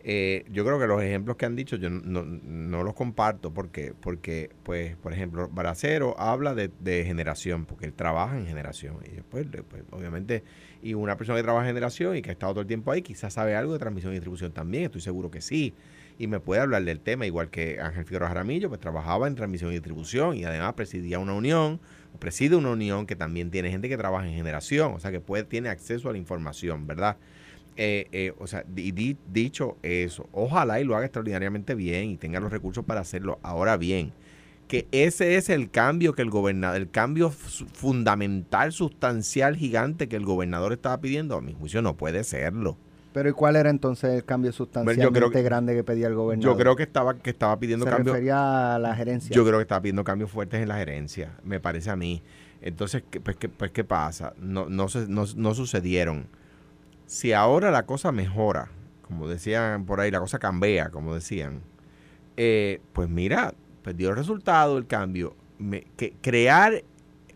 Eh, 0.02 0.46
yo 0.50 0.64
creo 0.64 0.80
que 0.80 0.88
los 0.88 1.02
ejemplos 1.04 1.36
que 1.36 1.46
han 1.46 1.58
dicho 1.58 1.76
yo 1.76 1.90
no, 1.90 2.24
no 2.24 2.84
los 2.84 2.94
comparto 2.94 3.54
porque, 3.54 3.94
porque, 4.00 4.50
pues, 4.64 4.96
por 4.96 5.12
ejemplo, 5.12 5.50
Bracero 5.50 6.18
habla 6.18 6.56
de, 6.56 6.70
de 6.80 7.04
generación, 7.04 7.66
porque 7.66 7.86
él 7.86 7.94
trabaja 7.94 8.38
en 8.38 8.48
generación. 8.48 8.98
Y 9.06 9.16
después, 9.16 9.46
pues, 9.70 9.84
obviamente, 9.92 10.44
y 10.82 10.94
una 10.94 11.18
persona 11.18 11.38
que 11.38 11.44
trabaja 11.44 11.66
en 11.66 11.76
generación 11.76 12.16
y 12.16 12.22
que 12.22 12.30
ha 12.30 12.34
estado 12.34 12.54
todo 12.54 12.62
el 12.62 12.68
tiempo 12.68 12.92
ahí, 12.92 13.02
quizás 13.02 13.34
sabe 13.34 13.56
algo 13.56 13.74
de 13.74 13.80
transmisión 13.80 14.14
y 14.14 14.16
distribución 14.16 14.54
también, 14.54 14.86
estoy 14.86 15.02
seguro 15.02 15.30
que 15.30 15.42
sí. 15.42 15.74
y 16.18 16.28
me 16.28 16.40
puede 16.40 16.62
hablar 16.62 16.84
del 16.84 17.00
tema, 17.00 17.26
igual 17.26 17.50
que 17.50 17.80
Ángel 17.82 18.06
Figueroa 18.06 18.30
Jaramillo, 18.30 18.70
pues 18.70 18.82
trabajaba 18.82 19.28
en 19.28 19.36
transmisión 19.36 19.72
y 19.72 19.76
distribución 19.76 20.36
y 20.36 20.44
además 20.46 20.74
presidía 20.74 21.20
una 21.20 21.34
unión, 21.34 21.80
preside 22.20 22.56
una 22.56 22.72
unión 22.72 23.06
que 23.06 23.16
también 23.16 23.52
tiene 23.52 23.70
gente 23.70 23.88
que 23.90 23.98
trabaja 23.98 24.28
en 24.28 24.34
generación, 24.34 24.94
o 24.94 25.00
sea 25.00 25.12
que 25.12 25.22
puede, 25.22 25.44
tiene 25.46 25.70
acceso 25.70 26.10
a 26.10 26.12
la 26.12 26.18
información, 26.18 26.88
¿verdad? 26.88 27.18
Eh, 27.82 28.08
eh, 28.12 28.34
o 28.38 28.46
sea, 28.46 28.66
di- 28.68 29.16
dicho 29.32 29.78
eso, 29.84 30.28
ojalá 30.34 30.82
y 30.82 30.84
lo 30.84 30.98
haga 30.98 31.06
extraordinariamente 31.06 31.76
bien 31.76 32.10
y 32.10 32.18
tenga 32.18 32.42
los 32.42 32.52
recursos 32.52 32.84
para 32.84 33.00
hacerlo. 33.00 33.40
Ahora 33.42 33.78
bien, 33.78 34.12
que 34.68 34.86
ese 34.92 35.38
es 35.38 35.48
el 35.48 35.72
cambio 35.72 36.12
que 36.14 36.22
el 36.22 36.30
gobernador, 36.30 36.76
el 36.76 36.90
cambio 36.92 37.30
fundamental, 37.32 38.72
sustancial, 38.74 39.56
gigante 39.56 40.10
que 40.10 40.18
el 40.18 40.26
gobernador 40.26 40.74
estaba 40.74 41.00
pidiendo, 41.00 41.38
a 41.38 41.42
mi 41.42 41.54
juicio 41.54 41.82
no 41.82 41.96
puede 41.96 42.26
serlo. 42.26 42.76
Pero 43.14 43.30
¿y 43.30 43.32
cuál 43.32 43.56
era 43.56 43.70
entonces 43.70 44.14
el 44.14 44.26
cambio 44.26 44.52
sustancialmente 44.52 45.18
creo 45.18 45.32
que- 45.32 45.42
grande 45.42 45.74
que 45.74 45.84
pedía 45.86 46.08
el 46.08 46.16
gobernador? 46.16 46.54
Yo 46.54 46.62
creo 46.62 46.76
que 46.76 46.84
estaba, 46.84 47.16
que 47.18 47.30
estaba 47.30 47.58
pidiendo 47.58 47.86
Se 47.86 47.92
cambios. 47.92 48.14
refería 48.14 48.76
a 48.76 48.80
la 48.80 48.94
gerencia. 48.94 49.34
Yo 49.34 49.44
creo 49.46 49.58
que 49.58 49.64
estaba 49.64 49.82
pidiendo 49.82 50.04
cambios 50.04 50.30
fuertes 50.30 50.62
en 50.62 50.68
la 50.68 50.76
gerencia, 50.78 51.32
me 51.44 51.60
parece 51.62 51.90
a 51.90 51.96
mí. 51.96 52.22
Entonces, 52.62 53.04
¿qué, 53.10 53.22
pues, 53.22 53.38
¿qué, 53.38 53.48
pues, 53.50 53.72
¿qué 53.72 53.86
pasa? 53.86 54.34
No, 54.38 54.68
no, 54.70 54.90
se- 54.90 55.08
no, 55.08 55.24
no 55.38 55.56
sucedieron. 55.56 56.28
Si 57.10 57.34
ahora 57.34 57.72
la 57.72 57.88
cosa 57.88 58.12
mejora, 58.12 58.70
como 59.02 59.28
decían 59.28 59.86
por 59.86 60.00
ahí, 60.00 60.12
la 60.12 60.20
cosa 60.20 60.38
cambia, 60.38 60.92
como 60.92 61.16
decían, 61.16 61.64
eh, 62.38 62.82
pues 62.94 63.10
mira, 63.10 63.56
perdió 63.82 64.12
el 64.12 64.16
resultado, 64.16 64.78
el 64.78 64.86
cambio. 64.86 65.36
Que 65.98 66.14
crear, 66.22 66.84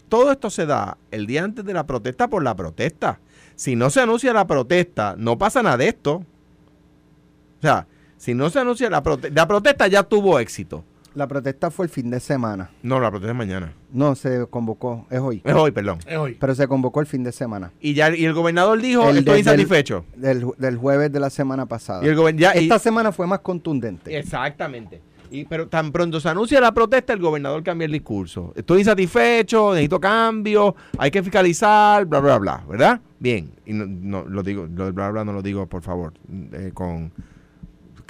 todo 0.10 0.32
esto 0.32 0.52
se 0.52 0.68
da 0.68 1.00
el 1.10 1.26
día 1.26 1.44
antes 1.44 1.66
de 1.66 1.74
la 1.74 1.88
protesta 1.88 2.28
por 2.28 2.44
la 2.44 2.56
protesta. 2.56 3.20
Si 3.56 3.76
no 3.76 3.90
se 3.90 4.02
anuncia 4.02 4.32
la 4.32 4.46
protesta, 4.46 5.16
no 5.18 5.40
pasa 5.40 5.64
nada 5.64 5.78
de 5.78 5.88
esto. 5.88 6.18
O 6.18 7.62
sea, 7.64 7.88
si 8.18 8.36
no 8.36 8.52
se 8.52 8.60
anuncia 8.60 8.92
la 8.92 9.02
protesta, 9.02 9.34
la 9.36 9.48
protesta 9.48 9.88
ya 9.88 10.04
tuvo 10.04 10.38
éxito. 10.38 10.86
La 11.16 11.28
protesta 11.28 11.70
fue 11.70 11.86
el 11.86 11.92
fin 11.92 12.10
de 12.10 12.20
semana. 12.20 12.72
No, 12.82 13.00
la 13.00 13.10
protesta 13.12 13.32
es 13.34 13.38
mañana. 13.38 13.72
No, 13.92 14.16
se 14.16 14.48
convocó, 14.50 15.06
es 15.12 15.20
hoy. 15.20 15.42
Es 15.46 15.54
hoy, 15.54 15.70
perdón. 15.72 16.00
Es 16.08 16.18
hoy. 16.18 16.38
Pero 16.40 16.56
se 16.56 16.68
convocó 16.68 17.02
el 17.02 17.06
fin 17.06 17.24
de 17.24 17.32
semana. 17.32 17.72
Y 17.80 17.94
ya 17.94 18.16
y 18.16 18.26
el 18.26 18.34
gobernador 18.34 18.82
dijo, 18.82 19.08
El 19.10 19.18
estoy 19.20 19.34
del- 19.34 19.40
insatisfecho. 19.42 20.06
Del, 20.16 20.48
del 20.58 20.78
jueves 20.78 21.12
de 21.12 21.20
la 21.20 21.30
semana 21.30 21.68
pasada. 21.68 22.04
Y 22.04 22.08
el 22.08 22.18
y- 22.40 22.44
Esta 22.64 22.80
semana 22.80 23.12
fue 23.12 23.28
más 23.28 23.40
contundente. 23.42 24.18
Exactamente. 24.18 25.02
Y, 25.30 25.46
pero 25.46 25.68
tan 25.68 25.92
pronto 25.92 26.20
se 26.20 26.30
anuncia 26.30 26.60
la 26.62 26.72
protesta, 26.72 27.14
el 27.14 27.20
gobernador 27.20 27.64
cambia 27.64 27.86
el 27.86 27.92
discurso. 27.92 28.54
Estoy 28.56 28.80
insatisfecho, 28.80 29.70
necesito 29.72 30.00
cambio, 30.00 30.76
hay 30.98 31.10
que 31.10 31.24
fiscalizar, 31.24 32.06
bla, 32.06 32.20
bla, 32.20 32.38
bla, 32.38 32.64
¿verdad? 32.70 33.02
Bien. 33.20 33.50
Y 33.66 33.74
no, 33.74 33.86
no, 33.88 34.26
lo 34.30 34.44
digo, 34.44 34.68
lo 34.72 34.86
del 34.86 34.94
bla, 34.94 35.10
bla, 35.10 35.26
no 35.26 35.34
lo 35.34 35.42
digo, 35.42 35.66
por 35.68 35.82
favor, 35.82 36.14
eh, 36.52 36.72
con... 36.74 37.12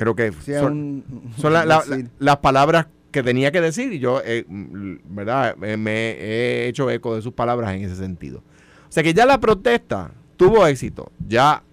Creo 0.04 0.16
que 0.16 0.32
Sí, 0.44 0.54
son, 0.54 0.74
un- 0.74 1.34
son 1.38 1.54
la- 1.54 1.66
la- 1.66 1.80
decir. 1.80 2.10
la- 2.20 2.26
las 2.34 2.38
palabras 2.38 2.88
que 3.12 3.24
tenía 3.24 3.52
que 3.52 3.62
decir 3.62 3.94
y 3.94 4.00
yo, 4.00 4.22
eh, 4.26 4.44
mm, 4.48 4.96
¿verdad? 5.16 5.56
Eh, 5.64 5.78
me 5.78 6.12
he 6.12 6.68
hecho 6.68 6.90
eco 6.90 7.16
de 7.16 7.22
sus 7.22 7.34
palabras 7.34 7.74
en 7.74 7.84
ese 7.84 7.96
sentido. 7.96 8.40
O 8.40 8.92
sea 8.92 9.04
que 9.04 9.14
ya 9.14 9.26
la 9.26 9.40
protesta 9.40 10.12
tuvo 10.36 10.66
éxito. 10.68 11.12
Ya, 11.28 11.64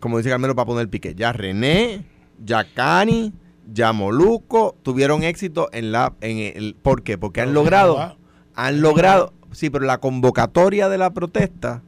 como 0.00 0.18
dice 0.18 0.30
Carmelo 0.30 0.54
para 0.54 0.66
poner 0.66 0.82
el 0.82 0.88
pique, 0.88 1.14
ya 1.14 1.32
René, 1.32 2.04
ya 2.44 2.64
Cani, 2.74 3.32
ya 3.72 3.92
Moluco 3.92 4.76
tuvieron 4.82 5.22
éxito 5.22 5.68
en 5.72 5.92
la... 5.92 6.14
En 6.20 6.38
el, 6.38 6.74
¿Por 6.80 7.02
qué? 7.02 7.16
Porque 7.18 7.40
han 7.40 7.54
logrado... 7.54 8.16
Han 8.54 8.80
logrado... 8.80 9.32
Sí, 9.52 9.70
pero 9.70 9.84
la 9.86 9.98
convocatoria 9.98 10.88
de 10.88 10.98
la 10.98 11.10
protesta 11.14 11.82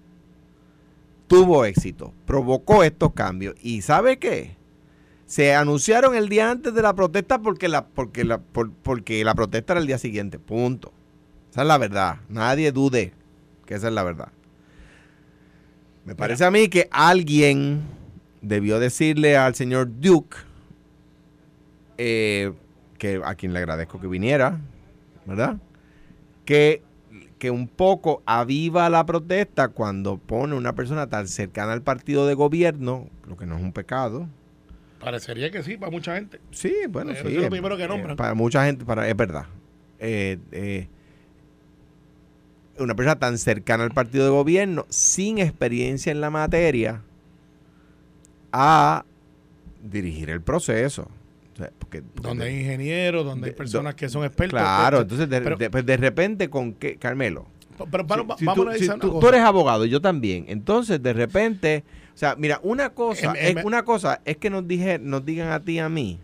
tuvo 1.27 1.65
éxito, 1.65 2.13
provocó 2.27 2.83
estos 2.85 3.13
cambios. 3.13 3.55
¿Y 3.63 3.83
sabe 3.83 4.19
qué? 4.19 4.57
Se 5.29 5.55
anunciaron 5.55 6.15
el 6.15 6.31
día 6.31 6.51
antes 6.51 6.73
de 6.73 6.81
la 6.81 6.95
protesta 6.95 7.39
porque 7.39 7.69
la, 7.69 7.85
porque 7.87 8.25
la, 8.25 8.39
por- 8.39 8.73
porque 8.73 9.23
la 9.25 9.35
protesta 9.35 9.75
era 9.75 9.81
el 9.81 9.87
día 9.87 9.99
siguiente. 9.99 10.39
Punto. 10.39 10.91
Esa 11.51 11.61
es 11.63 11.69
la 11.69 11.77
verdad. 11.77 12.17
Nadie 12.31 12.73
dude 12.73 13.13
que 13.67 13.75
esa 13.75 13.89
es 13.89 13.93
la 13.95 14.03
verdad. 14.03 14.29
Me 16.07 16.15
parece 16.15 16.47
a 16.47 16.51
mí 16.51 16.69
que 16.69 16.89
alguien 16.91 17.83
debió 18.41 18.79
decirle 18.81 19.37
al 19.37 19.55
señor 19.55 19.91
Duke, 20.01 20.39
eh, 21.99 22.53
que 22.97 23.21
a 23.23 23.35
quien 23.35 23.53
le 23.53 23.59
agradezco 23.59 24.01
que 24.01 24.07
viniera, 24.07 24.59
¿verdad? 25.27 25.59
Que, 26.47 26.83
que 27.39 27.51
un 27.51 27.69
poco 27.69 28.23
aviva 28.25 28.89
la 28.89 29.05
protesta 29.05 29.69
cuando 29.69 30.17
pone 30.17 30.55
una 30.55 30.75
persona 30.75 31.09
tan 31.09 31.29
cercana 31.29 31.75
al 31.75 31.83
partido 31.83 32.27
de 32.27 32.33
gobierno, 32.33 33.09
lo 33.27 33.37
que 33.37 33.45
no 33.45 33.59
es 33.59 33.63
un 33.63 33.73
pecado, 33.75 34.27
Parecería 35.01 35.51
que 35.51 35.63
sí, 35.63 35.77
para 35.77 35.91
mucha 35.91 36.15
gente. 36.17 36.41
Sí, 36.51 36.75
bueno, 36.89 37.13
Eso 37.13 37.29
sí. 37.29 37.35
es 37.35 37.41
lo 37.41 37.47
eh, 37.47 37.51
primero 37.51 37.77
que 37.77 37.85
eh, 37.85 37.89
nombran. 37.89 38.17
para 38.17 38.35
mucha 38.35 38.65
gente, 38.67 38.85
para, 38.85 39.09
es 39.09 39.17
verdad. 39.17 39.47
Eh, 40.01 40.39
eh, 40.53 40.89
una 42.79 42.95
persona 42.95 43.19
tan 43.19 43.39
cercana 43.39 43.85
al 43.85 43.91
partido 43.91 44.25
de 44.25 44.31
gobierno, 44.31 44.87
sin 44.89 45.39
experiencia 45.39 46.11
en 46.13 46.21
la 46.21 46.31
materia, 46.31 47.03
a 48.53 49.05
dirigir 49.83 50.31
el 50.31 50.41
proceso. 50.41 51.09
O 51.55 51.57
sea, 51.59 51.71
porque- 51.79 52.03
porque 52.03 52.29
Donde 52.29 52.45
de- 52.45 52.51
hay 52.53 52.61
ingenieros, 52.61 53.25
donde 53.25 53.49
hay 53.49 53.55
personas 53.55 53.95
do- 53.95 53.97
que 53.97 54.09
son 54.09 54.25
expertos. 54.25 54.59
Claro, 54.61 54.99
Eh, 54.99 55.03
entonces 55.03 55.29
de, 55.29 55.41
pero- 55.41 55.57
de- 55.57 55.71
pues 55.71 55.85
de 55.87 55.97
repente 55.97 56.49
con 56.51 56.73
qué, 56.73 56.97
Carmelo, 56.97 57.47
Pero, 57.91 58.07
pero, 58.07 58.27
si- 58.33 58.39
si 58.41 58.45
vamos 58.45 58.65
tú, 58.65 58.71
a 58.71 58.75
si 58.75 58.89
tú- 59.01 59.21
tú 59.21 59.29
eres 59.29 59.41
abogado, 59.41 59.85
yo 59.85 60.01
también. 60.01 60.45
Entonces, 60.49 61.01
de 61.03 61.13
repente, 61.13 61.85
o 62.19 62.21
sea, 62.21 62.35
mira, 62.35 62.59
una 62.65 62.91
cosa, 62.91 63.29
Em- 63.29 63.51
em- 63.51 63.59
es, 63.59 63.65
una 63.65 63.85
cosa 63.85 64.21
es 64.25 64.39
que 64.39 64.51
nos 64.51 64.67
dije, 64.67 64.99
nos 64.99 65.25
digan 65.25 65.53
a 65.53 65.61
ti 65.61 65.75
y 65.75 65.79
a 65.79 65.89
mí, 65.89 66.19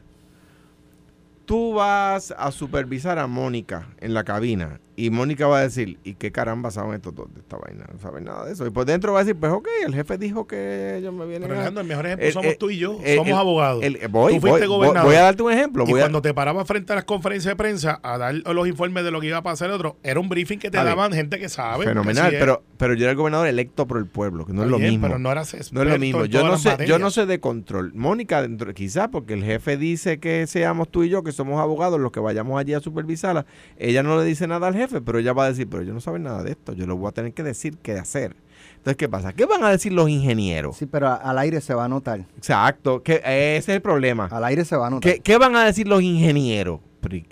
tú 1.47 1.75
vas 1.75 2.35
a 2.37 2.51
supervisar 2.51 3.17
a 3.21 3.29
Mónica 3.29 3.87
en 4.01 4.13
la 4.13 4.25
cabina 4.25 4.81
y 4.97 5.11
Mónica 5.11 5.47
va 5.47 5.59
a 5.59 5.63
decir, 5.63 5.99
¿y 6.05 6.15
qué 6.15 6.31
caramba 6.33 6.71
saben 6.71 6.95
estos 6.95 7.15
dos 7.15 7.33
de 7.35 7.41
esta 7.41 7.57
vaina? 7.57 7.85
No 7.93 7.99
saben 7.99 8.25
nada 8.25 8.45
de 8.45 8.53
eso. 8.53 8.67
Y 8.67 8.71
por 8.71 8.85
dentro 8.85 9.13
va 9.13 9.21
a 9.21 9.25
decir, 9.25 9.39
pues 9.39 9.51
ok, 9.53 9.67
el 9.87 9.95
jefe 9.95 10.19
dijo 10.19 10.47
que 10.47 10.97
ellos 10.99 11.13
me 11.13 11.25
vienen 11.27 11.43
Pero 11.43 11.55
a... 11.55 11.57
Alejandro, 11.59 11.83
el 11.83 11.89
mejor 11.89 12.07
ejemplo 12.07 12.27
El- 12.27 12.33
somos 12.33 12.53
el- 12.53 12.59
tú 12.59 12.71
y 12.71 12.79
yo. 12.79 12.99
el- 13.05 13.17
somos 13.17 13.39
abogados. 13.39 13.83
el- 13.83 13.99
voy, 14.09 14.35
tú 14.35 14.41
fuiste 14.43 14.67
voy, 14.67 14.77
gobernador. 14.77 15.09
voy 15.09 15.17
a 15.17 15.23
darte 15.23 15.43
un 15.43 15.53
ejemplo. 15.53 15.85
y 15.87 15.91
voy 15.91 16.01
a- 16.01 16.05
cuando 16.05 16.23
te 16.23 16.33
parabas 16.35 16.67
frente 16.67 16.93
a 16.93 16.97
las 16.97 17.05
conferencias 17.05 17.53
de 17.53 17.57
prensa 17.57 17.99
a 18.03 18.19
dar 18.19 18.35
los 18.35 18.69
informes 18.69 19.05
de 19.05 19.11
lo 19.11 19.21
que 19.21 19.27
iba 19.29 19.39
a 19.39 19.43
pasar 19.43 19.69
el 19.69 19.75
otro, 19.75 19.97
era 20.03 20.21
un 20.21 20.29
briefing 20.29 20.59
que 20.59 20.71
te 20.71 20.77
daban 20.77 21.13
gente 21.13 21.39
que 21.39 21.49
sabe. 21.49 21.85
Fenomenal, 21.87 22.33
pero, 22.39 22.63
pero 22.77 22.95
yo 22.95 23.03
era 23.05 23.11
el 23.11 23.17
gobernador 23.17 23.47
electo 23.49 23.87
por 23.87 23.99
el 23.99 24.07
pueblo, 24.07 24.47
que 24.47 24.53
no 24.53 24.63
es 24.65 24.71
lo 24.71 24.79
bien, 24.79 24.91
mismo. 24.91 25.07
Pero 25.09 25.19
no 25.19 25.31
eras 25.33 25.55
No 25.73 25.83
es 25.83 25.89
lo 25.89 25.99
mismo. 25.99 26.25
Yo 26.27 26.45
no 26.45 26.57
sé, 26.59 26.77
yo 26.87 26.99
no 26.99 27.11
sé 27.11 27.27
de 27.27 27.41
control. 27.41 27.93
Mónica, 27.95 28.43
dentro, 28.43 28.73
quizás 28.75 29.09
porque 29.09 29.35
el 29.35 29.43
jefe 29.45 29.77
dice 29.77 30.19
que 30.21 30.47
seamos 30.47 30.89
tú 30.89 31.03
y 31.05 31.09
yo, 31.09 31.23
que 31.25 31.33
somos 31.33 31.61
abogados, 31.61 32.01
los 32.01 32.13
que 32.13 32.21
vayamos 32.21 32.59
allí 32.61 32.75
a 32.75 32.81
supervisarla. 32.81 33.47
Ella 33.77 34.03
no 34.03 34.19
le 34.19 34.25
dice 34.25 34.47
nada 34.47 34.67
al 34.69 34.75
jefe, 34.75 34.84
pero 35.05 35.19
ella 35.19 35.33
va 35.33 35.45
a 35.45 35.49
decir, 35.49 35.69
pero 35.69 35.83
yo 35.83 35.93
no 35.95 36.01
saben 36.01 36.23
nada 36.25 36.43
de 36.43 36.53
esto. 36.53 36.73
Yo 36.73 36.87
les 36.87 36.97
voy 36.97 37.09
a 37.09 37.13
tener 37.13 37.33
que 37.33 37.43
decir 37.43 37.77
qué 37.79 37.93
hacer. 37.99 38.37
Entonces, 38.77 38.97
¿qué 38.97 39.09
pasa? 39.09 39.33
¿Qué 39.33 39.47
van 39.47 39.65
a 39.65 39.71
decir 39.71 39.93
los 39.93 40.09
ingenieros? 40.09 40.77
Sí, 40.77 40.87
pero 40.87 41.09
a- 41.09 41.15
al 41.17 41.39
aire 41.39 41.61
se 41.61 41.75
va 41.75 41.85
a 41.87 41.89
notar. 41.89 42.21
Exacto. 42.37 43.03
Que 43.03 43.15
ese 43.25 43.57
es 43.57 43.69
el 43.69 43.83
problema. 43.83 44.27
Al 44.31 44.45
aire 44.45 44.65
se 44.65 44.77
va 44.77 44.89
a 44.89 44.91
notar. 44.91 45.13
¿Qué, 45.15 45.21
qué 45.21 45.39
van 45.39 45.57
a 45.57 45.65
decir 45.65 45.89
los 45.89 46.03
ingenieros? 46.03 46.81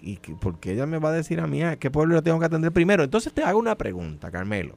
¿y, 0.03 0.17
por 0.19 0.59
qué 0.61 0.73
ella 0.73 0.85
me 0.85 0.99
va 0.99 1.09
a 1.09 1.13
decir 1.13 1.41
a 1.41 1.47
mí 1.47 1.63
a 1.63 1.77
qué 1.77 1.91
pueblo 1.91 2.15
yo 2.17 2.23
tengo 2.23 2.39
que 2.39 2.45
atender 2.45 2.73
primero? 2.73 3.03
Entonces 3.05 3.33
te 3.33 3.43
hago 3.43 3.59
una 3.59 3.75
pregunta, 3.77 4.31
Carmelo. 4.31 4.77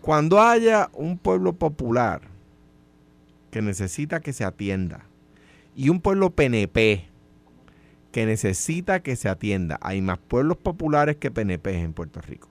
Cuando 0.00 0.40
haya 0.40 0.90
un 0.94 1.18
pueblo 1.18 1.52
popular 1.52 2.22
que 3.50 3.62
necesita 3.62 4.20
que 4.20 4.32
se 4.32 4.44
atienda 4.44 5.04
y 5.76 5.90
un 5.90 6.00
pueblo 6.00 6.30
PNP 6.30 7.06
que 8.12 8.26
necesita 8.26 9.02
que 9.02 9.16
se 9.16 9.28
atienda, 9.28 9.78
hay 9.82 10.00
más 10.02 10.18
pueblos 10.18 10.58
populares 10.58 11.16
que 11.16 11.30
PNP 11.30 11.80
en 11.80 11.92
Puerto 11.94 12.20
Rico. 12.20 12.48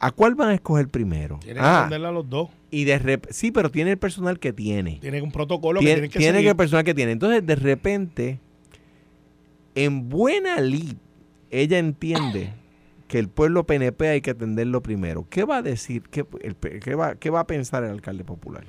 ¿A 0.00 0.12
cuál 0.12 0.36
van 0.36 0.50
a 0.50 0.54
escoger 0.54 0.88
primero? 0.88 1.38
Tienes 1.40 1.60
que 1.60 1.68
Ah, 1.68 1.78
atenderle 1.80 2.06
a 2.06 2.12
los 2.12 2.28
dos. 2.30 2.50
y 2.70 2.84
de 2.84 3.00
rep- 3.00 3.26
sí, 3.30 3.50
pero 3.50 3.70
tiene 3.70 3.90
el 3.92 3.98
personal 3.98 4.38
que 4.38 4.52
tiene 4.52 4.98
Tiene 5.00 5.20
un 5.22 5.32
protocolo 5.32 5.80
tiene, 5.80 5.94
que 6.02 6.08
tienen 6.08 6.10
que 6.10 6.18
tiene 6.18 6.32
que 6.34 6.38
seguir. 6.38 6.50
el 6.50 6.56
personal 6.56 6.84
que 6.84 6.94
tiene. 6.94 7.12
Entonces, 7.12 7.44
de 7.44 7.56
repente, 7.56 8.38
en 9.74 10.08
buena 10.08 10.60
lid, 10.60 10.94
ella 11.50 11.78
entiende 11.78 12.52
que 13.08 13.18
el 13.18 13.28
pueblo 13.28 13.64
PNP 13.66 14.08
hay 14.08 14.20
que 14.20 14.30
atenderlo 14.30 14.82
primero. 14.82 15.26
¿Qué 15.30 15.44
va 15.44 15.56
a 15.56 15.62
decir? 15.62 16.02
¿Qué, 16.10 16.24
el 16.42 16.54
qué 16.56 16.94
va, 16.94 17.14
qué 17.16 17.30
va 17.30 17.40
a 17.40 17.46
pensar 17.46 17.82
el 17.82 17.90
alcalde 17.90 18.22
popular? 18.22 18.64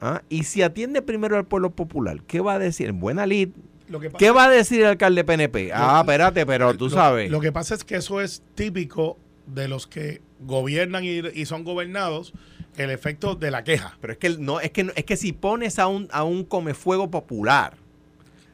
¿Ah? 0.00 0.22
Y 0.28 0.44
si 0.44 0.62
atiende 0.62 1.02
primero 1.02 1.36
al 1.36 1.44
pueblo 1.46 1.70
popular, 1.70 2.22
¿qué 2.26 2.40
va 2.40 2.54
a 2.54 2.58
decir? 2.58 2.88
En 2.88 3.00
buena 3.00 3.26
lid, 3.26 3.50
Lo 3.88 4.00
que 4.00 4.08
pasa 4.08 4.18
¿qué 4.18 4.30
va 4.30 4.44
a 4.44 4.50
decir 4.50 4.80
el 4.80 4.86
alcalde 4.86 5.24
PNP? 5.24 5.70
Ah, 5.74 5.98
espérate, 6.00 6.46
pero 6.46 6.74
tú 6.76 6.84
lo- 6.86 6.90
sabes. 6.90 7.30
Lo 7.30 7.40
que 7.40 7.52
pasa 7.52 7.74
es 7.74 7.84
que 7.84 7.96
eso 7.96 8.20
es 8.20 8.42
típico 8.54 9.18
de 9.46 9.68
los 9.68 9.86
que 9.86 10.22
gobiernan 10.40 11.04
y, 11.04 11.18
y 11.34 11.44
son 11.44 11.64
gobernados, 11.64 12.32
el 12.76 12.88
efecto 12.90 13.34
de 13.34 13.50
la 13.50 13.62
queja. 13.64 13.98
Pero 14.00 14.12
es 14.14 14.18
que 14.18 14.30
no, 14.38 14.60
es 14.60 14.70
que 14.70 14.90
es 14.94 15.04
que 15.04 15.16
si 15.16 15.32
pones 15.32 15.78
a 15.78 15.86
un 15.86 16.08
a 16.12 16.24
un 16.24 16.44
comefuego 16.44 17.10
popular 17.10 17.74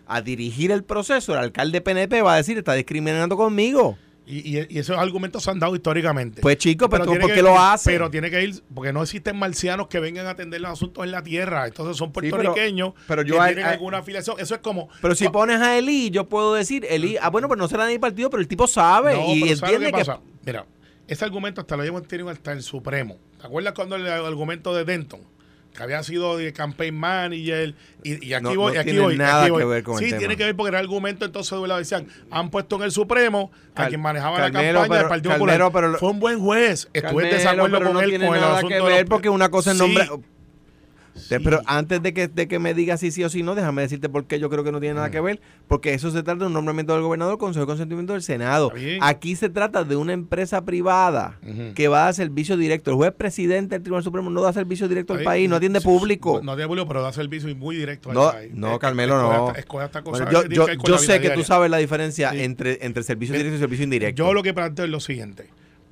a 0.09 0.23
dirigir 0.23 0.71
el 0.73 0.83
proceso, 0.85 1.33
el 1.35 1.39
alcalde 1.39 1.81
PNP 1.81 2.23
va 2.23 2.35
a 2.35 2.37
decir 2.39 2.59
está 2.59 2.73
discriminando 2.75 3.37
conmigo. 3.37 3.99
Y, 4.29 4.59
y- 4.59 4.67
y 4.71 4.79
esos 4.81 4.99
argumentos 4.99 5.45
se 5.45 5.51
han 5.53 5.61
dado 5.61 5.77
históricamente. 5.77 6.43
Pues, 6.43 6.57
chico, 6.59 6.89
pero 6.89 7.05
tiene 7.07 7.21
¿por 7.21 7.33
qué 7.33 7.43
lo 7.43 7.57
hacen? 7.59 7.93
Pero 7.95 8.11
tiene 8.11 8.29
que 8.29 8.43
ir, 8.43 8.61
porque 8.75 8.93
no 8.93 9.03
existen 9.03 9.37
marcianos 9.39 9.87
que 9.87 10.01
vengan 10.01 10.27
a 10.27 10.31
atender 10.31 10.61
los 10.61 10.73
asuntos 10.73 11.05
en 11.05 11.13
la 11.13 11.23
tierra. 11.23 11.67
Entonces 11.67 11.97
son 11.97 12.13
pero- 12.13 12.31
puertorriqueños 12.37 12.95
pero 13.07 13.23
yo 13.23 13.35
que 13.37 13.41
hay- 13.41 13.55
tienen 13.55 13.67
hay- 13.67 13.75
alguna 13.75 13.99
afiliación. 13.99 14.37
Eso 14.41 14.55
es 14.57 14.61
como. 14.61 14.89
Pero 15.01 15.15
si 15.15 15.29
pones 15.29 15.61
a 15.61 15.79
Eli, 15.79 16.11
yo 16.11 16.29
puedo 16.29 16.55
decir, 16.55 16.85
Eli, 16.91 17.17
ah, 17.23 17.31
bueno, 17.31 17.47
pues 17.47 17.57
no 17.59 17.69
será 17.69 17.87
de 17.87 17.93
mi 17.93 17.99
partido, 18.01 18.29
pero 18.29 18.41
el 18.41 18.49
tipo 18.49 18.67
sabe 18.67 19.15
No, 19.15 19.33
y 19.33 19.43
pero 19.43 19.57
¿sabes 19.59 19.61
lo 19.61 19.67
entiende 19.87 19.87
que... 19.99 20.05
pasa? 20.05 20.21
Mira, 20.45 20.67
ese 21.07 21.25
argumento 21.25 21.61
hasta 21.61 21.77
lo 21.77 21.85
llevamos 21.85 22.09
tenido 22.09 22.29
hasta 22.29 22.51
el 22.53 22.63
Supremo. 22.65 23.19
¿Te 23.41 23.47
acuerdas 23.47 23.75
cuando 23.75 23.95
el 23.95 24.09
argumento 24.09 24.75
de 24.75 24.85
Denton? 24.85 25.21
Que 25.77 25.83
había 25.83 26.03
sido 26.03 26.37
de 26.39 26.53
campaign 26.53 26.95
manager 26.95 27.75
y, 28.03 28.27
y 28.29 28.33
aquí 28.35 28.43
No- 28.43 28.55
voy, 28.55 28.73
no 28.73 28.75
y 28.75 28.77
aquí 28.79 28.91
tiene 28.91 29.01
voy, 29.05 29.17
nada 29.19 29.43
aquí 29.43 29.51
voy. 29.51 29.61
que 29.63 29.67
ver 29.69 29.83
con 29.83 29.95
el 29.99 29.99
Sí, 30.01 30.07
tema. 30.07 30.19
tiene 30.19 30.37
que 30.37 30.45
ver 30.45 30.57
porque 30.57 30.69
era 30.71 30.79
el 30.81 30.85
argumento 30.87 31.25
entonces 31.25 31.61
de 31.61 31.69
la 31.69 31.79
decían, 31.79 32.07
han 32.31 32.51
puesto 32.51 32.77
en 32.77 32.83
el 32.83 32.93
Supremo 32.93 33.51
a 33.73 33.75
Cal- 33.75 33.89
quien 33.89 34.01
manejaba 34.01 34.37
Carmelo, 34.39 34.73
la 34.73 34.81
campaña 34.81 35.01
del 35.01 35.09
Partido 35.09 35.31
Carmelo, 35.33 35.65
Popular. 35.67 35.91
pero- 35.91 35.99
Fue 35.99 36.11
un 36.11 36.21
buen 36.21 36.41
juez. 36.41 36.89
Estuve 36.93 37.25
en 37.25 37.31
desacuerdo 37.31 37.83
con 37.83 37.93
no 37.93 38.01
él 38.01 38.09
tiene 38.11 38.27
con 38.27 38.37
el 38.37 38.45
asunto 38.45 38.69
que 38.69 38.75
de 38.75 38.83
ver 38.83 39.01
los- 39.03 39.09
porque 39.11 39.29
una 39.29 39.49
cosa 39.51 39.73
es 39.73 39.77
Sí, 39.79 39.83
nombre... 39.83 40.09
sí. 41.17 41.35
Pero 41.43 41.61
antes 41.67 42.03
de 42.03 42.13
que, 42.15 42.29
de 42.29 42.47
que 42.49 42.59
me 42.59 42.75
digas 42.75 43.01
si 43.01 43.11
sí 43.11 43.25
o 43.25 43.29
si 43.29 43.43
no, 43.43 43.55
déjame 43.55 43.83
decirte 43.83 44.09
por 44.09 44.27
qué 44.27 44.39
yo 44.39 44.49
creo 44.51 44.63
que 44.65 44.73
no 44.73 44.81
tiene 44.81 44.95
Mm. 44.95 44.97
nada 44.97 45.11
que 45.11 45.21
ver. 45.21 45.41
Porque 45.69 45.95
eso 45.95 46.11
se 46.11 46.23
trata 46.23 46.41
de 46.41 46.47
un 46.47 46.53
nombramiento 46.53 46.93
del 46.93 47.03
gobernador, 47.03 47.39
consejo 47.39 47.63
de 47.65 47.67
consentimiento 47.67 48.13
del 48.13 48.23
Senado. 48.23 48.73
Aquí 49.01 49.35
se 49.37 49.49
trata 49.49 49.85
de 49.85 49.97
una 49.97 50.13
empresa 50.13 50.65
privada 50.65 51.39
que 51.75 51.89
va 51.89 52.03
a 52.03 52.05
dar 52.07 52.15
servicio 52.15 52.57
directo. 52.57 52.91
El 52.91 52.97
juez 52.97 53.13
presidente 53.17 53.75
del 53.77 53.83
Tribunal 53.83 54.05
Supremo 54.05 54.31
no 54.31 54.43
da 54.43 54.53
servicio 54.53 54.89
directo 54.89 55.15
al 55.15 55.23
país, 55.23 55.49
no 55.49 55.57
atiende 55.57 55.81
público. 55.81 56.41
No 56.43 56.53
atiende 56.53 56.69
público, 56.69 56.89
pero 56.89 57.03
da 57.03 57.13
servicio 57.13 57.55
muy 57.57 57.77
directo. 57.77 58.11
al 58.11 58.15
No, 58.15 58.31
país. 58.33 58.53
no, 58.55 58.79
Carmelo, 58.79 59.15
escoge 59.17 59.37
no. 59.37 59.47
esta- 59.49 59.59
escoge 59.61 59.85
esta 59.87 60.03
cosa 60.03 60.25
Bueno, 60.25 60.43
yo 60.49 60.67
yo, 60.85 60.99
sé 60.99 61.15
que 61.21 61.29
tú 61.29 61.35
diaria. 61.35 61.45
sabes 61.45 61.71
la 61.71 61.79
diferencia 61.79 62.31
Sí. 62.31 62.43
entre, 62.43 62.85
entre 62.85 63.03
servicio 63.03 63.35
directo 63.37 63.57
y 63.57 63.59
servicio 63.59 63.85
indirecto. 63.85 64.23
Yo 64.25 64.33
lo 64.35 64.43
que 64.43 64.53
planteo 64.55 64.85
es 64.85 64.91
lo 64.91 65.01
siguiente. 65.01 65.49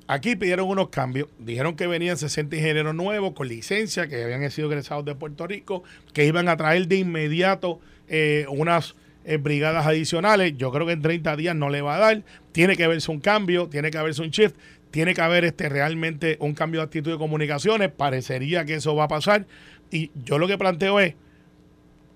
Aquí 0.07 0.35
pidieron 0.35 0.67
unos 0.67 0.89
cambios, 0.89 1.29
dijeron 1.39 1.75
que 1.75 1.87
venían 1.87 2.15
60 2.15 2.55
ingenieros 2.55 2.93
nuevos 2.93 3.33
con 3.33 3.47
licencia, 3.47 4.07
que 4.07 4.23
habían 4.23 4.51
sido 4.51 4.69
egresados 4.69 5.03
de 5.03 5.15
Puerto 5.15 5.47
Rico, 5.47 5.83
que 6.13 6.25
iban 6.25 6.47
a 6.47 6.57
traer 6.57 6.87
de 6.87 6.97
inmediato 6.97 7.79
eh, 8.07 8.45
unas 8.49 8.95
eh, 9.23 9.37
brigadas 9.37 9.87
adicionales. 9.87 10.53
Yo 10.57 10.71
creo 10.71 10.85
que 10.85 10.93
en 10.93 11.01
30 11.01 11.35
días 11.37 11.55
no 11.55 11.69
le 11.69 11.81
va 11.81 11.95
a 11.95 11.99
dar. 11.99 12.23
Tiene 12.51 12.77
que 12.77 12.85
verse 12.85 13.09
un 13.09 13.19
cambio, 13.19 13.67
tiene 13.67 13.89
que 13.89 13.97
haberse 13.97 14.21
un 14.21 14.29
shift, 14.29 14.55
tiene 14.91 15.15
que 15.15 15.21
haber 15.21 15.43
este 15.43 15.69
realmente 15.69 16.37
un 16.39 16.53
cambio 16.53 16.81
de 16.81 16.85
actitud 16.85 17.11
de 17.11 17.17
comunicaciones. 17.17 17.89
Parecería 17.89 18.63
que 18.65 18.75
eso 18.75 18.95
va 18.95 19.05
a 19.05 19.07
pasar. 19.07 19.47
Y 19.89 20.11
yo 20.23 20.37
lo 20.37 20.47
que 20.47 20.59
planteo 20.59 20.99
es, 20.99 21.15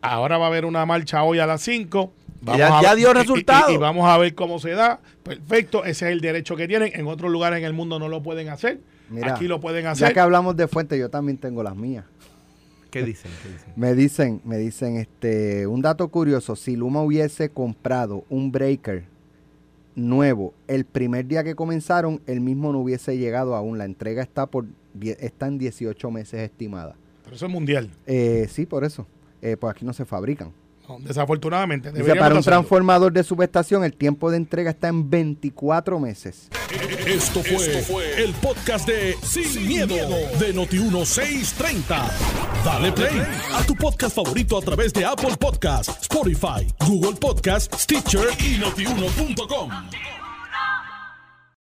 ahora 0.01 0.37
va 0.37 0.45
a 0.45 0.49
haber 0.49 0.65
una 0.65 0.85
marcha 0.85 1.23
hoy 1.23 1.39
a 1.39 1.47
las 1.47 1.63
5. 1.63 2.13
Ya- 2.41 2.81
ya 2.81 2.95
dio 2.95 3.09
y- 3.09 3.11
y- 3.11 3.13
resultado. 3.13 3.71
Y, 3.71 3.77
vamos 3.77 4.07
a 4.07 4.17
ver 4.17 4.33
cómo 4.35 4.59
se 4.59 4.71
da. 4.71 4.99
Perfecto, 5.23 5.83
ese 5.85 6.07
es 6.07 6.11
el 6.13 6.21
derecho 6.21 6.55
que 6.55 6.67
tienen. 6.67 6.91
En 6.93 7.07
otros 7.07 7.31
lugares 7.31 7.59
en 7.59 7.65
el 7.65 7.73
mundo 7.73 7.99
no 7.99 8.07
lo 8.07 8.23
pueden 8.23 8.49
hacer. 8.49 8.79
Mira, 9.09 9.33
Aquí 9.35 9.47
lo 9.47 9.59
pueden 9.59 9.83
Ya 9.85 9.91
hacer. 9.91 10.13
que 10.13 10.19
hablamos 10.19 10.55
de 10.55 10.67
fuentes, 10.67 10.99
yo 10.99 11.09
también 11.09 11.37
tengo 11.37 11.63
las 11.63 11.75
mías. 11.75 12.05
¿Qué 12.91 13.03
dicen? 13.03 13.29
¿Qué 13.43 13.49
dicen? 13.49 13.73
Me 13.75 13.93
dicen, 13.93 14.41
me 14.45 14.57
dicen, 14.57 14.95
este, 14.97 15.67
un 15.67 15.81
dato 15.81 16.07
curioso, 16.07 16.55
si 16.55 16.75
Luma 16.75 17.01
hubiese 17.01 17.49
comprado 17.49 18.23
un 18.29 18.51
breaker 18.51 19.03
nuevo 19.95 20.53
el 20.67 20.85
primer 20.85 21.27
día 21.27 21.43
que 21.43 21.55
comenzaron, 21.55 22.21
el 22.25 22.39
mismo 22.41 22.71
no 22.71 22.79
hubiese 22.79 23.17
llegado 23.17 23.55
aún. 23.55 23.77
La 23.77 23.85
entrega 23.85 24.23
está 24.23 24.45
por 24.47 24.65
está 25.01 25.47
en 25.47 25.57
18 25.59 26.09
meses 26.11 26.39
estimada. 26.41 26.95
Pero 27.23 27.35
eso 27.35 27.45
es 27.45 27.51
mundial. 27.51 27.89
Eh, 28.07 28.47
sí, 28.49 28.65
por 28.65 28.83
eso. 28.83 29.05
Eh, 29.41 29.55
pues 29.57 29.71
aquí 29.71 29.85
no 29.85 29.93
se 29.93 30.05
fabrican. 30.05 30.51
Desafortunadamente. 30.99 31.91
Dice, 31.91 32.15
para 32.15 32.35
un 32.35 32.41
transformador 32.41 33.13
de 33.13 33.23
subestación, 33.23 33.83
el 33.83 33.93
tiempo 33.93 34.31
de 34.31 34.37
entrega 34.37 34.71
está 34.71 34.87
en 34.87 35.09
24 35.09 35.99
meses. 35.99 36.49
Esto 37.05 37.41
fue, 37.43 38.23
el 38.23 38.33
podcast 38.33 38.87
de 38.87 39.15
Sin, 39.23 39.67
miedo, 39.67 39.95
de 40.39 40.53
Noti1630. 40.53 42.11
Dale 42.63 42.91
play 42.91 43.21
a 43.53 43.63
tu 43.63 43.75
podcast 43.75 44.15
favorito 44.15 44.57
a 44.57 44.61
través 44.61 44.93
de 44.93 45.05
Apple 45.05 45.35
Podcasts, 45.39 45.97
Spotify, 46.01 46.67
Google 46.85 47.17
Podcasts, 47.19 47.83
Stitcher 47.83 48.27
y 48.39 48.57
notiuno.com. 48.57 49.69